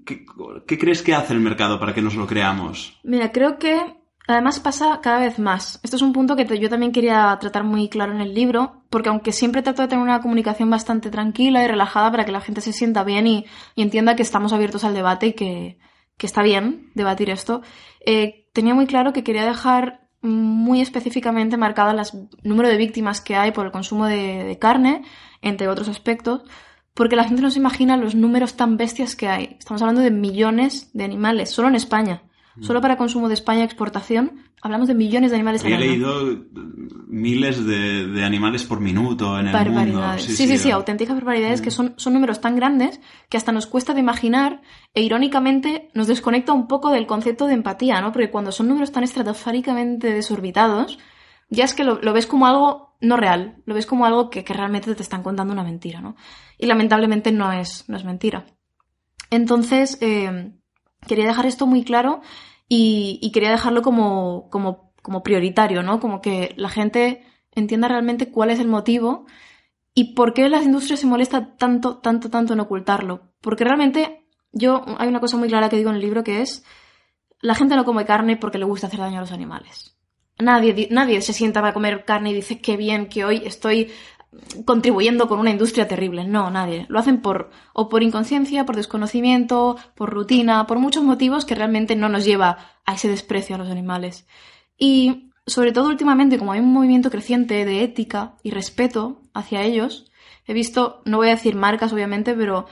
¿qué, 0.05 0.25
¿Qué 0.65 0.79
crees 0.79 1.01
que 1.01 1.13
hace 1.13 1.33
el 1.33 1.41
mercado 1.41 1.77
para 1.77 1.93
que 1.93 2.01
nos 2.01 2.15
lo 2.15 2.25
creamos? 2.25 2.97
Mira, 3.03 3.33
creo 3.33 3.59
que 3.59 4.02
Además 4.27 4.61
pasa 4.61 4.99
cada 5.01 5.19
vez 5.19 5.37
más. 5.37 5.79
Esto 5.83 5.97
es 5.97 6.01
un 6.01 6.13
punto 6.13 6.35
que 6.35 6.45
yo 6.57 6.69
también 6.69 6.93
quería 6.93 7.37
tratar 7.41 7.65
muy 7.65 7.89
claro 7.89 8.13
en 8.13 8.21
el 8.21 8.33
libro, 8.33 8.83
porque 8.89 9.09
aunque 9.09 9.33
siempre 9.33 9.61
trato 9.61 9.81
de 9.81 9.89
tener 9.89 10.01
una 10.01 10.21
comunicación 10.21 10.69
bastante 10.69 11.09
tranquila 11.09 11.63
y 11.63 11.67
relajada 11.67 12.09
para 12.09 12.25
que 12.25 12.31
la 12.31 12.39
gente 12.39 12.61
se 12.61 12.71
sienta 12.71 13.03
bien 13.03 13.27
y, 13.27 13.45
entienda 13.75 14.15
que 14.15 14.23
estamos 14.23 14.53
abiertos 14.53 14.85
al 14.85 14.93
debate 14.93 15.27
y 15.27 15.33
que, 15.33 15.77
está 16.19 16.41
bien 16.41 16.89
debatir 16.95 17.29
esto, 17.29 17.63
eh, 18.05 18.47
tenía 18.53 18.73
muy 18.73 18.87
claro 18.87 19.11
que 19.11 19.25
quería 19.25 19.45
dejar 19.45 20.07
muy 20.21 20.79
específicamente 20.79 21.57
marcada 21.57 21.91
el 21.91 22.29
número 22.43 22.69
de 22.69 22.77
víctimas 22.77 23.19
que 23.19 23.35
hay 23.35 23.51
por 23.51 23.65
el 23.65 23.73
consumo 23.73 24.05
de 24.05 24.57
carne, 24.61 25.03
entre 25.41 25.67
otros 25.67 25.89
aspectos, 25.89 26.43
porque 26.93 27.17
la 27.17 27.25
gente 27.25 27.41
no 27.41 27.51
se 27.51 27.59
imagina 27.59 27.97
los 27.97 28.15
números 28.15 28.55
tan 28.55 28.77
bestias 28.77 29.17
que 29.17 29.27
hay. 29.27 29.57
Estamos 29.59 29.81
hablando 29.81 29.99
de 29.99 30.11
millones 30.11 30.91
de 30.93 31.03
animales, 31.03 31.49
solo 31.49 31.67
en 31.67 31.75
España 31.75 32.23
Solo 32.61 32.81
para 32.81 32.97
consumo 32.97 33.27
de 33.29 33.33
España, 33.33 33.63
exportación, 33.63 34.43
hablamos 34.61 34.87
de 34.87 34.93
millones 34.93 35.31
de 35.31 35.35
animales 35.37 35.65
al 35.65 35.73
año. 35.73 35.79
leído 35.79 36.45
miles 37.07 37.65
de, 37.65 38.07
de 38.07 38.23
animales 38.23 38.63
por 38.63 38.79
minuto 38.79 39.39
en 39.39 39.47
el 39.47 39.53
mundo. 39.53 39.73
Barbaridades. 39.73 40.23
Sí, 40.23 40.45
sí, 40.47 40.57
sí, 40.59 40.69
auténticas 40.69 41.15
barbaridades 41.15 41.61
que 41.61 41.71
son, 41.71 41.95
son 41.97 42.13
números 42.13 42.41
tan 42.41 42.55
grandes 42.55 43.01
que 43.27 43.37
hasta 43.37 43.51
nos 43.51 43.65
cuesta 43.65 43.95
de 43.95 44.01
imaginar 44.01 44.61
e 44.93 45.01
irónicamente 45.01 45.89
nos 45.95 46.05
desconecta 46.05 46.53
un 46.53 46.67
poco 46.67 46.91
del 46.91 47.07
concepto 47.07 47.47
de 47.47 47.53
empatía, 47.53 48.01
¿no? 48.01 48.11
Porque 48.11 48.29
cuando 48.29 48.51
son 48.51 48.67
números 48.67 48.91
tan 48.91 49.03
estratosféricamente 49.03 50.13
desorbitados, 50.13 50.99
ya 51.49 51.63
es 51.65 51.73
que 51.73 51.83
lo, 51.83 52.01
lo 52.01 52.13
ves 52.13 52.27
como 52.27 52.45
algo 52.45 52.95
no 53.01 53.17
real, 53.17 53.57
lo 53.65 53.73
ves 53.73 53.85
como 53.87 54.05
algo 54.05 54.29
que, 54.29 54.43
que 54.43 54.53
realmente 54.53 54.93
te 54.93 55.01
están 55.01 55.23
contando 55.23 55.53
una 55.53 55.63
mentira, 55.63 56.01
¿no? 56.01 56.15
Y 56.59 56.67
lamentablemente 56.67 57.31
no 57.31 57.51
es, 57.51 57.89
no 57.89 57.97
es 57.97 58.05
mentira. 58.05 58.45
Entonces, 59.29 59.97
eh, 60.01 60.53
quería 61.07 61.25
dejar 61.25 61.45
esto 61.45 61.65
muy 61.65 61.83
claro 61.83 62.21
y, 62.67 63.29
quería 63.33 63.51
dejarlo 63.51 63.81
como, 63.81 64.49
como, 64.49 65.23
prioritario, 65.23 65.83
¿no? 65.83 65.99
Como 65.99 66.21
que 66.21 66.53
la 66.57 66.69
gente 66.69 67.23
entienda 67.51 67.87
realmente 67.87 68.31
cuál 68.31 68.49
es 68.49 68.59
el 68.59 68.67
motivo 68.67 69.25
y 69.93 70.15
por 70.15 70.33
qué 70.33 70.49
las 70.49 70.63
industrias 70.63 70.99
se 70.99 71.07
molestan 71.07 71.55
tanto, 71.57 71.97
tanto, 71.97 72.29
tanto 72.29 72.53
en 72.53 72.61
ocultarlo. 72.61 73.33
Porque 73.41 73.63
realmente 73.63 74.25
yo, 74.51 74.83
hay 74.97 75.07
una 75.07 75.19
cosa 75.19 75.37
muy 75.37 75.49
clara 75.49 75.69
que 75.69 75.77
digo 75.77 75.89
en 75.89 75.97
el 75.97 76.01
libro 76.01 76.23
que 76.23 76.41
es, 76.41 76.63
la 77.41 77.55
gente 77.55 77.75
no 77.75 77.85
come 77.85 78.05
carne 78.05 78.37
porque 78.37 78.57
le 78.57 78.65
gusta 78.65 78.87
hacer 78.87 78.99
daño 78.99 79.17
a 79.17 79.21
los 79.21 79.31
animales. 79.31 79.97
Nadie, 80.39 80.73
di- 80.73 80.87
nadie 80.89 81.21
se 81.21 81.33
sienta 81.33 81.61
para 81.61 81.73
comer 81.73 82.05
carne 82.05 82.31
y 82.31 82.33
dice 82.33 82.59
qué 82.59 82.75
bien 82.75 83.07
que 83.07 83.23
hoy 83.23 83.43
estoy 83.45 83.91
contribuyendo 84.65 85.27
con 85.27 85.39
una 85.39 85.51
industria 85.51 85.87
terrible. 85.87 86.25
No, 86.25 86.49
nadie. 86.49 86.85
Lo 86.89 86.99
hacen 86.99 87.21
por 87.21 87.51
o 87.73 87.89
por 87.89 88.03
inconsciencia, 88.03 88.65
por 88.65 88.75
desconocimiento, 88.75 89.77
por 89.95 90.11
rutina, 90.11 90.67
por 90.67 90.79
muchos 90.79 91.03
motivos 91.03 91.45
que 91.45 91.55
realmente 91.55 91.95
no 91.95 92.09
nos 92.09 92.25
lleva 92.25 92.57
a 92.85 92.93
ese 92.93 93.07
desprecio 93.07 93.55
a 93.55 93.59
los 93.59 93.69
animales. 93.69 94.25
Y 94.77 95.31
sobre 95.45 95.71
todo 95.71 95.89
últimamente, 95.89 96.37
como 96.37 96.53
hay 96.53 96.59
un 96.59 96.71
movimiento 96.71 97.09
creciente 97.09 97.65
de 97.65 97.83
ética 97.83 98.35
y 98.43 98.51
respeto 98.51 99.21
hacia 99.33 99.63
ellos, 99.63 100.11
he 100.45 100.53
visto, 100.53 101.01
no 101.05 101.17
voy 101.17 101.27
a 101.27 101.35
decir 101.35 101.55
marcas 101.55 101.93
obviamente, 101.93 102.33
pero 102.33 102.65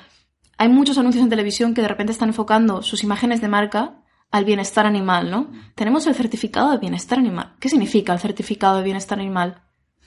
hay 0.57 0.69
muchos 0.69 0.97
anuncios 0.97 1.23
en 1.23 1.29
televisión 1.29 1.73
que 1.73 1.81
de 1.81 1.87
repente 1.87 2.11
están 2.11 2.29
enfocando 2.29 2.83
sus 2.83 3.03
imágenes 3.03 3.41
de 3.41 3.47
marca 3.47 4.01
al 4.29 4.45
bienestar 4.45 4.85
animal, 4.85 5.29
¿no? 5.29 5.51
Tenemos 5.75 6.07
el 6.07 6.15
certificado 6.15 6.71
de 6.71 6.77
bienestar 6.77 7.19
animal. 7.19 7.55
¿Qué 7.59 7.67
significa 7.67 8.13
el 8.13 8.19
certificado 8.19 8.77
de 8.77 8.83
bienestar 8.83 9.19
animal? 9.19 9.63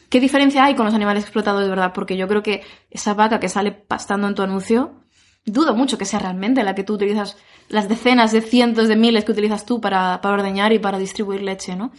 ¿Qué 0.08 0.20
diferencia 0.20 0.64
hay 0.64 0.74
con 0.74 0.86
los 0.86 0.94
animales 0.94 1.24
explotados 1.24 1.62
de 1.62 1.68
verdad? 1.68 1.92
Porque 1.92 2.16
yo 2.16 2.28
creo 2.28 2.42
que 2.42 2.62
esa 2.90 3.14
vaca 3.14 3.40
que 3.40 3.48
sale 3.48 3.72
pastando 3.72 4.28
en 4.28 4.34
tu 4.34 4.42
anuncio, 4.42 4.92
dudo 5.44 5.74
mucho 5.74 5.98
que 5.98 6.04
sea 6.04 6.18
realmente 6.18 6.62
la 6.62 6.74
que 6.74 6.84
tú 6.84 6.94
utilizas, 6.94 7.36
las 7.68 7.88
decenas 7.88 8.32
de 8.32 8.40
cientos 8.40 8.88
de 8.88 8.96
miles 8.96 9.24
que 9.24 9.32
utilizas 9.32 9.66
tú 9.66 9.80
para, 9.80 10.20
para 10.20 10.34
ordeñar 10.34 10.72
y 10.72 10.78
para 10.78 10.98
distribuir 10.98 11.42
leche, 11.42 11.76
¿no? 11.76 11.92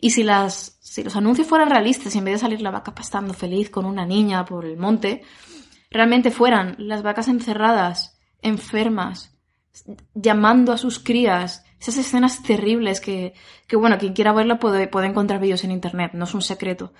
Y 0.00 0.10
si 0.10 0.22
las, 0.22 0.78
si 0.80 1.02
los 1.02 1.16
anuncios 1.16 1.48
fueran 1.48 1.70
realistas 1.70 2.14
y 2.14 2.18
en 2.18 2.24
vez 2.24 2.34
de 2.34 2.40
salir 2.40 2.60
la 2.60 2.70
vaca 2.70 2.94
pastando 2.94 3.32
feliz 3.32 3.70
con 3.70 3.84
una 3.86 4.04
niña 4.04 4.44
por 4.44 4.64
el 4.64 4.76
monte, 4.76 5.22
realmente 5.90 6.30
fueran 6.30 6.74
las 6.78 7.02
vacas 7.02 7.28
encerradas, 7.28 8.18
enfermas, 8.42 9.34
llamando 10.14 10.72
a 10.72 10.78
sus 10.78 10.98
crías, 10.98 11.64
esas 11.80 11.96
escenas 11.96 12.42
terribles 12.42 13.00
que, 13.00 13.34
que 13.66 13.76
bueno, 13.76 13.98
quien 13.98 14.12
quiera 14.12 14.32
verla 14.32 14.58
puede, 14.58 14.88
puede 14.88 15.06
encontrar 15.06 15.40
vídeos 15.40 15.64
en 15.64 15.70
internet, 15.70 16.12
no 16.14 16.24
es 16.24 16.34
un 16.34 16.42
secreto. 16.42 16.92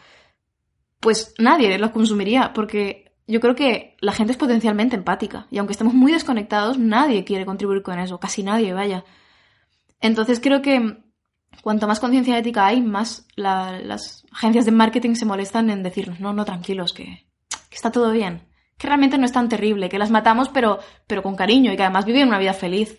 Pues 1.04 1.34
nadie 1.38 1.78
lo 1.78 1.92
consumiría, 1.92 2.54
porque 2.54 3.12
yo 3.26 3.38
creo 3.38 3.54
que 3.54 3.94
la 4.00 4.12
gente 4.12 4.32
es 4.32 4.38
potencialmente 4.38 4.96
empática, 4.96 5.46
y 5.50 5.58
aunque 5.58 5.72
estemos 5.72 5.92
muy 5.92 6.10
desconectados, 6.12 6.78
nadie 6.78 7.24
quiere 7.24 7.44
contribuir 7.44 7.82
con 7.82 7.98
eso, 7.98 8.18
casi 8.18 8.42
nadie, 8.42 8.72
vaya. 8.72 9.04
Entonces 10.00 10.40
creo 10.40 10.62
que 10.62 11.02
cuanto 11.62 11.86
más 11.86 12.00
conciencia 12.00 12.38
ética 12.38 12.64
hay, 12.66 12.80
más 12.80 13.26
la- 13.36 13.78
las 13.80 14.24
agencias 14.32 14.64
de 14.64 14.72
marketing 14.72 15.14
se 15.14 15.26
molestan 15.26 15.68
en 15.68 15.82
decirnos, 15.82 16.20
no, 16.20 16.32
no, 16.32 16.46
tranquilos, 16.46 16.94
que, 16.94 17.04
que 17.04 17.76
está 17.76 17.92
todo 17.92 18.10
bien, 18.10 18.48
que 18.78 18.86
realmente 18.86 19.18
no 19.18 19.26
es 19.26 19.32
tan 19.32 19.50
terrible, 19.50 19.90
que 19.90 19.98
las 19.98 20.10
matamos 20.10 20.48
pero, 20.48 20.78
pero 21.06 21.22
con 21.22 21.36
cariño 21.36 21.70
y 21.70 21.76
que 21.76 21.82
además 21.82 22.06
viven 22.06 22.28
una 22.28 22.38
vida 22.38 22.54
feliz. 22.54 22.96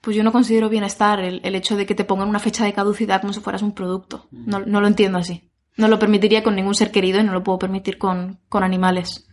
Pues 0.00 0.16
yo 0.16 0.22
no 0.22 0.30
considero 0.30 0.68
bienestar 0.68 1.18
el, 1.18 1.40
el 1.42 1.54
hecho 1.56 1.76
de 1.76 1.86
que 1.86 1.96
te 1.96 2.04
pongan 2.04 2.28
una 2.28 2.38
fecha 2.38 2.64
de 2.64 2.72
caducidad 2.72 3.20
como 3.20 3.32
si 3.32 3.40
fueras 3.40 3.62
un 3.62 3.72
producto. 3.72 4.28
No, 4.30 4.60
no 4.60 4.80
lo 4.80 4.86
entiendo 4.86 5.18
así. 5.18 5.48
No 5.76 5.88
lo 5.88 5.98
permitiría 5.98 6.42
con 6.42 6.54
ningún 6.56 6.74
ser 6.74 6.90
querido 6.90 7.20
y 7.20 7.24
no 7.24 7.32
lo 7.32 7.42
puedo 7.42 7.58
permitir 7.58 7.98
con, 7.98 8.38
con 8.48 8.62
animales. 8.62 9.26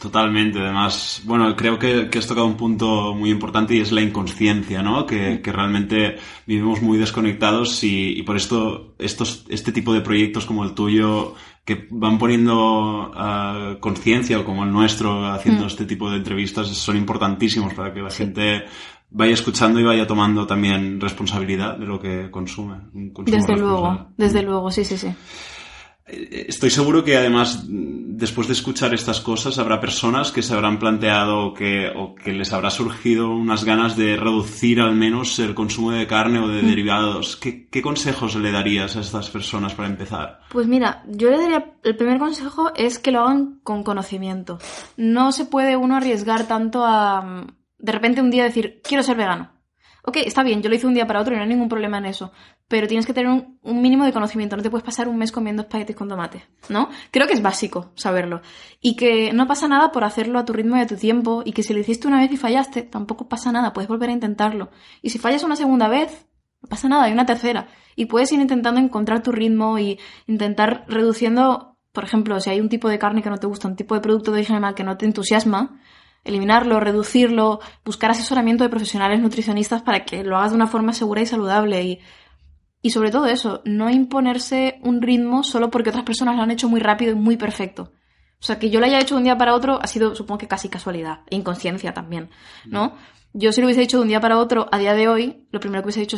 Totalmente, 0.00 0.58
además, 0.58 1.20
bueno, 1.26 1.54
creo 1.54 1.78
que, 1.78 2.08
que 2.08 2.18
has 2.18 2.26
tocado 2.26 2.46
un 2.46 2.56
punto 2.56 3.14
muy 3.14 3.28
importante 3.30 3.74
y 3.74 3.80
es 3.80 3.92
la 3.92 4.00
inconsciencia, 4.00 4.82
¿no? 4.82 5.04
Que, 5.04 5.42
que 5.42 5.52
realmente 5.52 6.16
vivimos 6.46 6.80
muy 6.80 6.96
desconectados 6.96 7.84
y, 7.84 8.18
y 8.18 8.22
por 8.22 8.36
esto 8.36 8.94
estos, 8.98 9.44
este 9.50 9.72
tipo 9.72 9.92
de 9.92 10.00
proyectos 10.00 10.46
como 10.46 10.64
el 10.64 10.72
tuyo 10.72 11.34
que 11.66 11.86
van 11.90 12.18
poniendo 12.18 13.12
ah, 13.14 13.76
conciencia 13.80 14.40
o 14.40 14.44
como 14.46 14.64
el 14.64 14.72
nuestro 14.72 15.26
haciendo 15.30 15.64
Mm. 15.64 15.66
este 15.66 15.84
tipo 15.84 16.10
de 16.10 16.16
entrevistas 16.16 16.68
son 16.68 16.96
importantísimos 16.96 17.74
para 17.74 17.92
que 17.92 18.00
la 18.00 18.10
gente 18.10 18.64
vaya 19.10 19.34
escuchando 19.34 19.80
y 19.80 19.84
vaya 19.84 20.06
tomando 20.06 20.46
también 20.46 20.98
responsabilidad 20.98 21.76
de 21.76 21.84
lo 21.84 22.00
que 22.00 22.30
consume. 22.30 22.76
un 22.94 23.10
consumo 23.12 23.36
Desde 23.36 23.56
luego, 23.56 24.06
desde 24.16 24.42
luego, 24.42 24.70
sí, 24.70 24.84
sí, 24.84 24.96
sí. 24.96 25.08
Eh, 26.10 26.46
Estoy 26.48 26.70
seguro 26.70 27.04
que 27.04 27.16
además, 27.16 27.64
mm, 27.68 28.16
después 28.16 28.46
de 28.46 28.54
escuchar 28.54 28.92
estas 28.94 29.20
cosas, 29.20 29.58
habrá 29.58 29.80
personas 29.80 30.32
que 30.32 30.42
se 30.42 30.54
habrán 30.54 30.78
planteado 30.78 31.54
que, 31.54 31.88
o 31.94 32.14
que 32.14 32.32
les 32.32 32.52
habrá 32.52 32.70
surgido 32.70 33.30
unas 33.30 33.64
ganas 33.64 33.96
de 33.96 34.16
reducir 34.16 34.80
al 34.80 34.94
menos 34.94 35.38
el 35.38 35.54
consumo 35.54 35.92
de 35.92 36.06
carne 36.06 36.40
o 36.40 36.48
de 36.48 36.62
derivados. 36.62 37.36
¿Qué, 37.36 37.68
qué 37.68 37.82
consejos 37.82 38.36
le 38.36 38.52
darías 38.52 38.96
a 38.96 39.00
estas 39.00 39.30
personas 39.30 39.74
para 39.74 39.88
empezar? 39.88 40.40
Pues 40.50 40.66
mira, 40.66 41.02
yo 41.08 41.30
le 41.30 41.38
daría, 41.38 41.72
el 41.82 41.96
primer 41.96 42.18
consejo 42.18 42.72
es 42.74 42.98
que 42.98 43.12
lo 43.12 43.20
hagan 43.20 43.60
con 43.62 43.82
conocimiento. 43.82 44.58
No 44.96 45.32
se 45.32 45.44
puede 45.44 45.76
uno 45.76 45.96
arriesgar 45.96 46.46
tanto 46.46 46.84
a 46.84 47.22
mm, 47.22 47.46
de 47.78 47.92
repente 47.92 48.20
un 48.20 48.30
día 48.30 48.44
decir, 48.44 48.80
quiero 48.82 49.02
ser 49.02 49.16
vegano. 49.16 49.59
Ok, 50.02 50.16
está 50.24 50.42
bien, 50.42 50.62
yo 50.62 50.68
lo 50.68 50.74
hice 50.74 50.86
un 50.86 50.94
día 50.94 51.06
para 51.06 51.20
otro 51.20 51.34
y 51.34 51.36
no 51.36 51.42
hay 51.42 51.48
ningún 51.48 51.68
problema 51.68 51.98
en 51.98 52.06
eso. 52.06 52.32
Pero 52.68 52.86
tienes 52.86 53.06
que 53.06 53.12
tener 53.12 53.30
un, 53.30 53.82
mínimo 53.82 54.04
de 54.04 54.12
conocimiento. 54.12 54.56
No 54.56 54.62
te 54.62 54.70
puedes 54.70 54.84
pasar 54.84 55.08
un 55.08 55.18
mes 55.18 55.32
comiendo 55.32 55.62
espaguetis 55.62 55.96
con 55.96 56.08
tomate, 56.08 56.46
¿no? 56.68 56.88
Creo 57.10 57.26
que 57.26 57.34
es 57.34 57.42
básico 57.42 57.92
saberlo. 57.94 58.40
Y 58.80 58.96
que 58.96 59.32
no 59.32 59.46
pasa 59.46 59.68
nada 59.68 59.92
por 59.92 60.04
hacerlo 60.04 60.38
a 60.38 60.44
tu 60.44 60.52
ritmo 60.52 60.76
y 60.76 60.80
a 60.80 60.86
tu 60.86 60.96
tiempo. 60.96 61.42
Y 61.44 61.52
que 61.52 61.62
si 61.62 61.74
lo 61.74 61.80
hiciste 61.80 62.08
una 62.08 62.20
vez 62.20 62.32
y 62.32 62.36
fallaste, 62.36 62.82
tampoco 62.82 63.28
pasa 63.28 63.52
nada. 63.52 63.72
Puedes 63.72 63.88
volver 63.88 64.08
a 64.10 64.12
intentarlo. 64.12 64.70
Y 65.02 65.10
si 65.10 65.18
fallas 65.18 65.42
una 65.42 65.56
segunda 65.56 65.88
vez, 65.88 66.26
no 66.62 66.68
pasa 66.68 66.88
nada, 66.88 67.04
hay 67.04 67.12
una 67.12 67.26
tercera. 67.26 67.68
Y 67.96 68.06
puedes 68.06 68.32
ir 68.32 68.40
intentando 68.40 68.80
encontrar 68.80 69.22
tu 69.22 69.32
ritmo 69.32 69.78
y 69.78 69.98
intentar 70.26 70.84
reduciendo, 70.88 71.76
por 71.92 72.04
ejemplo, 72.04 72.38
si 72.40 72.50
hay 72.50 72.60
un 72.60 72.68
tipo 72.68 72.88
de 72.88 72.98
carne 72.98 73.22
que 73.22 73.30
no 73.30 73.38
te 73.38 73.46
gusta, 73.46 73.68
un 73.68 73.76
tipo 73.76 73.94
de 73.94 74.00
producto 74.00 74.30
de 74.30 74.38
origen 74.38 74.56
animal 74.56 74.74
que 74.74 74.84
no 74.84 74.96
te 74.96 75.06
entusiasma, 75.06 75.80
eliminarlo, 76.24 76.80
reducirlo, 76.80 77.60
buscar 77.84 78.10
asesoramiento 78.10 78.64
de 78.64 78.70
profesionales 78.70 79.20
nutricionistas 79.20 79.82
para 79.82 80.04
que 80.04 80.24
lo 80.24 80.36
hagas 80.36 80.50
de 80.50 80.56
una 80.56 80.66
forma 80.66 80.92
segura 80.92 81.22
y 81.22 81.26
saludable. 81.26 81.82
Y, 81.82 82.00
y 82.82 82.90
sobre 82.90 83.10
todo 83.10 83.26
eso, 83.26 83.62
no 83.64 83.90
imponerse 83.90 84.78
un 84.82 85.02
ritmo 85.02 85.42
solo 85.42 85.70
porque 85.70 85.90
otras 85.90 86.04
personas 86.04 86.36
lo 86.36 86.42
han 86.42 86.50
hecho 86.50 86.68
muy 86.68 86.80
rápido 86.80 87.12
y 87.12 87.16
muy 87.16 87.36
perfecto. 87.36 87.92
O 88.40 88.44
sea, 88.44 88.58
que 88.58 88.70
yo 88.70 88.80
lo 88.80 88.86
haya 88.86 89.00
hecho 89.00 89.14
de 89.14 89.18
un 89.18 89.24
día 89.24 89.36
para 89.36 89.54
otro 89.54 89.78
ha 89.82 89.86
sido, 89.86 90.14
supongo 90.14 90.38
que 90.38 90.48
casi 90.48 90.68
casualidad, 90.70 91.20
e 91.28 91.36
inconsciencia 91.36 91.92
también, 91.92 92.30
¿no? 92.64 92.94
Yo 93.32 93.52
si 93.52 93.60
lo 93.60 93.66
hubiese 93.66 93.82
hecho 93.82 93.98
de 93.98 94.02
un 94.02 94.08
día 94.08 94.20
para 94.20 94.38
otro, 94.38 94.66
a 94.72 94.78
día 94.78 94.94
de 94.94 95.08
hoy, 95.08 95.46
lo 95.52 95.60
primero 95.60 95.82
que 95.82 95.86
hubiese 95.86 96.02
hecho 96.02 96.16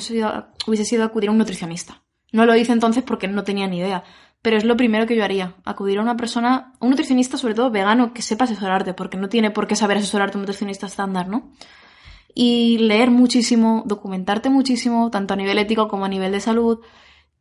hubiese 0.66 0.84
sido 0.84 1.04
acudir 1.04 1.28
a 1.28 1.32
un 1.32 1.38
nutricionista. 1.38 2.02
No 2.30 2.46
lo 2.46 2.56
hice 2.56 2.72
entonces 2.72 3.02
porque 3.02 3.28
no 3.28 3.44
tenía 3.44 3.66
ni 3.66 3.78
idea, 3.78 4.04
pero 4.42 4.56
es 4.56 4.64
lo 4.64 4.76
primero 4.76 5.06
que 5.06 5.16
yo 5.16 5.24
haría, 5.24 5.54
acudir 5.64 5.98
a 5.98 6.02
una 6.02 6.16
persona, 6.16 6.74
un 6.80 6.90
nutricionista 6.90 7.38
sobre 7.38 7.54
todo 7.54 7.70
vegano, 7.70 8.12
que 8.12 8.22
sepa 8.22 8.44
asesorarte, 8.44 8.92
porque 8.92 9.16
no 9.16 9.28
tiene 9.28 9.50
por 9.52 9.68
qué 9.68 9.76
saber 9.76 9.98
asesorarte 9.98 10.36
un 10.36 10.42
nutricionista 10.42 10.86
estándar, 10.86 11.28
¿no? 11.28 11.52
Y 12.34 12.78
leer 12.78 13.10
muchísimo, 13.10 13.84
documentarte 13.86 14.50
muchísimo, 14.50 15.10
tanto 15.10 15.34
a 15.34 15.36
nivel 15.36 15.58
ético 15.58 15.86
como 15.86 16.04
a 16.04 16.08
nivel 16.08 16.32
de 16.32 16.40
salud, 16.40 16.80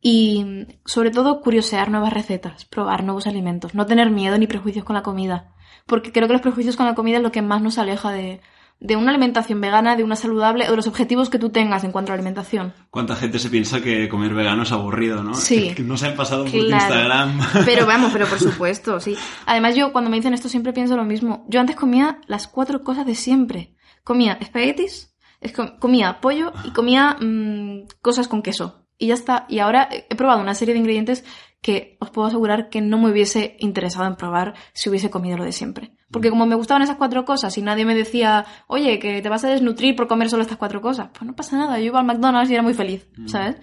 y 0.00 0.66
sobre 0.84 1.10
todo 1.10 1.40
curiosear 1.40 1.90
nuevas 1.90 2.12
recetas, 2.12 2.64
probar 2.66 3.04
nuevos 3.04 3.26
alimentos, 3.26 3.74
no 3.74 3.86
tener 3.86 4.10
miedo 4.10 4.38
ni 4.38 4.46
prejuicios 4.46 4.84
con 4.84 4.94
la 4.94 5.02
comida, 5.02 5.54
porque 5.86 6.12
creo 6.12 6.28
que 6.28 6.34
los 6.34 6.42
prejuicios 6.42 6.76
con 6.76 6.86
la 6.86 6.94
comida 6.94 7.16
es 7.16 7.22
lo 7.22 7.32
que 7.32 7.42
más 7.42 7.62
nos 7.62 7.78
aleja 7.78 8.12
de, 8.12 8.40
de 8.80 8.96
una 8.96 9.10
alimentación 9.10 9.60
vegana, 9.60 9.94
de 9.96 10.02
una 10.04 10.16
saludable, 10.16 10.66
o 10.66 10.70
de 10.70 10.76
los 10.76 10.86
objetivos 10.88 11.30
que 11.30 11.38
tú 11.38 11.50
tengas 11.50 11.84
en 11.84 11.92
cuanto 11.92 12.10
a 12.12 12.14
alimentación. 12.14 12.72
¿Cuánta 12.90 13.14
gente 13.14 13.38
se 13.38 13.48
piensa 13.48 13.80
que 13.80 14.08
comer 14.08 14.34
vegano 14.34 14.64
es 14.64 14.72
aburrido, 14.72 15.22
no? 15.22 15.34
Sí. 15.34 15.72
Que 15.76 15.82
no 15.82 15.96
se 15.96 16.06
han 16.08 16.16
pasado 16.16 16.42
por 16.44 16.52
Claro. 16.52 16.66
Instagram. 16.66 17.40
Pero 17.64 17.86
vamos, 17.86 18.12
pero 18.12 18.26
por 18.26 18.38
supuesto, 18.40 18.98
sí. 19.00 19.16
Además 19.46 19.76
yo 19.76 19.92
cuando 19.92 20.10
me 20.10 20.16
dicen 20.16 20.34
esto 20.34 20.48
siempre 20.48 20.72
pienso 20.72 20.96
lo 20.96 21.04
mismo. 21.04 21.44
Yo 21.48 21.60
antes 21.60 21.76
comía 21.76 22.18
las 22.26 22.48
cuatro 22.48 22.82
cosas 22.82 23.06
de 23.06 23.14
siempre. 23.14 23.74
Comía 24.04 24.32
espaguetis, 24.40 25.14
es 25.40 25.52
com- 25.52 25.78
comía 25.78 26.20
pollo 26.20 26.52
y 26.64 26.70
comía 26.72 27.16
mm, 27.20 27.86
cosas 28.00 28.26
con 28.26 28.42
queso. 28.42 28.84
Y 28.98 29.06
ya 29.08 29.14
está. 29.14 29.46
Y 29.48 29.60
ahora 29.60 29.88
he 29.90 30.14
probado 30.16 30.40
una 30.40 30.54
serie 30.54 30.74
de 30.74 30.80
ingredientes 30.80 31.24
que 31.62 31.96
os 32.00 32.10
puedo 32.10 32.26
asegurar 32.26 32.68
que 32.68 32.80
no 32.80 32.98
me 32.98 33.10
hubiese 33.10 33.56
interesado 33.60 34.06
en 34.06 34.16
probar 34.16 34.54
si 34.74 34.90
hubiese 34.90 35.10
comido 35.10 35.38
lo 35.38 35.44
de 35.44 35.52
siempre. 35.52 35.92
Porque 36.10 36.28
como 36.28 36.44
me 36.44 36.56
gustaban 36.56 36.82
esas 36.82 36.96
cuatro 36.96 37.24
cosas 37.24 37.56
y 37.56 37.62
nadie 37.62 37.84
me 37.84 37.94
decía, 37.94 38.44
oye, 38.66 38.98
que 38.98 39.22
te 39.22 39.28
vas 39.28 39.44
a 39.44 39.48
desnutrir 39.48 39.94
por 39.96 40.08
comer 40.08 40.28
solo 40.28 40.42
estas 40.42 40.58
cuatro 40.58 40.82
cosas, 40.82 41.08
pues 41.12 41.22
no 41.22 41.34
pasa 41.34 41.56
nada, 41.56 41.78
yo 41.78 41.86
iba 41.86 42.00
al 42.00 42.04
McDonald's 42.04 42.50
y 42.50 42.54
era 42.54 42.62
muy 42.62 42.74
feliz, 42.74 43.06
¿sabes? 43.26 43.56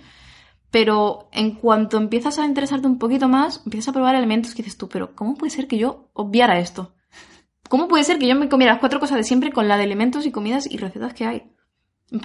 Pero 0.71 1.29
en 1.33 1.51
cuanto 1.51 1.97
empiezas 1.97 2.39
a 2.39 2.45
interesarte 2.45 2.87
un 2.87 2.99
poquito 2.99 3.27
más, 3.27 3.61
empiezas 3.65 3.89
a 3.89 3.93
probar 3.93 4.15
elementos 4.15 4.55
que 4.55 4.63
dices 4.63 4.77
tú, 4.77 4.87
pero 4.87 5.13
¿cómo 5.13 5.35
puede 5.35 5.51
ser 5.51 5.67
que 5.67 5.77
yo 5.77 6.09
obviara 6.13 6.59
esto? 6.59 6.95
¿Cómo 7.67 7.87
puede 7.87 8.03
ser 8.03 8.17
que 8.17 8.27
yo 8.27 8.35
me 8.35 8.49
comiera 8.49 8.73
las 8.73 8.79
cuatro 8.79 8.99
cosas 8.99 9.17
de 9.17 9.23
siempre 9.23 9.51
con 9.51 9.67
la 9.67 9.77
de 9.77 9.83
elementos 9.83 10.25
y 10.25 10.31
comidas 10.31 10.71
y 10.71 10.77
recetas 10.77 11.13
que 11.13 11.25
hay? 11.25 11.48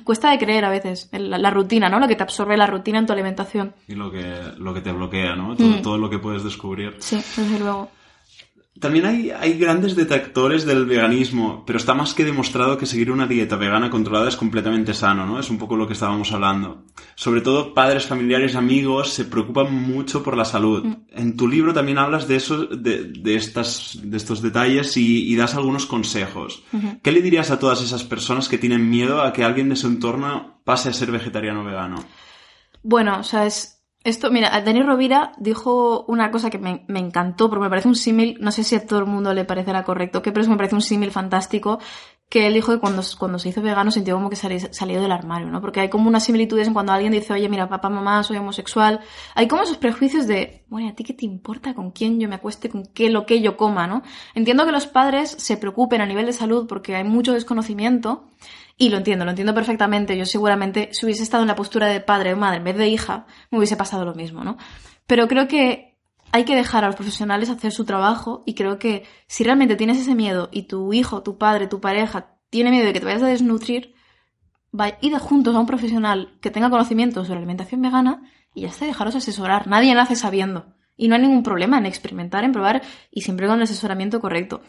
Cuesta 0.04 0.30
de 0.30 0.38
creer 0.38 0.64
a 0.64 0.70
veces, 0.70 1.08
la, 1.12 1.36
la 1.38 1.50
rutina, 1.50 1.88
¿no? 1.88 1.98
Lo 2.00 2.08
que 2.08 2.16
te 2.16 2.22
absorbe 2.22 2.56
la 2.56 2.66
rutina 2.66 2.98
en 2.98 3.06
tu 3.06 3.12
alimentación. 3.12 3.74
Y 3.86 3.94
lo 3.94 4.10
que, 4.10 4.24
lo 4.58 4.72
que 4.72 4.80
te 4.80 4.92
bloquea, 4.92 5.36
¿no? 5.36 5.54
Todo, 5.56 5.66
Mm. 5.68 5.82
todo 5.82 5.98
lo 5.98 6.08
que 6.08 6.18
puedes 6.18 6.42
descubrir. 6.42 6.96
Sí, 7.00 7.16
desde 7.16 7.58
luego. 7.58 7.90
También 8.84 9.06
hay, 9.06 9.30
hay 9.30 9.56
grandes 9.58 9.96
detractores 9.96 10.66
del 10.66 10.84
veganismo, 10.84 11.64
pero 11.66 11.78
está 11.78 11.94
más 11.94 12.12
que 12.12 12.22
demostrado 12.22 12.76
que 12.76 12.84
seguir 12.84 13.10
una 13.10 13.26
dieta 13.26 13.56
vegana 13.56 13.88
controlada 13.88 14.28
es 14.28 14.36
completamente 14.36 14.92
sano, 14.92 15.24
¿no? 15.24 15.40
Es 15.40 15.48
un 15.48 15.56
poco 15.56 15.74
lo 15.74 15.86
que 15.86 15.94
estábamos 15.94 16.30
hablando. 16.32 16.84
Sobre 17.14 17.40
todo 17.40 17.72
padres, 17.72 18.04
familiares, 18.04 18.56
amigos 18.56 19.08
se 19.08 19.24
preocupan 19.24 19.72
mucho 19.72 20.22
por 20.22 20.36
la 20.36 20.44
salud. 20.44 20.84
En 21.08 21.34
tu 21.34 21.48
libro 21.48 21.72
también 21.72 21.96
hablas 21.96 22.28
de 22.28 22.36
eso, 22.36 22.66
de, 22.66 23.04
de 23.04 23.36
estas, 23.36 23.98
de 24.02 24.18
estos 24.18 24.42
detalles 24.42 24.98
y, 24.98 25.32
y 25.32 25.34
das 25.34 25.54
algunos 25.54 25.86
consejos. 25.86 26.62
¿Qué 27.02 27.10
le 27.10 27.22
dirías 27.22 27.50
a 27.50 27.58
todas 27.58 27.80
esas 27.80 28.04
personas 28.04 28.50
que 28.50 28.58
tienen 28.58 28.90
miedo 28.90 29.22
a 29.22 29.32
que 29.32 29.44
alguien 29.44 29.70
de 29.70 29.76
su 29.76 29.86
entorno 29.86 30.60
pase 30.64 30.90
a 30.90 30.92
ser 30.92 31.10
vegetariano 31.10 31.62
o 31.62 31.64
vegano? 31.64 32.04
Bueno, 32.82 33.20
o 33.20 33.22
sea, 33.22 33.46
es. 33.46 33.73
Esto, 34.04 34.30
mira, 34.30 34.60
Dani 34.60 34.82
Rovira 34.82 35.32
dijo 35.38 36.04
una 36.08 36.30
cosa 36.30 36.50
que 36.50 36.58
me, 36.58 36.84
me 36.88 37.00
encantó, 37.00 37.48
porque 37.48 37.62
me 37.62 37.70
parece 37.70 37.88
un 37.88 37.96
símil, 37.96 38.36
no 38.38 38.52
sé 38.52 38.62
si 38.62 38.74
a 38.76 38.86
todo 38.86 38.98
el 38.98 39.06
mundo 39.06 39.32
le 39.32 39.46
parecerá 39.46 39.82
correcto, 39.82 40.20
que 40.20 40.30
pero 40.30 40.42
es 40.42 40.48
me 40.48 40.58
parece 40.58 40.74
un 40.74 40.82
símil 40.82 41.10
fantástico, 41.10 41.78
que 42.34 42.48
él 42.48 42.54
dijo 42.54 42.72
que 42.72 42.80
cuando, 42.80 43.00
cuando 43.16 43.38
se 43.38 43.50
hizo 43.50 43.62
vegano 43.62 43.92
sintió 43.92 44.16
como 44.16 44.28
que 44.28 44.34
salió 44.34 45.00
del 45.00 45.12
armario, 45.12 45.46
¿no? 45.52 45.60
Porque 45.60 45.78
hay 45.78 45.88
como 45.88 46.08
unas 46.08 46.24
similitudes 46.24 46.66
en 46.66 46.74
cuando 46.74 46.90
alguien 46.90 47.12
dice, 47.12 47.32
oye, 47.32 47.48
mira, 47.48 47.68
papá, 47.68 47.88
mamá, 47.88 48.24
soy 48.24 48.38
homosexual. 48.38 48.98
Hay 49.36 49.46
como 49.46 49.62
esos 49.62 49.76
prejuicios 49.76 50.26
de, 50.26 50.64
bueno, 50.66 50.88
¿y 50.88 50.90
¿a 50.90 50.96
ti 50.96 51.04
qué 51.04 51.14
te 51.14 51.26
importa 51.26 51.74
con 51.74 51.92
quién 51.92 52.18
yo 52.18 52.28
me 52.28 52.34
acueste, 52.34 52.68
con 52.68 52.86
qué 52.86 53.08
lo 53.08 53.24
que 53.24 53.40
yo 53.40 53.56
coma, 53.56 53.86
¿no? 53.86 54.02
Entiendo 54.34 54.66
que 54.66 54.72
los 54.72 54.88
padres 54.88 55.30
se 55.38 55.56
preocupen 55.56 56.00
a 56.00 56.06
nivel 56.06 56.26
de 56.26 56.32
salud 56.32 56.66
porque 56.66 56.96
hay 56.96 57.04
mucho 57.04 57.34
desconocimiento, 57.34 58.26
y 58.76 58.88
lo 58.88 58.96
entiendo, 58.96 59.24
lo 59.24 59.30
entiendo 59.30 59.54
perfectamente. 59.54 60.18
Yo 60.18 60.26
seguramente, 60.26 60.88
si 60.90 61.06
hubiese 61.06 61.22
estado 61.22 61.44
en 61.44 61.48
la 61.48 61.54
postura 61.54 61.86
de 61.86 62.00
padre 62.00 62.32
o 62.32 62.36
madre 62.36 62.56
en 62.56 62.64
vez 62.64 62.76
de 62.76 62.88
hija, 62.88 63.26
me 63.52 63.58
hubiese 63.58 63.76
pasado 63.76 64.04
lo 64.04 64.16
mismo, 64.16 64.42
¿no? 64.42 64.56
Pero 65.06 65.28
creo 65.28 65.46
que 65.46 65.93
hay 66.34 66.44
que 66.44 66.56
dejar 66.56 66.82
a 66.82 66.88
los 66.88 66.96
profesionales 66.96 67.48
hacer 67.48 67.70
su 67.70 67.84
trabajo 67.84 68.42
y 68.44 68.54
creo 68.54 68.76
que 68.76 69.04
si 69.28 69.44
realmente 69.44 69.76
tienes 69.76 69.98
ese 69.98 70.16
miedo 70.16 70.48
y 70.50 70.64
tu 70.64 70.92
hijo, 70.92 71.22
tu 71.22 71.38
padre, 71.38 71.68
tu 71.68 71.80
pareja 71.80 72.34
tiene 72.50 72.72
miedo 72.72 72.86
de 72.86 72.92
que 72.92 72.98
te 72.98 73.06
vayas 73.06 73.22
a 73.22 73.28
desnutrir, 73.28 73.94
va, 74.78 74.98
id 75.00 75.16
juntos 75.18 75.54
a 75.54 75.60
un 75.60 75.66
profesional 75.66 76.36
que 76.40 76.50
tenga 76.50 76.70
conocimiento 76.70 77.24
sobre 77.24 77.38
alimentación 77.38 77.82
vegana 77.82 78.32
y 78.52 78.62
ya 78.62 78.68
está, 78.68 78.84
dejaros 78.84 79.14
asesorar. 79.14 79.68
Nadie 79.68 79.94
nace 79.94 80.16
sabiendo. 80.16 80.74
Y 80.96 81.06
no 81.06 81.14
hay 81.14 81.22
ningún 81.22 81.44
problema 81.44 81.78
en 81.78 81.86
experimentar, 81.86 82.42
en 82.42 82.50
probar 82.50 82.82
y 83.12 83.20
siempre 83.20 83.46
con 83.46 83.58
el 83.58 83.62
asesoramiento 83.62 84.20
correcto. 84.20 84.60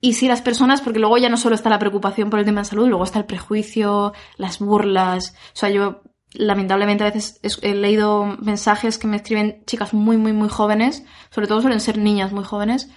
Y 0.00 0.12
si 0.12 0.28
las 0.28 0.42
personas, 0.42 0.80
porque 0.80 1.00
luego 1.00 1.18
ya 1.18 1.28
no 1.28 1.36
solo 1.36 1.56
está 1.56 1.70
la 1.70 1.80
preocupación 1.80 2.30
por 2.30 2.38
el 2.38 2.44
tema 2.44 2.60
de 2.60 2.66
salud, 2.66 2.86
luego 2.86 3.02
está 3.02 3.18
el 3.18 3.24
prejuicio, 3.24 4.12
las 4.36 4.60
burlas. 4.60 5.34
O 5.54 5.56
sea, 5.56 5.70
yo 5.70 6.02
lamentablemente 6.34 7.04
a 7.04 7.10
veces 7.10 7.40
es- 7.42 7.58
he 7.62 7.74
leído 7.74 8.26
mensajes 8.40 8.98
que 8.98 9.06
me 9.06 9.16
escriben 9.16 9.62
chicas 9.66 9.94
muy, 9.94 10.16
muy, 10.16 10.32
muy 10.32 10.48
jóvenes, 10.48 11.04
sobre 11.30 11.46
todo 11.46 11.60
suelen 11.60 11.80
ser 11.80 11.98
niñas 11.98 12.32
muy 12.32 12.44
jóvenes, 12.44 12.90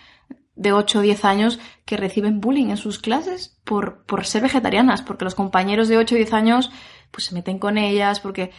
de 0.55 0.73
8 0.73 0.99
o 0.99 1.01
10 1.03 1.23
años, 1.23 1.59
que 1.85 1.97
reciben 1.97 2.41
bullying 2.41 2.69
en 2.69 2.77
sus 2.77 2.97
clases 2.97 3.59
por, 3.63 4.03
por 4.05 4.25
ser 4.25 4.41
vegetarianas, 4.41 5.03
porque 5.03 5.23
los 5.23 5.35
compañeros 5.35 5.87
de 5.87 5.97
8 5.97 6.15
o 6.15 6.17
10 6.17 6.33
años 6.33 6.71
pues 7.11 7.25
se 7.25 7.35
meten 7.35 7.59
con 7.59 7.77
ellas, 7.77 8.19
porque... 8.19 8.51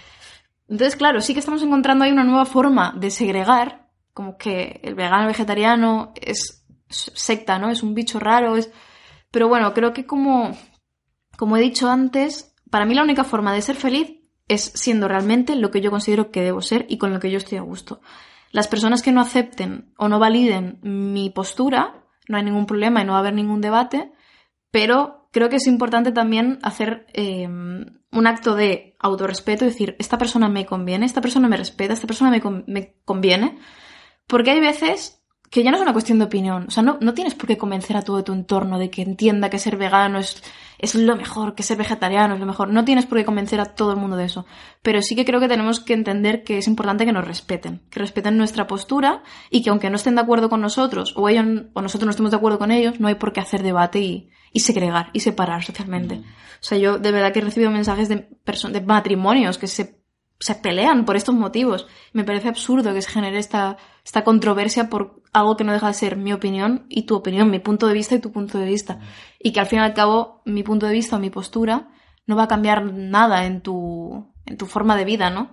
Entonces, 0.68 0.96
claro, 0.96 1.20
sí 1.20 1.32
que 1.32 1.40
estamos 1.40 1.62
encontrando 1.62 2.04
ahí 2.04 2.12
una 2.12 2.24
nueva 2.24 2.44
forma 2.44 2.94
de 2.96 3.10
segregar, 3.10 3.88
como 4.12 4.36
que 4.36 4.80
el 4.84 4.94
vegano 4.94 5.26
vegetariano 5.26 6.12
es 6.20 6.64
secta, 6.88 7.58
¿no? 7.58 7.70
Es 7.70 7.82
un 7.82 7.94
bicho 7.94 8.18
raro, 8.20 8.56
es... 8.56 8.70
Pero 9.30 9.48
bueno, 9.48 9.74
creo 9.74 9.92
que 9.92 10.06
como, 10.06 10.56
como 11.36 11.56
he 11.56 11.60
dicho 11.60 11.90
antes, 11.90 12.54
para 12.70 12.84
mí 12.84 12.94
la 12.94 13.02
única 13.02 13.24
forma 13.24 13.52
de 13.52 13.62
ser 13.62 13.76
feliz 13.76 14.17
es 14.48 14.72
siendo 14.74 15.08
realmente 15.08 15.54
lo 15.54 15.70
que 15.70 15.80
yo 15.80 15.90
considero 15.90 16.30
que 16.30 16.42
debo 16.42 16.62
ser 16.62 16.86
y 16.88 16.98
con 16.98 17.12
lo 17.12 17.20
que 17.20 17.30
yo 17.30 17.38
estoy 17.38 17.58
a 17.58 17.62
gusto. 17.62 18.00
Las 18.50 18.68
personas 18.68 19.02
que 19.02 19.12
no 19.12 19.20
acepten 19.20 19.92
o 19.96 20.08
no 20.08 20.18
validen 20.18 20.78
mi 20.82 21.30
postura, 21.30 22.04
no 22.28 22.38
hay 22.38 22.44
ningún 22.44 22.66
problema 22.66 23.02
y 23.02 23.04
no 23.04 23.12
va 23.12 23.18
a 23.18 23.20
haber 23.20 23.34
ningún 23.34 23.60
debate, 23.60 24.12
pero 24.70 25.28
creo 25.32 25.48
que 25.48 25.56
es 25.56 25.66
importante 25.66 26.12
también 26.12 26.58
hacer 26.62 27.06
eh, 27.12 27.46
un 27.46 28.26
acto 28.26 28.54
de 28.54 28.96
autorrespeto 28.98 29.64
y 29.64 29.68
decir, 29.68 29.96
esta 29.98 30.18
persona 30.18 30.48
me 30.48 30.66
conviene, 30.66 31.06
esta 31.06 31.20
persona 31.20 31.48
me 31.48 31.56
respeta, 31.56 31.92
esta 31.92 32.06
persona 32.06 32.30
me, 32.30 32.40
me 32.66 32.94
conviene, 33.04 33.58
porque 34.26 34.50
hay 34.50 34.60
veces 34.60 35.17
que 35.50 35.62
ya 35.62 35.70
no 35.70 35.76
es 35.76 35.82
una 35.82 35.92
cuestión 35.92 36.18
de 36.18 36.26
opinión. 36.26 36.66
O 36.68 36.70
sea, 36.70 36.82
no, 36.82 36.98
no 37.00 37.14
tienes 37.14 37.34
por 37.34 37.46
qué 37.46 37.56
convencer 37.56 37.96
a 37.96 38.02
todo 38.02 38.22
tu 38.22 38.32
entorno 38.32 38.78
de 38.78 38.90
que 38.90 39.02
entienda 39.02 39.48
que 39.48 39.58
ser 39.58 39.76
vegano 39.76 40.18
es, 40.18 40.42
es 40.78 40.94
lo 40.94 41.16
mejor, 41.16 41.54
que 41.54 41.62
ser 41.62 41.78
vegetariano 41.78 42.34
es 42.34 42.40
lo 42.40 42.46
mejor. 42.46 42.68
No 42.68 42.84
tienes 42.84 43.06
por 43.06 43.18
qué 43.18 43.24
convencer 43.24 43.60
a 43.60 43.66
todo 43.66 43.92
el 43.92 43.96
mundo 43.98 44.16
de 44.16 44.26
eso. 44.26 44.44
Pero 44.82 45.00
sí 45.00 45.16
que 45.16 45.24
creo 45.24 45.40
que 45.40 45.48
tenemos 45.48 45.80
que 45.80 45.94
entender 45.94 46.44
que 46.44 46.58
es 46.58 46.66
importante 46.66 47.06
que 47.06 47.12
nos 47.12 47.26
respeten, 47.26 47.80
que 47.90 48.00
respeten 48.00 48.36
nuestra 48.36 48.66
postura 48.66 49.22
y 49.50 49.62
que 49.62 49.70
aunque 49.70 49.88
no 49.90 49.96
estén 49.96 50.16
de 50.16 50.20
acuerdo 50.20 50.50
con 50.50 50.60
nosotros 50.60 51.14
o, 51.16 51.28
ellos, 51.28 51.46
o 51.72 51.80
nosotros 51.82 52.06
no 52.06 52.10
estemos 52.10 52.30
de 52.30 52.36
acuerdo 52.36 52.58
con 52.58 52.70
ellos, 52.70 53.00
no 53.00 53.08
hay 53.08 53.14
por 53.14 53.32
qué 53.32 53.40
hacer 53.40 53.62
debate 53.62 54.00
y, 54.00 54.30
y 54.52 54.60
segregar 54.60 55.10
y 55.14 55.20
separar 55.20 55.64
socialmente. 55.64 56.16
O 56.16 56.64
sea, 56.64 56.76
yo 56.76 56.98
de 56.98 57.12
verdad 57.12 57.32
que 57.32 57.38
he 57.38 57.42
recibido 57.42 57.70
mensajes 57.70 58.08
de, 58.08 58.28
de 58.70 58.80
matrimonios 58.82 59.56
que 59.56 59.66
se 59.66 59.98
se 60.40 60.54
pelean 60.54 61.04
por 61.04 61.16
estos 61.16 61.34
motivos. 61.34 61.86
Me 62.12 62.24
parece 62.24 62.48
absurdo 62.48 62.94
que 62.94 63.02
se 63.02 63.10
genere 63.10 63.38
esta, 63.38 63.76
esta 64.08 64.24
controversia 64.24 64.88
por 64.88 65.20
algo 65.34 65.58
que 65.58 65.64
no 65.64 65.72
deja 65.74 65.88
de 65.88 65.92
ser 65.92 66.16
mi 66.16 66.32
opinión 66.32 66.86
y 66.88 67.02
tu 67.02 67.14
opinión, 67.14 67.50
mi 67.50 67.58
punto 67.58 67.86
de 67.86 67.92
vista 67.92 68.14
y 68.14 68.20
tu 68.20 68.32
punto 68.32 68.56
de 68.56 68.64
vista. 68.64 69.00
Y 69.38 69.52
que 69.52 69.60
al 69.60 69.66
fin 69.66 69.80
y 69.80 69.82
al 69.82 69.92
cabo 69.92 70.40
mi 70.46 70.62
punto 70.62 70.86
de 70.86 70.94
vista 70.94 71.16
o 71.16 71.18
mi 71.18 71.28
postura 71.28 71.90
no 72.26 72.34
va 72.34 72.44
a 72.44 72.48
cambiar 72.48 72.90
nada 72.90 73.44
en 73.44 73.60
tu, 73.60 74.32
en 74.46 74.56
tu 74.56 74.64
forma 74.64 74.96
de 74.96 75.04
vida, 75.04 75.28
¿no? 75.28 75.52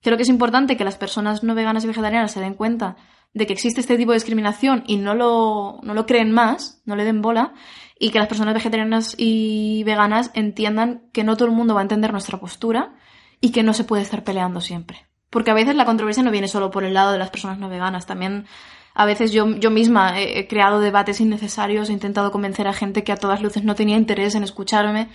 Creo 0.00 0.16
que 0.16 0.24
es 0.24 0.28
importante 0.28 0.76
que 0.76 0.82
las 0.82 0.96
personas 0.96 1.44
no 1.44 1.54
veganas 1.54 1.84
y 1.84 1.86
vegetarianas 1.86 2.32
se 2.32 2.40
den 2.40 2.54
cuenta 2.54 2.96
de 3.34 3.46
que 3.46 3.52
existe 3.52 3.80
este 3.80 3.96
tipo 3.96 4.10
de 4.10 4.16
discriminación 4.16 4.82
y 4.88 4.96
no 4.96 5.14
lo, 5.14 5.78
no 5.84 5.94
lo 5.94 6.04
creen 6.04 6.32
más, 6.32 6.82
no 6.84 6.96
le 6.96 7.04
den 7.04 7.22
bola, 7.22 7.54
y 8.00 8.10
que 8.10 8.18
las 8.18 8.26
personas 8.26 8.54
vegetarianas 8.54 9.14
y 9.16 9.84
veganas 9.84 10.32
entiendan 10.34 11.04
que 11.12 11.22
no 11.22 11.36
todo 11.36 11.46
el 11.46 11.54
mundo 11.54 11.74
va 11.74 11.82
a 11.82 11.84
entender 11.84 12.10
nuestra 12.10 12.40
postura 12.40 12.96
y 13.40 13.52
que 13.52 13.62
no 13.62 13.74
se 13.74 13.84
puede 13.84 14.02
estar 14.02 14.24
peleando 14.24 14.60
siempre. 14.60 15.06
Porque 15.32 15.50
a 15.50 15.54
veces 15.54 15.74
la 15.74 15.86
controversia 15.86 16.22
no 16.22 16.30
viene 16.30 16.46
solo 16.46 16.70
por 16.70 16.84
el 16.84 16.94
lado 16.94 17.10
de 17.10 17.18
las 17.18 17.30
personas 17.30 17.58
no 17.58 17.68
veganas, 17.68 18.06
también 18.06 18.46
a 18.94 19.06
veces 19.06 19.32
yo, 19.32 19.56
yo 19.56 19.70
misma 19.70 20.20
he, 20.20 20.38
he 20.38 20.46
creado 20.46 20.78
debates 20.78 21.20
innecesarios, 21.20 21.88
he 21.88 21.94
intentado 21.94 22.30
convencer 22.30 22.68
a 22.68 22.74
gente 22.74 23.02
que 23.02 23.12
a 23.12 23.16
todas 23.16 23.40
luces 23.40 23.64
no 23.64 23.74
tenía 23.74 23.96
interés 23.96 24.34
en 24.34 24.44
escucharme 24.44 25.08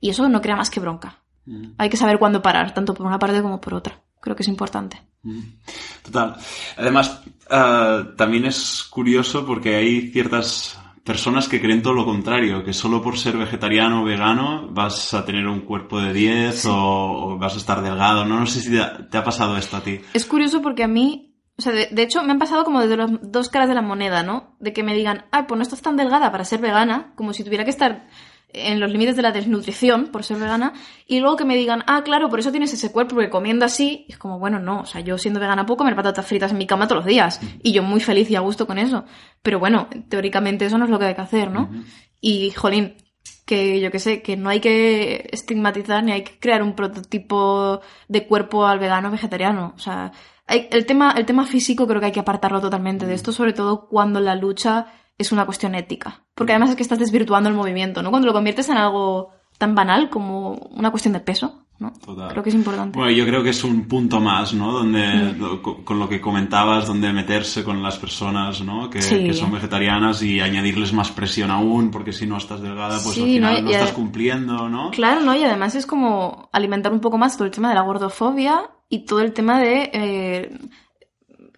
y 0.00 0.10
eso 0.10 0.28
no 0.28 0.42
crea 0.42 0.56
más 0.56 0.70
que 0.70 0.80
bronca. 0.80 1.20
Hay 1.78 1.88
que 1.88 1.96
saber 1.96 2.18
cuándo 2.18 2.42
parar, 2.42 2.74
tanto 2.74 2.94
por 2.94 3.06
una 3.06 3.18
parte 3.18 3.42
como 3.42 3.60
por 3.60 3.74
otra. 3.74 4.00
Creo 4.20 4.36
que 4.36 4.42
es 4.42 4.48
importante. 4.48 5.00
Total. 6.02 6.36
Además, 6.76 7.22
eh, 7.50 8.04
también 8.16 8.46
es 8.46 8.84
curioso 8.84 9.44
porque 9.44 9.74
hay 9.76 10.10
ciertas 10.12 10.79
personas 11.04 11.48
que 11.48 11.60
creen 11.60 11.82
todo 11.82 11.94
lo 11.94 12.04
contrario, 12.04 12.64
que 12.64 12.72
solo 12.72 13.02
por 13.02 13.18
ser 13.18 13.36
vegetariano 13.36 14.02
o 14.02 14.04
vegano 14.04 14.68
vas 14.70 15.14
a 15.14 15.24
tener 15.24 15.46
un 15.46 15.60
cuerpo 15.60 16.00
de 16.00 16.12
10 16.12 16.66
o, 16.66 16.74
o 16.74 17.38
vas 17.38 17.54
a 17.54 17.58
estar 17.58 17.82
delgado. 17.82 18.24
No, 18.24 18.38
no 18.38 18.46
sé 18.46 18.60
si 18.60 18.70
te 18.70 18.80
ha, 18.80 19.08
te 19.08 19.18
ha 19.18 19.24
pasado 19.24 19.56
esto 19.56 19.76
a 19.76 19.82
ti. 19.82 20.00
Es 20.14 20.26
curioso 20.26 20.62
porque 20.62 20.84
a 20.84 20.88
mí, 20.88 21.36
o 21.56 21.62
sea, 21.62 21.72
de, 21.72 21.88
de 21.90 22.02
hecho 22.02 22.22
me 22.22 22.32
han 22.32 22.38
pasado 22.38 22.64
como 22.64 22.80
de 22.86 22.96
las 22.96 23.10
dos 23.22 23.48
caras 23.48 23.68
de 23.68 23.74
la 23.74 23.82
moneda, 23.82 24.22
¿no? 24.22 24.56
De 24.60 24.72
que 24.72 24.82
me 24.82 24.94
digan, 24.94 25.26
ay, 25.30 25.44
pues 25.48 25.56
no 25.56 25.62
estás 25.62 25.82
tan 25.82 25.96
delgada 25.96 26.30
para 26.30 26.44
ser 26.44 26.60
vegana, 26.60 27.12
como 27.16 27.32
si 27.32 27.44
tuviera 27.44 27.64
que 27.64 27.70
estar 27.70 28.06
en 28.52 28.80
los 28.80 28.90
límites 28.90 29.16
de 29.16 29.22
la 29.22 29.32
desnutrición 29.32 30.08
por 30.08 30.24
ser 30.24 30.38
vegana, 30.38 30.72
y 31.06 31.20
luego 31.20 31.36
que 31.36 31.44
me 31.44 31.56
digan, 31.56 31.82
ah, 31.86 32.02
claro, 32.04 32.28
por 32.28 32.38
eso 32.40 32.50
tienes 32.50 32.72
ese 32.72 32.90
cuerpo, 32.92 33.14
porque 33.14 33.30
comiendo 33.30 33.64
así, 33.64 34.04
y 34.08 34.12
es 34.12 34.18
como, 34.18 34.38
bueno, 34.38 34.58
no, 34.58 34.80
o 34.80 34.86
sea, 34.86 35.00
yo 35.00 35.18
siendo 35.18 35.40
vegana 35.40 35.66
puedo 35.66 35.78
comer 35.78 35.94
patatas 35.96 36.26
fritas 36.26 36.50
en 36.52 36.58
mi 36.58 36.66
cama 36.66 36.86
todos 36.88 36.98
los 37.04 37.06
días, 37.06 37.40
y 37.62 37.72
yo 37.72 37.82
muy 37.82 38.00
feliz 38.00 38.30
y 38.30 38.36
a 38.36 38.40
gusto 38.40 38.66
con 38.66 38.78
eso, 38.78 39.04
pero 39.42 39.58
bueno, 39.58 39.88
teóricamente 40.08 40.64
eso 40.66 40.78
no 40.78 40.84
es 40.84 40.90
lo 40.90 40.98
que 40.98 41.06
hay 41.06 41.14
que 41.14 41.20
hacer, 41.20 41.50
¿no? 41.50 41.70
Y, 42.20 42.50
jolín, 42.50 42.96
que 43.46 43.80
yo 43.80 43.90
que 43.90 43.98
sé, 43.98 44.22
que 44.22 44.36
no 44.36 44.48
hay 44.50 44.60
que 44.60 45.28
estigmatizar 45.32 46.04
ni 46.04 46.12
hay 46.12 46.22
que 46.22 46.38
crear 46.38 46.62
un 46.62 46.74
prototipo 46.74 47.80
de 48.08 48.26
cuerpo 48.26 48.66
al 48.66 48.78
vegano 48.78 49.10
vegetariano. 49.10 49.72
O 49.74 49.78
sea, 49.78 50.12
hay- 50.46 50.68
el, 50.70 50.86
tema, 50.86 51.14
el 51.16 51.26
tema 51.26 51.44
físico 51.46 51.86
creo 51.86 51.98
que 52.00 52.06
hay 52.06 52.12
que 52.12 52.20
apartarlo 52.20 52.60
totalmente 52.60 53.06
de 53.06 53.14
esto, 53.14 53.32
sobre 53.32 53.52
todo 53.52 53.88
cuando 53.88 54.20
la 54.20 54.34
lucha 54.36 54.86
es 55.20 55.32
una 55.32 55.44
cuestión 55.46 55.74
ética. 55.74 56.24
Porque 56.34 56.52
además 56.52 56.70
es 56.70 56.76
que 56.76 56.82
estás 56.82 56.98
desvirtuando 56.98 57.48
el 57.48 57.54
movimiento, 57.54 58.02
¿no? 58.02 58.10
Cuando 58.10 58.26
lo 58.26 58.32
conviertes 58.32 58.68
en 58.68 58.76
algo 58.76 59.30
tan 59.58 59.74
banal 59.74 60.08
como 60.08 60.52
una 60.52 60.90
cuestión 60.90 61.12
de 61.12 61.20
peso, 61.20 61.66
¿no? 61.78 61.92
Total. 62.04 62.28
Creo 62.30 62.42
que 62.42 62.48
es 62.48 62.54
importante. 62.54 62.98
Bueno, 62.98 63.12
yo 63.12 63.26
creo 63.26 63.42
que 63.42 63.50
es 63.50 63.62
un 63.62 63.86
punto 63.86 64.18
más, 64.20 64.54
¿no? 64.54 64.72
Donde, 64.72 65.34
do- 65.34 65.60
co- 65.60 65.84
con 65.84 65.98
lo 65.98 66.08
que 66.08 66.20
comentabas, 66.20 66.86
donde 66.86 67.12
meterse 67.12 67.62
con 67.62 67.82
las 67.82 67.98
personas, 67.98 68.62
¿no? 68.62 68.88
Que, 68.88 69.02
Sí. 69.02 69.24
que 69.24 69.34
son 69.34 69.52
vegetarianas 69.52 70.22
y 70.22 70.40
añadirles 70.40 70.92
más 70.94 71.10
presión 71.10 71.50
aún, 71.50 71.90
porque 71.90 72.12
si 72.12 72.26
no 72.26 72.38
estás 72.38 72.62
delgada, 72.62 72.98
pues 73.02 73.14
Sí, 73.16 73.20
al 73.22 73.26
final 73.28 73.64
¿no? 73.64 73.70
estás 73.70 73.92
cumpliendo, 73.92 74.68
¿no? 74.70 74.90
Claro, 74.92 75.20
¿no? 75.20 75.34
Y 75.36 75.44
además 75.44 75.74
es 75.74 75.84
como 75.84 76.48
alimentar 76.52 76.92
un 76.92 77.00
poco 77.00 77.18
más 77.18 77.36
todo 77.36 77.44
el 77.44 77.50
tema 77.50 77.68
de 77.68 77.74
la 77.74 77.82
gordofobia 77.82 78.62
y 78.88 79.04
todo 79.04 79.20
el 79.20 79.32
tema 79.34 79.60
de 79.60 79.90
eh, 79.92 80.58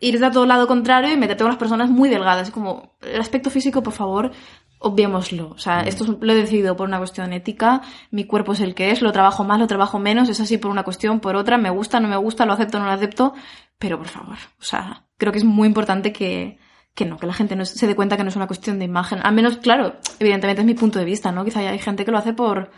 ir 0.03 0.23
a 0.25 0.31
todo 0.31 0.45
lado 0.47 0.67
contrario 0.67 1.12
y 1.12 1.17
meterte 1.17 1.45
con 1.45 1.51
las 1.53 1.59
personas 1.59 1.88
muy 1.91 2.09
delgadas. 2.11 2.49
Es 2.49 2.53
como, 2.55 2.97
el 3.01 3.21
aspecto 3.21 3.49
físico, 3.51 3.83
por 3.83 3.93
favor, 3.95 4.33
obviémoslo. 4.79 5.51
O 5.51 5.59
sea, 5.59 5.81
esto 5.83 6.05
es- 6.05 6.11
lo 6.21 6.33
he 6.33 6.37
decidido 6.37 6.77
por 6.77 6.88
una 6.88 6.99
cuestión 6.99 7.33
ética, 7.33 7.83
mi 8.11 8.25
cuerpo 8.25 8.53
es 8.53 8.61
el 8.61 8.75
que 8.75 8.91
es, 8.91 9.01
lo 9.01 9.12
trabajo 9.12 9.45
más, 9.45 9.59
lo 9.59 9.67
trabajo 9.67 9.99
menos, 9.99 10.29
es 10.29 10.41
así 10.41 10.59
por 10.59 10.71
una 10.71 10.83
cuestión, 10.83 11.21
por 11.21 11.37
otra, 11.37 11.57
me 11.57 11.71
gusta, 11.71 12.01
no 12.01 12.09
me 12.09 12.17
gusta, 12.17 12.45
lo 12.47 12.53
acepto, 12.53 12.79
no 12.79 12.87
lo 12.87 12.91
acepto, 12.93 13.33
pero 13.79 13.97
por 13.99 14.09
favor, 14.09 14.37
o 14.61 14.65
sea, 14.65 15.05
creo 15.17 15.33
que 15.33 15.38
es 15.38 15.45
muy 15.45 15.67
importante 15.69 16.12
que, 16.12 16.59
que 16.95 17.07
no, 17.07 17.17
que 17.17 17.27
la 17.27 17.33
gente 17.33 17.55
no 17.57 17.65
se 17.65 17.87
dé 17.87 17.95
cuenta 17.95 18.17
que 18.17 18.25
no 18.25 18.29
es 18.29 18.37
una 18.37 18.47
cuestión 18.49 18.79
de 18.79 18.85
imagen. 18.85 19.21
Al 19.23 19.33
menos, 19.35 19.57
claro, 19.59 19.95
evidentemente 20.19 20.61
es 20.62 20.67
mi 20.67 20.75
punto 20.75 20.99
de 20.99 21.05
vista, 21.07 21.33
¿no? 21.33 21.45
Quizá 21.45 21.61
hay 21.61 21.79
gente 21.79 22.05
que 22.05 22.11
lo 22.11 22.19
hace 22.19 22.33
por, 22.35 22.71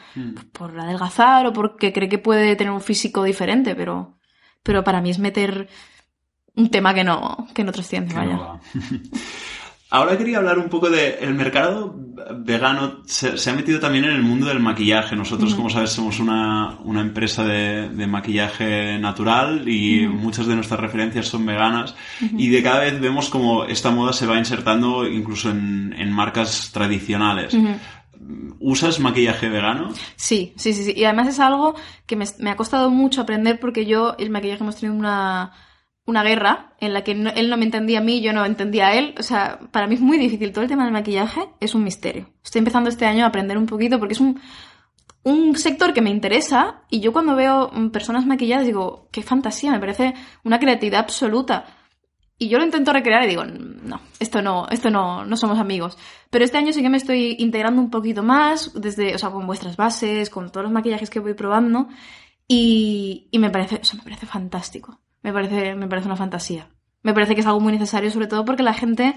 por 0.52 0.78
adelgazar 0.78 1.46
o 1.46 1.52
porque 1.52 1.92
cree 1.92 2.08
que 2.08 2.18
puede 2.18 2.54
tener 2.54 2.72
un 2.72 2.80
físico 2.80 3.24
diferente, 3.24 3.74
pero, 3.74 4.18
pero 4.62 4.84
para 4.84 5.00
mí 5.00 5.10
es 5.10 5.18
meter 5.18 5.68
un 6.56 6.70
tema 6.70 6.94
que 6.94 7.04
no, 7.04 7.46
que 7.54 7.64
no 7.64 7.72
trasciende, 7.72 8.12
Que 8.14 8.20
vaya. 8.20 8.32
no. 8.34 8.60
Ahora 9.90 10.18
quería 10.18 10.38
hablar 10.38 10.58
un 10.58 10.68
poco 10.70 10.90
de 10.90 11.18
el 11.20 11.34
mercado 11.34 11.94
vegano 12.38 13.02
se, 13.06 13.38
se 13.38 13.50
ha 13.50 13.54
metido 13.54 13.78
también 13.78 14.04
en 14.04 14.10
el 14.10 14.22
mundo 14.22 14.46
del 14.46 14.58
maquillaje. 14.58 15.14
Nosotros, 15.14 15.54
como 15.54 15.70
sabes, 15.70 15.90
somos 15.90 16.18
una, 16.18 16.78
una 16.82 17.00
empresa 17.00 17.44
de, 17.44 17.90
de 17.90 18.06
maquillaje 18.08 18.98
natural 18.98 19.68
y 19.68 20.08
muchas 20.08 20.46
de 20.46 20.56
nuestras 20.56 20.80
referencias 20.80 21.28
son 21.28 21.46
veganas 21.46 21.94
y 22.36 22.48
de 22.48 22.60
cada 22.60 22.80
vez 22.80 23.00
vemos 23.00 23.28
como 23.28 23.66
esta 23.66 23.92
moda 23.92 24.12
se 24.12 24.26
va 24.26 24.36
insertando 24.36 25.06
incluso 25.06 25.50
en, 25.50 25.94
en 25.96 26.10
marcas 26.10 26.72
tradicionales. 26.72 27.56
¿Usas 28.58 28.98
maquillaje 28.98 29.48
vegano? 29.48 29.90
Sí, 30.16 30.54
sí, 30.56 30.72
sí, 30.72 30.84
sí. 30.86 30.94
Y 30.96 31.04
además 31.04 31.28
es 31.28 31.38
algo 31.38 31.76
que 32.06 32.16
me, 32.16 32.24
me 32.40 32.50
ha 32.50 32.56
costado 32.56 32.90
mucho 32.90 33.20
aprender 33.20 33.60
porque 33.60 33.86
yo, 33.86 34.16
el 34.18 34.30
maquillaje, 34.30 34.62
hemos 34.64 34.76
tenido 34.76 34.98
una, 34.98 35.52
una 36.06 36.22
guerra 36.22 36.74
en 36.80 36.92
la 36.92 37.02
que 37.02 37.12
él 37.12 37.50
no 37.50 37.56
me 37.56 37.64
entendía 37.64 37.98
a 37.98 38.02
mí, 38.02 38.20
yo 38.20 38.32
no 38.32 38.44
entendía 38.44 38.88
a 38.88 38.94
él. 38.94 39.14
O 39.18 39.22
sea, 39.22 39.58
para 39.70 39.86
mí 39.86 39.94
es 39.94 40.00
muy 40.00 40.18
difícil. 40.18 40.52
Todo 40.52 40.62
el 40.62 40.68
tema 40.68 40.84
del 40.84 40.92
maquillaje 40.92 41.48
es 41.60 41.74
un 41.74 41.82
misterio. 41.82 42.28
Estoy 42.44 42.58
empezando 42.58 42.90
este 42.90 43.06
año 43.06 43.24
a 43.24 43.28
aprender 43.28 43.56
un 43.56 43.66
poquito 43.66 43.98
porque 43.98 44.12
es 44.12 44.20
un, 44.20 44.38
un 45.22 45.56
sector 45.56 45.94
que 45.94 46.02
me 46.02 46.10
interesa 46.10 46.82
y 46.90 47.00
yo 47.00 47.12
cuando 47.12 47.34
veo 47.34 47.70
personas 47.90 48.26
maquilladas 48.26 48.66
digo, 48.66 49.08
qué 49.10 49.22
fantasía, 49.22 49.72
me 49.72 49.80
parece 49.80 50.14
una 50.44 50.58
creatividad 50.58 51.00
absoluta. 51.00 51.64
Y 52.36 52.48
yo 52.48 52.58
lo 52.58 52.64
intento 52.64 52.92
recrear 52.92 53.24
y 53.24 53.28
digo, 53.28 53.44
no, 53.44 54.00
esto 54.18 54.42
no, 54.42 54.66
esto 54.68 54.90
no, 54.90 55.24
no 55.24 55.36
somos 55.36 55.58
amigos. 55.58 55.96
Pero 56.30 56.44
este 56.44 56.58
año 56.58 56.72
sí 56.72 56.82
que 56.82 56.90
me 56.90 56.96
estoy 56.96 57.36
integrando 57.38 57.80
un 57.80 57.90
poquito 57.90 58.22
más, 58.22 58.72
desde, 58.74 59.14
o 59.14 59.18
sea, 59.18 59.30
con 59.30 59.46
vuestras 59.46 59.76
bases, 59.76 60.30
con 60.30 60.50
todos 60.50 60.64
los 60.64 60.72
maquillajes 60.72 61.10
que 61.10 61.20
voy 61.20 61.34
probando. 61.34 61.88
Y, 62.48 63.28
y 63.30 63.38
me 63.38 63.50
parece, 63.50 63.76
o 63.76 63.96
me 63.96 64.02
parece 64.02 64.26
fantástico. 64.26 65.00
Me 65.24 65.32
parece, 65.32 65.74
me 65.74 65.88
parece 65.88 66.06
una 66.06 66.16
fantasía. 66.16 66.68
Me 67.02 67.14
parece 67.14 67.34
que 67.34 67.40
es 67.40 67.46
algo 67.46 67.58
muy 67.58 67.72
necesario, 67.72 68.10
sobre 68.10 68.28
todo 68.28 68.44
porque 68.44 68.62
la 68.62 68.74
gente, 68.74 69.14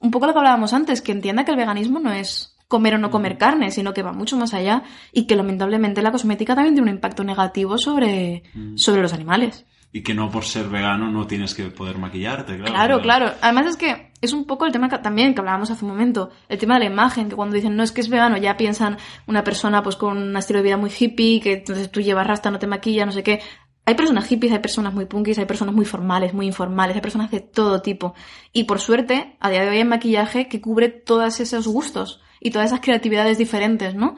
un 0.00 0.10
poco 0.10 0.26
lo 0.26 0.32
que 0.32 0.38
hablábamos 0.40 0.72
antes, 0.72 1.00
que 1.00 1.12
entienda 1.12 1.44
que 1.44 1.52
el 1.52 1.56
veganismo 1.56 2.00
no 2.00 2.12
es 2.12 2.56
comer 2.68 2.96
o 2.96 2.98
no 2.98 3.10
comer 3.10 3.38
carne, 3.38 3.70
sino 3.70 3.94
que 3.94 4.02
va 4.02 4.12
mucho 4.12 4.36
más 4.36 4.52
allá 4.52 4.82
y 5.12 5.26
que 5.26 5.36
lamentablemente 5.36 6.02
la 6.02 6.10
cosmética 6.10 6.56
también 6.56 6.74
tiene 6.74 6.90
un 6.90 6.96
impacto 6.96 7.22
negativo 7.22 7.78
sobre, 7.78 8.42
sobre 8.74 9.00
los 9.00 9.12
animales. 9.12 9.64
Y 9.92 10.02
que 10.02 10.12
no 10.12 10.28
por 10.28 10.44
ser 10.44 10.68
vegano 10.68 11.08
no 11.08 11.24
tienes 11.28 11.54
que 11.54 11.66
poder 11.66 11.98
maquillarte, 11.98 12.56
claro. 12.56 12.72
Claro, 12.72 13.00
claro. 13.00 13.32
Además 13.40 13.66
es 13.66 13.76
que 13.76 14.10
es 14.20 14.32
un 14.32 14.44
poco 14.44 14.66
el 14.66 14.72
tema 14.72 14.88
que, 14.88 14.98
también 14.98 15.34
que 15.34 15.40
hablábamos 15.40 15.70
hace 15.70 15.84
un 15.84 15.92
momento, 15.92 16.30
el 16.48 16.58
tema 16.58 16.74
de 16.74 16.80
la 16.80 16.86
imagen, 16.86 17.28
que 17.28 17.36
cuando 17.36 17.54
dicen 17.54 17.76
no 17.76 17.84
es 17.84 17.92
que 17.92 18.00
es 18.00 18.08
vegano, 18.08 18.36
ya 18.36 18.56
piensan 18.56 18.96
una 19.28 19.44
persona 19.44 19.84
pues 19.84 19.94
con 19.94 20.16
un 20.18 20.36
estilo 20.36 20.58
de 20.58 20.64
vida 20.64 20.76
muy 20.76 20.90
hippie, 20.90 21.40
que 21.40 21.52
entonces 21.52 21.92
tú 21.92 22.00
llevas 22.00 22.26
rasta, 22.26 22.50
no 22.50 22.58
te 22.58 22.66
maquillas, 22.66 23.06
no 23.06 23.12
sé 23.12 23.22
qué. 23.22 23.40
Hay 23.86 23.94
personas 23.94 24.26
hippies, 24.26 24.52
hay 24.52 24.60
personas 24.60 24.94
muy 24.94 25.04
punkis, 25.04 25.38
hay 25.38 25.44
personas 25.44 25.74
muy 25.74 25.84
formales, 25.84 26.32
muy 26.32 26.46
informales, 26.46 26.96
hay 26.96 27.02
personas 27.02 27.30
de 27.30 27.40
todo 27.40 27.82
tipo. 27.82 28.14
Y 28.52 28.64
por 28.64 28.80
suerte, 28.80 29.36
a 29.40 29.50
día 29.50 29.62
de 29.62 29.68
hoy 29.68 29.76
hay 29.78 29.84
maquillaje 29.84 30.48
que 30.48 30.60
cubre 30.60 30.88
todos 30.88 31.40
esos 31.40 31.66
gustos 31.66 32.20
y 32.40 32.50
todas 32.50 32.68
esas 32.68 32.80
creatividades 32.80 33.36
diferentes, 33.36 33.94
¿no? 33.94 34.16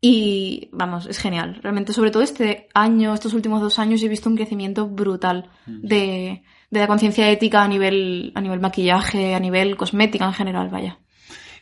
Y 0.00 0.68
vamos, 0.72 1.06
es 1.06 1.18
genial. 1.18 1.58
Realmente, 1.62 1.92
sobre 1.92 2.10
todo 2.10 2.22
este 2.22 2.68
año, 2.74 3.14
estos 3.14 3.32
últimos 3.32 3.60
dos 3.60 3.78
años, 3.78 4.02
he 4.02 4.08
visto 4.08 4.28
un 4.28 4.36
crecimiento 4.36 4.88
brutal 4.88 5.50
de, 5.66 6.42
de 6.70 6.80
la 6.80 6.86
conciencia 6.86 7.30
ética 7.30 7.62
a 7.62 7.68
nivel, 7.68 8.32
a 8.34 8.40
nivel 8.40 8.60
maquillaje, 8.60 9.34
a 9.34 9.40
nivel 9.40 9.76
cosmética 9.76 10.26
en 10.26 10.34
general, 10.34 10.68
vaya. 10.68 10.98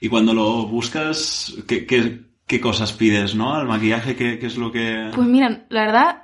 Y 0.00 0.08
cuando 0.08 0.34
lo 0.34 0.66
buscas, 0.66 1.54
¿qué, 1.68 1.86
qué, 1.86 2.22
qué 2.46 2.60
cosas 2.60 2.92
pides, 2.92 3.34
no? 3.34 3.54
Al 3.54 3.66
maquillaje, 3.66 4.16
¿qué, 4.16 4.38
qué 4.38 4.46
es 4.46 4.56
lo 4.56 4.72
que...? 4.72 5.10
Pues 5.14 5.28
mira, 5.28 5.66
la 5.70 5.86
verdad, 5.86 6.23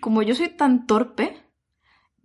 como 0.00 0.22
yo 0.22 0.34
soy 0.34 0.48
tan 0.48 0.86
torpe, 0.86 1.44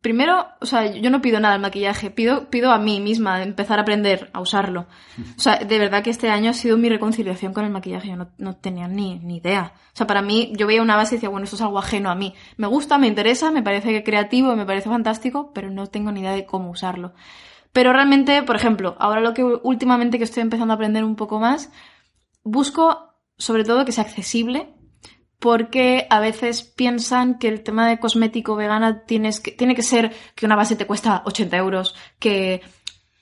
primero, 0.02 0.48
o 0.62 0.66
sea, 0.66 0.86
yo 0.96 1.10
no 1.10 1.22
pido 1.22 1.40
nada 1.40 1.56
al 1.56 1.62
maquillaje, 1.62 2.10
pido, 2.10 2.50
pido 2.50 2.72
a 2.72 2.78
mí 2.78 3.00
misma 3.00 3.44
empezar 3.44 3.80
a 3.80 3.82
aprender 3.82 4.30
a 4.34 4.40
usarlo. 4.40 4.88
O 5.38 5.42
sea, 5.42 5.58
de 5.58 5.80
verdad 5.80 6.04
que 6.04 6.10
este 6.10 6.30
año 6.30 6.52
ha 6.52 6.54
sido 6.54 6.78
mi 6.78 6.90
reconciliación 6.90 7.54
con 7.54 7.66
el 7.66 7.72
maquillaje, 7.72 8.10
yo 8.10 8.16
no, 8.16 8.30
no 8.38 8.56
tenía 8.56 8.88
ni, 8.88 9.20
ni 9.20 9.38
idea. 9.38 9.74
O 9.94 9.96
sea, 9.96 10.08
para 10.08 10.22
mí, 10.22 10.54
yo 10.58 10.68
veía 10.68 10.82
una 10.82 10.96
base 10.96 11.16
y 11.16 11.18
decía, 11.18 11.30
bueno, 11.30 11.46
esto 11.46 11.56
es 11.56 11.62
algo 11.62 11.80
ajeno 11.80 12.10
a 12.10 12.16
mí. 12.16 12.34
Me 12.58 12.68
gusta, 12.68 12.98
me 12.98 13.08
interesa, 13.08 13.52
me 13.52 13.64
parece 13.64 14.04
creativo, 14.04 14.56
me 14.56 14.66
parece 14.66 14.90
fantástico, 14.90 15.52
pero 15.54 15.70
no 15.70 15.88
tengo 15.88 16.12
ni 16.12 16.22
idea 16.22 16.34
de 16.34 16.46
cómo 16.46 16.70
usarlo. 16.70 17.14
Pero 17.72 17.94
realmente, 17.94 18.44
por 18.44 18.56
ejemplo, 18.56 18.96
ahora 19.00 19.22
lo 19.22 19.34
que 19.34 19.44
últimamente 19.44 20.18
que 20.18 20.24
estoy 20.24 20.42
empezando 20.42 20.74
a 20.74 20.76
aprender 20.76 21.04
un 21.04 21.16
poco 21.16 21.40
más, 21.40 21.72
busco 22.44 23.10
sobre 23.38 23.64
todo 23.64 23.86
que 23.86 23.92
sea 23.92 24.04
accesible, 24.04 24.74
porque 25.40 26.06
a 26.10 26.20
veces 26.20 26.62
piensan 26.64 27.38
que 27.40 27.48
el 27.48 27.64
tema 27.64 27.88
de 27.88 28.00
cosmético 28.00 28.56
vegana 28.56 29.04
tienes 29.06 29.40
que, 29.40 29.52
tiene 29.52 29.74
que 29.76 29.84
ser 29.84 30.14
que 30.36 30.46
una 30.46 30.56
base 30.56 30.76
te 30.76 30.86
cuesta 30.86 31.22
80 31.26 31.56
euros, 31.58 31.96
que, 32.20 32.62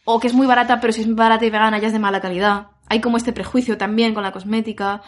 o 0.04 0.20
que 0.20 0.28
es 0.28 0.34
muy 0.34 0.48
barata, 0.48 0.80
pero 0.80 0.94
si 0.94 1.02
es 1.02 1.16
barata 1.16 1.46
y 1.46 1.50
vegana 1.50 1.78
ya 1.80 1.88
es 1.88 1.94
de 1.94 2.00
mala 2.00 2.20
calidad. 2.22 2.68
Hay 2.90 3.02
como 3.02 3.18
este 3.18 3.34
prejuicio 3.34 3.78
también 3.78 4.14
con 4.14 4.24
la 4.24 4.32
cosmética, 4.32 5.02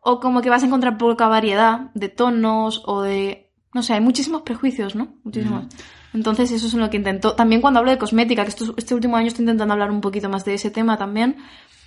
o 0.00 0.20
como 0.20 0.40
que 0.42 0.50
vas 0.50 0.62
a 0.62 0.66
encontrar 0.66 0.98
poca 0.98 1.28
variedad 1.28 1.90
de 1.94 2.08
tonos 2.08 2.82
o 2.86 3.02
de... 3.02 3.50
No 3.74 3.82
sé, 3.82 3.94
hay 3.94 4.00
muchísimos 4.00 4.42
prejuicios, 4.42 4.94
¿no? 4.94 5.14
Muchísimos. 5.24 5.64
Entonces 6.12 6.50
eso 6.52 6.66
es 6.66 6.74
en 6.74 6.80
lo 6.80 6.90
que 6.90 6.98
intento. 6.98 7.34
También 7.34 7.62
cuando 7.62 7.78
hablo 7.80 7.90
de 7.90 7.96
cosmética, 7.98 8.42
que 8.44 8.50
esto- 8.50 8.74
este 8.76 8.94
último 8.94 9.16
año 9.16 9.28
estoy 9.28 9.44
intentando 9.44 9.72
hablar 9.72 9.90
un 9.90 10.02
poquito 10.02 10.28
más 10.28 10.44
de 10.44 10.54
ese 10.54 10.70
tema 10.70 10.98
también, 10.98 11.36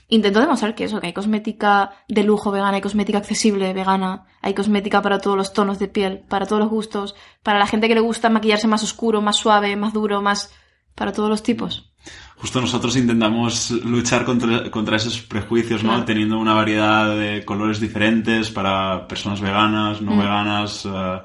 intento 0.07 0.39
demostrar 0.39 0.75
que 0.75 0.85
eso, 0.85 0.99
que 0.99 1.07
hay 1.07 1.13
cosmética 1.13 1.91
de 2.07 2.23
lujo 2.23 2.51
vegana, 2.51 2.75
hay 2.75 2.81
cosmética 2.81 3.17
accesible 3.17 3.73
vegana, 3.73 4.25
hay 4.41 4.53
cosmética 4.53 5.01
para 5.01 5.19
todos 5.19 5.37
los 5.37 5.53
tonos 5.53 5.79
de 5.79 5.87
piel, 5.87 6.23
para 6.29 6.45
todos 6.45 6.61
los 6.61 6.69
gustos, 6.69 7.15
para 7.43 7.59
la 7.59 7.67
gente 7.67 7.87
que 7.87 7.95
le 7.95 8.01
gusta 8.01 8.29
maquillarse 8.29 8.67
más 8.67 8.83
oscuro, 8.83 9.21
más 9.21 9.37
suave, 9.37 9.75
más 9.75 9.93
duro, 9.93 10.21
más... 10.21 10.51
para 10.95 11.11
todos 11.11 11.29
los 11.29 11.43
tipos. 11.43 11.91
Justo 12.37 12.61
nosotros 12.61 12.95
intentamos 12.95 13.71
luchar 13.71 14.23
contra, 14.23 14.69
contra 14.69 14.97
esos 14.97 15.21
prejuicios, 15.21 15.83
¿no? 15.83 15.89
Claro. 15.89 16.05
Teniendo 16.05 16.37
una 16.37 16.53
variedad 16.53 17.17
de 17.17 17.43
colores 17.43 17.79
diferentes 17.79 18.49
para 18.51 19.07
personas 19.07 19.41
veganas, 19.41 20.01
no 20.01 20.11
Mm. 20.13 20.19
veganas, 20.19 20.85
eh, 20.85 21.21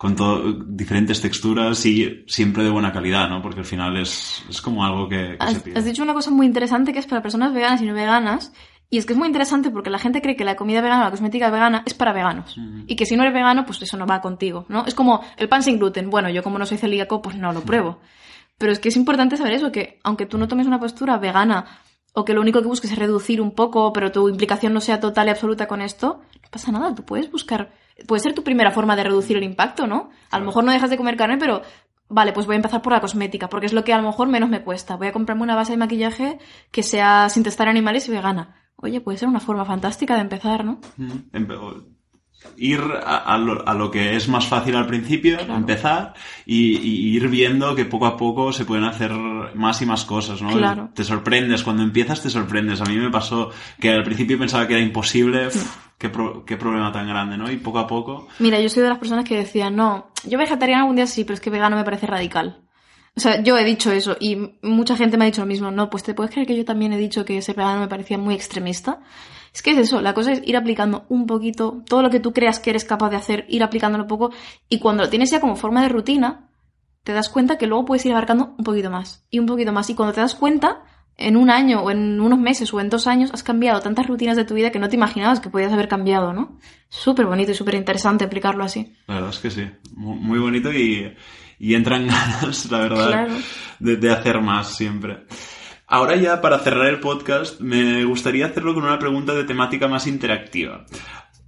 con 0.00 0.16
todo, 0.16 0.54
diferentes 0.66 1.20
texturas 1.20 1.84
y 1.84 2.24
siempre 2.26 2.64
de 2.64 2.70
buena 2.70 2.90
calidad, 2.90 3.28
¿no? 3.28 3.42
Porque 3.42 3.60
al 3.60 3.66
final 3.66 3.98
es, 3.98 4.42
es 4.48 4.62
como 4.62 4.82
algo 4.82 5.06
que, 5.06 5.36
que 5.38 5.46
se 5.46 5.56
Has, 5.56 5.62
pide. 5.62 5.78
has 5.78 5.84
dicho 5.84 6.02
una 6.02 6.14
cosa 6.14 6.30
muy 6.30 6.46
interesante 6.46 6.94
que 6.94 7.00
es 7.00 7.06
para 7.06 7.20
personas 7.20 7.52
veganas 7.52 7.82
y 7.82 7.84
no 7.84 7.92
veganas. 7.92 8.50
Y 8.88 8.96
es 8.96 9.04
que 9.04 9.12
es 9.12 9.18
muy 9.18 9.26
interesante 9.28 9.70
porque 9.70 9.90
la 9.90 9.98
gente 9.98 10.22
cree 10.22 10.36
que 10.36 10.44
la 10.46 10.56
comida 10.56 10.80
vegana 10.80 11.04
la 11.04 11.10
cosmética 11.10 11.50
vegana 11.50 11.82
es 11.84 11.92
para 11.92 12.14
veganos. 12.14 12.56
Y 12.86 12.96
que 12.96 13.04
si 13.04 13.14
no 13.14 13.24
eres 13.24 13.34
vegano, 13.34 13.66
pues 13.66 13.82
eso 13.82 13.98
no 13.98 14.06
va 14.06 14.22
contigo, 14.22 14.64
¿no? 14.70 14.86
Es 14.86 14.94
como 14.94 15.20
el 15.36 15.50
pan 15.50 15.62
sin 15.62 15.78
gluten. 15.78 16.08
Bueno, 16.08 16.30
yo 16.30 16.42
como 16.42 16.58
no 16.58 16.64
soy 16.64 16.78
celíaco, 16.78 17.20
pues 17.20 17.36
no 17.36 17.52
lo 17.52 17.60
pruebo. 17.60 17.98
Pero 18.56 18.72
es 18.72 18.78
que 18.78 18.88
es 18.88 18.96
importante 18.96 19.36
saber 19.36 19.52
eso, 19.52 19.70
que 19.70 20.00
aunque 20.02 20.24
tú 20.24 20.38
no 20.38 20.48
tomes 20.48 20.66
una 20.66 20.80
postura 20.80 21.18
vegana 21.18 21.66
o 22.14 22.24
que 22.24 22.32
lo 22.32 22.40
único 22.40 22.62
que 22.62 22.68
busques 22.68 22.90
es 22.90 22.98
reducir 22.98 23.42
un 23.42 23.50
poco, 23.50 23.92
pero 23.92 24.10
tu 24.12 24.30
implicación 24.30 24.72
no 24.72 24.80
sea 24.80 24.98
total 24.98 25.26
y 25.26 25.30
absoluta 25.30 25.68
con 25.68 25.82
esto, 25.82 26.22
no 26.42 26.48
pasa 26.50 26.72
nada, 26.72 26.94
tú 26.94 27.04
puedes 27.04 27.30
buscar, 27.30 27.70
puede 28.06 28.20
ser 28.20 28.34
tu 28.34 28.42
primera 28.44 28.70
forma 28.70 28.96
de 28.96 29.04
reducir 29.04 29.36
el 29.36 29.44
impacto, 29.44 29.86
¿no? 29.86 30.10
A 30.30 30.38
lo 30.38 30.44
mejor 30.46 30.64
no 30.64 30.72
dejas 30.72 30.90
de 30.90 30.96
comer 30.96 31.16
carne, 31.16 31.36
pero 31.38 31.62
vale, 32.08 32.32
pues 32.32 32.46
voy 32.46 32.54
a 32.54 32.56
empezar 32.56 32.82
por 32.82 32.92
la 32.92 33.00
cosmética, 33.00 33.48
porque 33.48 33.66
es 33.66 33.72
lo 33.72 33.84
que 33.84 33.92
a 33.92 33.98
lo 34.00 34.06
mejor 34.08 34.28
menos 34.28 34.48
me 34.50 34.62
cuesta. 34.62 34.96
Voy 34.96 35.06
a 35.08 35.12
comprarme 35.12 35.42
una 35.42 35.54
base 35.54 35.72
de 35.72 35.78
maquillaje 35.78 36.38
que 36.70 36.82
sea 36.82 37.28
sin 37.28 37.42
testar 37.42 37.68
animales 37.68 38.08
y 38.08 38.12
vegana. 38.12 38.56
Oye, 38.76 39.00
puede 39.00 39.18
ser 39.18 39.28
una 39.28 39.40
forma 39.40 39.64
fantástica 39.64 40.14
de 40.14 40.22
empezar, 40.22 40.64
¿no? 40.64 40.80
Mm, 40.96 41.12
Ir 42.56 42.80
a, 43.04 43.18
a 43.18 43.36
lo, 43.36 43.68
a 43.68 43.74
lo 43.74 43.90
que 43.90 44.16
es 44.16 44.26
más 44.26 44.46
fácil 44.46 44.74
al 44.74 44.86
principio, 44.86 45.36
Claro. 45.36 45.56
empezar 45.56 46.14
y, 46.46 46.78
y 46.78 47.14
ir 47.14 47.28
viendo 47.28 47.74
que 47.74 47.84
poco 47.84 48.06
a 48.06 48.16
poco 48.16 48.54
se 48.54 48.64
pueden 48.64 48.84
hacer 48.84 49.12
más 49.12 49.82
y 49.82 49.86
más 49.86 50.06
cosas, 50.06 50.40
¿no? 50.40 50.48
Claro. 50.48 50.88
Te 50.94 51.04
sorprendes, 51.04 51.62
cuando 51.62 51.82
empiezas 51.82 52.22
te 52.22 52.30
sorprendes. 52.30 52.80
A 52.80 52.84
mí 52.86 52.96
me 52.96 53.10
pasó 53.10 53.50
que 53.78 53.90
al 53.90 54.04
principio 54.04 54.38
pensaba 54.38 54.66
que 54.66 54.72
era 54.72 54.82
imposible, 54.82 55.48
qué, 56.00 56.56
problema 56.56 56.90
tan 56.92 57.06
grande, 57.06 57.36
¿no? 57.36 57.50
Y 57.50 57.58
poco 57.58 57.78
a 57.78 57.86
poco... 57.86 58.26
Mira, 58.38 58.58
yo 58.58 58.70
soy 58.70 58.82
de 58.82 58.88
las 58.88 58.98
personas 58.98 59.26
que 59.26 59.36
decían, 59.36 59.76
no, 59.76 60.10
yo 60.24 60.38
vegetariana 60.38 60.82
algún 60.82 60.96
día 60.96 61.06
sí, 61.06 61.24
pero 61.24 61.34
es 61.34 61.40
que 61.40 61.50
vegano 61.50 61.76
me 61.76 61.84
parece 61.84 62.06
radical. 62.06 62.62
O 63.14 63.20
sea, 63.20 63.42
yo 63.42 63.58
he 63.58 63.64
dicho 63.64 63.92
eso 63.92 64.16
y 64.18 64.56
mucha 64.62 64.96
gente 64.96 65.18
me 65.18 65.24
ha 65.24 65.26
dicho 65.26 65.42
lo 65.42 65.46
mismo. 65.46 65.70
No, 65.70 65.90
pues 65.90 66.02
te 66.02 66.14
puedes 66.14 66.32
creer 66.32 66.46
que 66.46 66.56
yo 66.56 66.64
también 66.64 66.94
he 66.94 66.96
dicho 66.96 67.24
que 67.26 67.42
ser 67.42 67.54
vegano 67.54 67.80
me 67.80 67.88
parecía 67.88 68.16
muy 68.16 68.34
extremista. 68.34 69.00
Es 69.52 69.60
que 69.60 69.72
es 69.72 69.78
eso, 69.78 70.00
la 70.00 70.14
cosa 70.14 70.32
es 70.32 70.42
ir 70.46 70.56
aplicando 70.56 71.04
un 71.08 71.26
poquito, 71.26 71.82
todo 71.86 72.02
lo 72.02 72.08
que 72.08 72.20
tú 72.20 72.32
creas 72.32 72.60
que 72.60 72.70
eres 72.70 72.84
capaz 72.84 73.10
de 73.10 73.16
hacer, 73.16 73.44
ir 73.48 73.64
aplicándolo 73.64 74.06
poco 74.06 74.30
y 74.68 74.78
cuando 74.78 75.02
lo 75.02 75.10
tienes 75.10 75.32
ya 75.32 75.40
como 75.40 75.56
forma 75.56 75.82
de 75.82 75.88
rutina, 75.88 76.48
te 77.02 77.12
das 77.12 77.28
cuenta 77.28 77.58
que 77.58 77.66
luego 77.66 77.84
puedes 77.84 78.06
ir 78.06 78.12
abarcando 78.12 78.54
un 78.56 78.64
poquito 78.64 78.90
más 78.90 79.26
y 79.28 79.40
un 79.40 79.46
poquito 79.46 79.72
más. 79.72 79.90
Y 79.90 79.94
cuando 79.96 80.14
te 80.14 80.20
das 80.20 80.36
cuenta, 80.36 80.84
en 81.20 81.36
un 81.36 81.50
año 81.50 81.82
o 81.82 81.90
en 81.90 82.20
unos 82.20 82.38
meses 82.38 82.72
o 82.72 82.80
en 82.80 82.88
dos 82.88 83.06
años 83.06 83.30
has 83.32 83.42
cambiado 83.42 83.80
tantas 83.80 84.06
rutinas 84.06 84.36
de 84.36 84.44
tu 84.44 84.54
vida 84.54 84.72
que 84.72 84.78
no 84.78 84.88
te 84.88 84.96
imaginabas 84.96 85.40
que 85.40 85.50
podías 85.50 85.72
haber 85.72 85.88
cambiado, 85.88 86.32
¿no? 86.32 86.58
Súper 86.88 87.26
bonito 87.26 87.52
y 87.52 87.54
súper 87.54 87.74
interesante 87.74 88.24
aplicarlo 88.24 88.64
así. 88.64 88.96
La 89.06 89.16
verdad 89.16 89.30
es 89.30 89.38
que 89.38 89.50
sí, 89.50 89.68
muy 89.94 90.38
bonito 90.38 90.72
y, 90.72 91.14
y 91.58 91.74
entran 91.74 92.06
ganas, 92.08 92.70
la 92.70 92.78
verdad, 92.78 93.28
de, 93.78 93.96
de 93.96 94.10
hacer 94.10 94.40
más 94.40 94.74
siempre. 94.74 95.26
Ahora 95.86 96.16
ya 96.16 96.40
para 96.40 96.60
cerrar 96.60 96.86
el 96.86 97.00
podcast 97.00 97.60
me 97.60 98.04
gustaría 98.04 98.46
hacerlo 98.46 98.74
con 98.74 98.84
una 98.84 98.98
pregunta 98.98 99.34
de 99.34 99.44
temática 99.44 99.88
más 99.88 100.06
interactiva. 100.06 100.86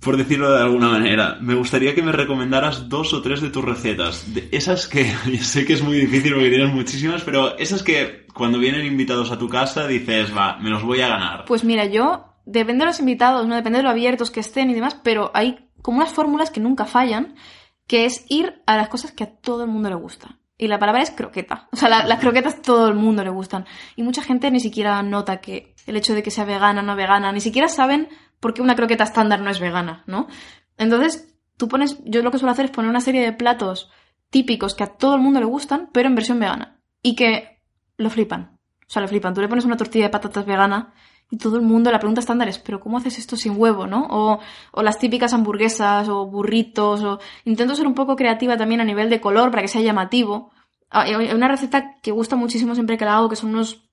Por 0.02 0.16
decirlo 0.16 0.52
de 0.52 0.60
alguna 0.60 0.88
manera, 0.88 1.38
me 1.40 1.54
gustaría 1.54 1.94
que 1.94 2.02
me 2.02 2.10
recomendaras 2.10 2.88
dos 2.88 3.14
o 3.14 3.22
tres 3.22 3.40
de 3.40 3.50
tus 3.50 3.64
recetas. 3.64 4.34
De 4.34 4.48
esas 4.50 4.88
que, 4.88 5.04
sé 5.42 5.64
que 5.64 5.74
es 5.74 5.82
muy 5.82 5.96
difícil 5.96 6.34
porque 6.34 6.50
tienes 6.50 6.74
muchísimas, 6.74 7.22
pero 7.22 7.56
esas 7.56 7.84
que 7.84 8.26
cuando 8.34 8.58
vienen 8.58 8.84
invitados 8.84 9.30
a 9.30 9.38
tu 9.38 9.48
casa 9.48 9.86
dices, 9.86 10.36
va, 10.36 10.58
me 10.58 10.70
los 10.70 10.82
voy 10.82 11.02
a 11.02 11.08
ganar. 11.08 11.44
Pues 11.44 11.62
mira, 11.62 11.84
yo, 11.84 12.34
depende 12.44 12.84
de 12.84 12.86
los 12.86 12.98
invitados, 12.98 13.46
no 13.46 13.54
depende 13.54 13.78
de 13.78 13.84
lo 13.84 13.90
abiertos 13.90 14.32
que 14.32 14.40
estén 14.40 14.70
y 14.70 14.74
demás, 14.74 14.96
pero 15.04 15.30
hay 15.34 15.68
como 15.82 15.98
unas 15.98 16.12
fórmulas 16.12 16.50
que 16.50 16.60
nunca 16.60 16.84
fallan, 16.84 17.36
que 17.86 18.04
es 18.04 18.24
ir 18.28 18.62
a 18.66 18.76
las 18.76 18.88
cosas 18.88 19.12
que 19.12 19.24
a 19.24 19.30
todo 19.30 19.62
el 19.62 19.70
mundo 19.70 19.88
le 19.88 19.94
gusta. 19.94 20.38
Y 20.58 20.66
la 20.66 20.78
palabra 20.78 21.02
es 21.02 21.10
croqueta. 21.10 21.68
O 21.72 21.76
sea, 21.76 21.88
las 21.88 22.18
croquetas 22.20 22.62
todo 22.62 22.88
el 22.88 22.94
mundo 22.94 23.24
le 23.24 23.30
gustan. 23.30 23.66
Y 23.96 24.02
mucha 24.02 24.22
gente 24.22 24.50
ni 24.50 24.60
siquiera 24.60 25.02
nota 25.02 25.40
que 25.40 25.74
el 25.86 25.96
hecho 25.96 26.14
de 26.14 26.22
que 26.22 26.30
sea 26.30 26.44
vegana 26.44 26.80
o 26.80 26.84
no 26.84 26.94
vegana, 26.94 27.32
ni 27.32 27.40
siquiera 27.40 27.68
saben 27.68 28.08
por 28.42 28.52
qué 28.52 28.60
una 28.60 28.74
croqueta 28.74 29.04
estándar 29.04 29.40
no 29.40 29.50
es 29.50 29.60
vegana, 29.60 30.02
¿no? 30.08 30.26
Entonces, 30.76 31.32
tú 31.56 31.68
pones, 31.68 32.02
yo 32.04 32.22
lo 32.22 32.32
que 32.32 32.38
suelo 32.38 32.50
hacer 32.50 32.64
es 32.64 32.70
poner 32.72 32.90
una 32.90 33.00
serie 33.00 33.22
de 33.22 33.32
platos 33.32 33.88
típicos 34.30 34.74
que 34.74 34.82
a 34.82 34.88
todo 34.88 35.14
el 35.14 35.20
mundo 35.20 35.38
le 35.38 35.46
gustan, 35.46 35.90
pero 35.92 36.08
en 36.08 36.16
versión 36.16 36.40
vegana. 36.40 36.80
Y 37.02 37.14
que 37.14 37.62
lo 37.96 38.10
flipan. 38.10 38.58
O 38.80 38.90
sea, 38.90 39.00
lo 39.00 39.06
flipan. 39.06 39.32
Tú 39.32 39.40
le 39.40 39.48
pones 39.48 39.64
una 39.64 39.76
tortilla 39.76 40.06
de 40.06 40.10
patatas 40.10 40.44
vegana 40.44 40.92
y 41.30 41.36
todo 41.36 41.56
el 41.56 41.62
mundo, 41.62 41.92
la 41.92 42.00
pregunta 42.00 42.20
estándar 42.20 42.48
es, 42.48 42.58
¿pero 42.58 42.80
cómo 42.80 42.98
haces 42.98 43.16
esto 43.16 43.36
sin 43.36 43.54
huevo, 43.56 43.86
no? 43.86 44.08
O, 44.10 44.82
las 44.82 44.98
típicas 44.98 45.32
hamburguesas 45.32 46.08
o 46.08 46.26
burritos, 46.26 47.02
o 47.04 47.20
intento 47.44 47.76
ser 47.76 47.86
un 47.86 47.94
poco 47.94 48.16
creativa 48.16 48.56
también 48.56 48.80
a 48.80 48.84
nivel 48.84 49.08
de 49.08 49.20
color 49.20 49.50
para 49.50 49.62
que 49.62 49.68
sea 49.68 49.82
llamativo. 49.82 50.50
Hay 50.90 51.14
una 51.14 51.46
receta 51.46 51.94
que 52.02 52.10
gusta 52.10 52.34
muchísimo 52.34 52.74
siempre 52.74 52.98
que 52.98 53.04
la 53.04 53.16
hago, 53.16 53.28
que 53.28 53.36
son 53.36 53.50
unos, 53.50 53.88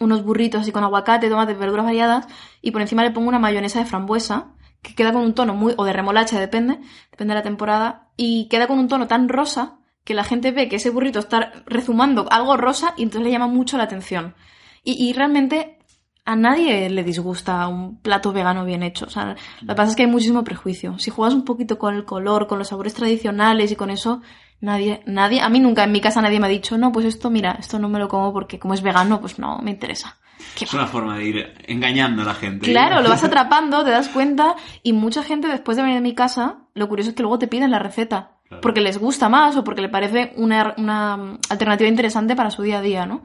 unos 0.00 0.24
burritos 0.24 0.62
así 0.62 0.72
con 0.72 0.84
aguacate, 0.84 1.28
tomate, 1.28 1.54
verduras 1.54 1.84
variadas, 1.84 2.26
y 2.62 2.70
por 2.70 2.80
encima 2.80 3.02
le 3.02 3.10
pongo 3.10 3.28
una 3.28 3.38
mayonesa 3.38 3.78
de 3.78 3.86
frambuesa, 3.86 4.52
que 4.82 4.94
queda 4.94 5.12
con 5.12 5.22
un 5.22 5.34
tono 5.34 5.54
muy, 5.54 5.74
o 5.76 5.84
de 5.84 5.92
remolacha, 5.92 6.38
depende, 6.38 6.78
depende 7.10 7.32
de 7.32 7.38
la 7.40 7.42
temporada, 7.42 8.08
y 8.16 8.48
queda 8.48 8.66
con 8.66 8.78
un 8.78 8.88
tono 8.88 9.06
tan 9.06 9.28
rosa 9.28 9.78
que 10.04 10.14
la 10.14 10.24
gente 10.24 10.52
ve 10.52 10.68
que 10.68 10.76
ese 10.76 10.90
burrito 10.90 11.18
está 11.18 11.52
rezumando 11.66 12.26
algo 12.30 12.56
rosa 12.56 12.94
y 12.96 13.02
entonces 13.02 13.26
le 13.26 13.30
llama 13.30 13.46
mucho 13.46 13.76
la 13.76 13.84
atención. 13.84 14.34
Y, 14.82 14.92
y 15.06 15.12
realmente 15.12 15.78
a 16.24 16.34
nadie 16.36 16.88
le 16.88 17.04
disgusta 17.04 17.66
un 17.68 18.00
plato 18.00 18.32
vegano 18.32 18.64
bien 18.64 18.82
hecho. 18.82 19.06
O 19.06 19.10
sea, 19.10 19.36
lo 19.60 19.68
que 19.68 19.74
pasa 19.74 19.90
es 19.90 19.96
que 19.96 20.02
hay 20.04 20.10
muchísimo 20.10 20.44
prejuicio. 20.44 20.98
Si 20.98 21.10
juegas 21.10 21.34
un 21.34 21.44
poquito 21.44 21.78
con 21.78 21.94
el 21.94 22.04
color, 22.04 22.46
con 22.46 22.58
los 22.58 22.68
sabores 22.68 22.94
tradicionales 22.94 23.72
y 23.72 23.76
con 23.76 23.90
eso, 23.90 24.22
nadie, 24.60 25.02
nadie, 25.06 25.40
a 25.40 25.48
mí 25.48 25.60
nunca 25.60 25.84
en 25.84 25.92
mi 25.92 26.00
casa 26.00 26.22
nadie 26.22 26.40
me 26.40 26.46
ha 26.46 26.50
dicho, 26.50 26.78
no, 26.78 26.92
pues 26.92 27.06
esto, 27.06 27.30
mira, 27.30 27.56
esto 27.58 27.78
no 27.78 27.88
me 27.88 27.98
lo 27.98 28.08
como 28.08 28.32
porque 28.32 28.58
como 28.58 28.74
es 28.74 28.82
vegano, 28.82 29.20
pues 29.20 29.38
no 29.38 29.58
me 29.58 29.70
interesa. 29.70 30.16
Es 30.60 30.72
una 30.74 30.86
forma 30.86 31.16
de 31.18 31.24
ir 31.24 31.54
engañando 31.66 32.22
a 32.22 32.24
la 32.24 32.34
gente. 32.34 32.70
Claro, 32.70 33.00
lo 33.02 33.08
vas 33.08 33.24
atrapando, 33.24 33.84
te 33.84 33.90
das 33.90 34.08
cuenta 34.08 34.56
y 34.82 34.92
mucha 34.92 35.22
gente 35.22 35.48
después 35.48 35.76
de 35.76 35.82
venir 35.82 35.98
a 35.98 36.02
mi 36.02 36.14
casa, 36.14 36.60
lo 36.74 36.88
curioso 36.88 37.10
es 37.10 37.16
que 37.16 37.22
luego 37.22 37.38
te 37.38 37.48
piden 37.48 37.70
la 37.70 37.78
receta. 37.78 38.34
Porque 38.62 38.80
les 38.80 38.96
gusta 38.96 39.28
más 39.28 39.56
o 39.58 39.64
porque 39.64 39.82
le 39.82 39.90
parece 39.90 40.32
una, 40.36 40.74
una 40.78 41.38
alternativa 41.50 41.86
interesante 41.86 42.34
para 42.34 42.50
su 42.50 42.62
día 42.62 42.78
a 42.78 42.82
día, 42.82 43.04
¿no? 43.04 43.22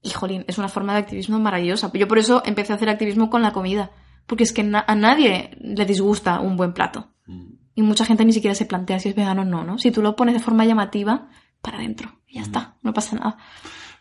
Y 0.00 0.10
jolín, 0.10 0.44
es 0.46 0.58
una 0.58 0.68
forma 0.68 0.92
de 0.92 1.00
activismo 1.00 1.40
maravillosa. 1.40 1.90
Yo 1.92 2.06
por 2.06 2.18
eso 2.18 2.40
empecé 2.46 2.72
a 2.72 2.76
hacer 2.76 2.88
activismo 2.88 3.30
con 3.30 3.42
la 3.42 3.52
comida. 3.52 3.90
Porque 4.26 4.44
es 4.44 4.52
que 4.52 4.62
a 4.62 4.94
nadie 4.94 5.50
le 5.60 5.84
disgusta 5.84 6.38
un 6.38 6.56
buen 6.56 6.72
plato. 6.72 7.08
Mm. 7.26 7.54
Y 7.74 7.82
mucha 7.82 8.04
gente 8.04 8.24
ni 8.24 8.32
siquiera 8.32 8.54
se 8.54 8.66
plantea 8.66 8.98
si 8.98 9.08
es 9.08 9.14
vegano 9.14 9.42
o 9.42 9.44
no, 9.44 9.64
¿no? 9.64 9.78
Si 9.78 9.90
tú 9.90 10.02
lo 10.02 10.16
pones 10.16 10.34
de 10.34 10.40
forma 10.40 10.64
llamativa, 10.64 11.28
para 11.62 11.78
adentro. 11.78 12.10
Y 12.28 12.34
ya 12.34 12.40
mm. 12.40 12.44
está, 12.44 12.74
no 12.82 12.92
pasa 12.92 13.16
nada. 13.16 13.36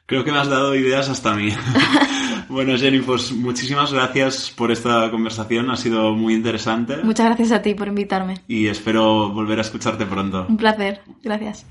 Creo 0.06 0.24
que 0.24 0.32
me 0.32 0.40
has 0.40 0.50
dado 0.50 0.74
ideas 0.74 1.08
hasta 1.08 1.34
a 1.34 1.36
mí. 1.36 1.54
bueno, 2.50 2.76
Jenny, 2.76 3.00
pues 3.00 3.32
muchísimas 3.32 3.94
gracias 3.94 4.50
por 4.50 4.72
esta 4.72 5.12
conversación. 5.12 5.70
Ha 5.70 5.76
sido 5.76 6.16
muy 6.16 6.34
interesante. 6.34 6.98
Muchas 7.04 7.28
gracias 7.28 7.52
a 7.52 7.62
ti 7.62 7.76
por 7.76 7.88
invitarme. 7.88 8.36
Y 8.48 8.68
espero 8.68 9.30
volver 9.30 9.60
a 9.60 9.62
escucharte 9.62 10.08
pronto. 10.08 10.48
Un 10.50 10.58
placer. 10.58 11.02
Gracias. 11.22 11.66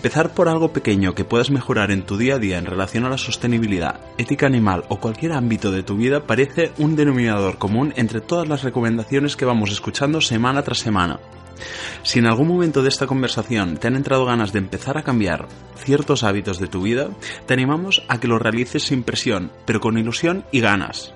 Empezar 0.00 0.32
por 0.32 0.48
algo 0.48 0.72
pequeño 0.72 1.14
que 1.14 1.26
puedas 1.26 1.50
mejorar 1.50 1.90
en 1.90 2.06
tu 2.06 2.16
día 2.16 2.36
a 2.36 2.38
día 2.38 2.56
en 2.56 2.64
relación 2.64 3.04
a 3.04 3.10
la 3.10 3.18
sostenibilidad, 3.18 4.00
ética 4.16 4.46
animal 4.46 4.84
o 4.88 4.98
cualquier 4.98 5.32
ámbito 5.32 5.70
de 5.72 5.82
tu 5.82 5.96
vida 5.96 6.26
parece 6.26 6.72
un 6.78 6.96
denominador 6.96 7.58
común 7.58 7.92
entre 7.96 8.22
todas 8.22 8.48
las 8.48 8.62
recomendaciones 8.62 9.36
que 9.36 9.44
vamos 9.44 9.70
escuchando 9.70 10.22
semana 10.22 10.62
tras 10.62 10.78
semana. 10.78 11.20
Si 12.02 12.18
en 12.18 12.24
algún 12.24 12.48
momento 12.48 12.82
de 12.82 12.88
esta 12.88 13.06
conversación 13.06 13.76
te 13.76 13.88
han 13.88 13.94
entrado 13.94 14.24
ganas 14.24 14.54
de 14.54 14.60
empezar 14.60 14.96
a 14.96 15.02
cambiar 15.02 15.48
ciertos 15.76 16.24
hábitos 16.24 16.58
de 16.58 16.68
tu 16.68 16.80
vida, 16.80 17.10
te 17.44 17.52
animamos 17.52 18.02
a 18.08 18.18
que 18.18 18.26
lo 18.26 18.38
realices 18.38 18.84
sin 18.84 19.02
presión, 19.02 19.52
pero 19.66 19.80
con 19.80 19.98
ilusión 19.98 20.46
y 20.50 20.60
ganas. 20.60 21.12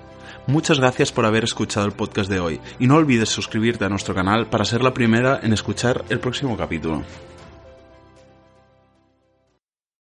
Muchas 0.46 0.78
gracias 0.78 1.10
por 1.10 1.24
haber 1.24 1.44
escuchado 1.44 1.86
el 1.86 1.92
podcast 1.92 2.28
de 2.28 2.40
hoy 2.40 2.60
y 2.78 2.86
no 2.86 2.96
olvides 2.96 3.30
suscribirte 3.30 3.86
a 3.86 3.88
nuestro 3.88 4.14
canal 4.14 4.50
para 4.50 4.66
ser 4.66 4.82
la 4.82 4.92
primera 4.92 5.40
en 5.42 5.54
escuchar 5.54 6.04
el 6.10 6.20
próximo 6.20 6.54
capítulo. 6.58 7.02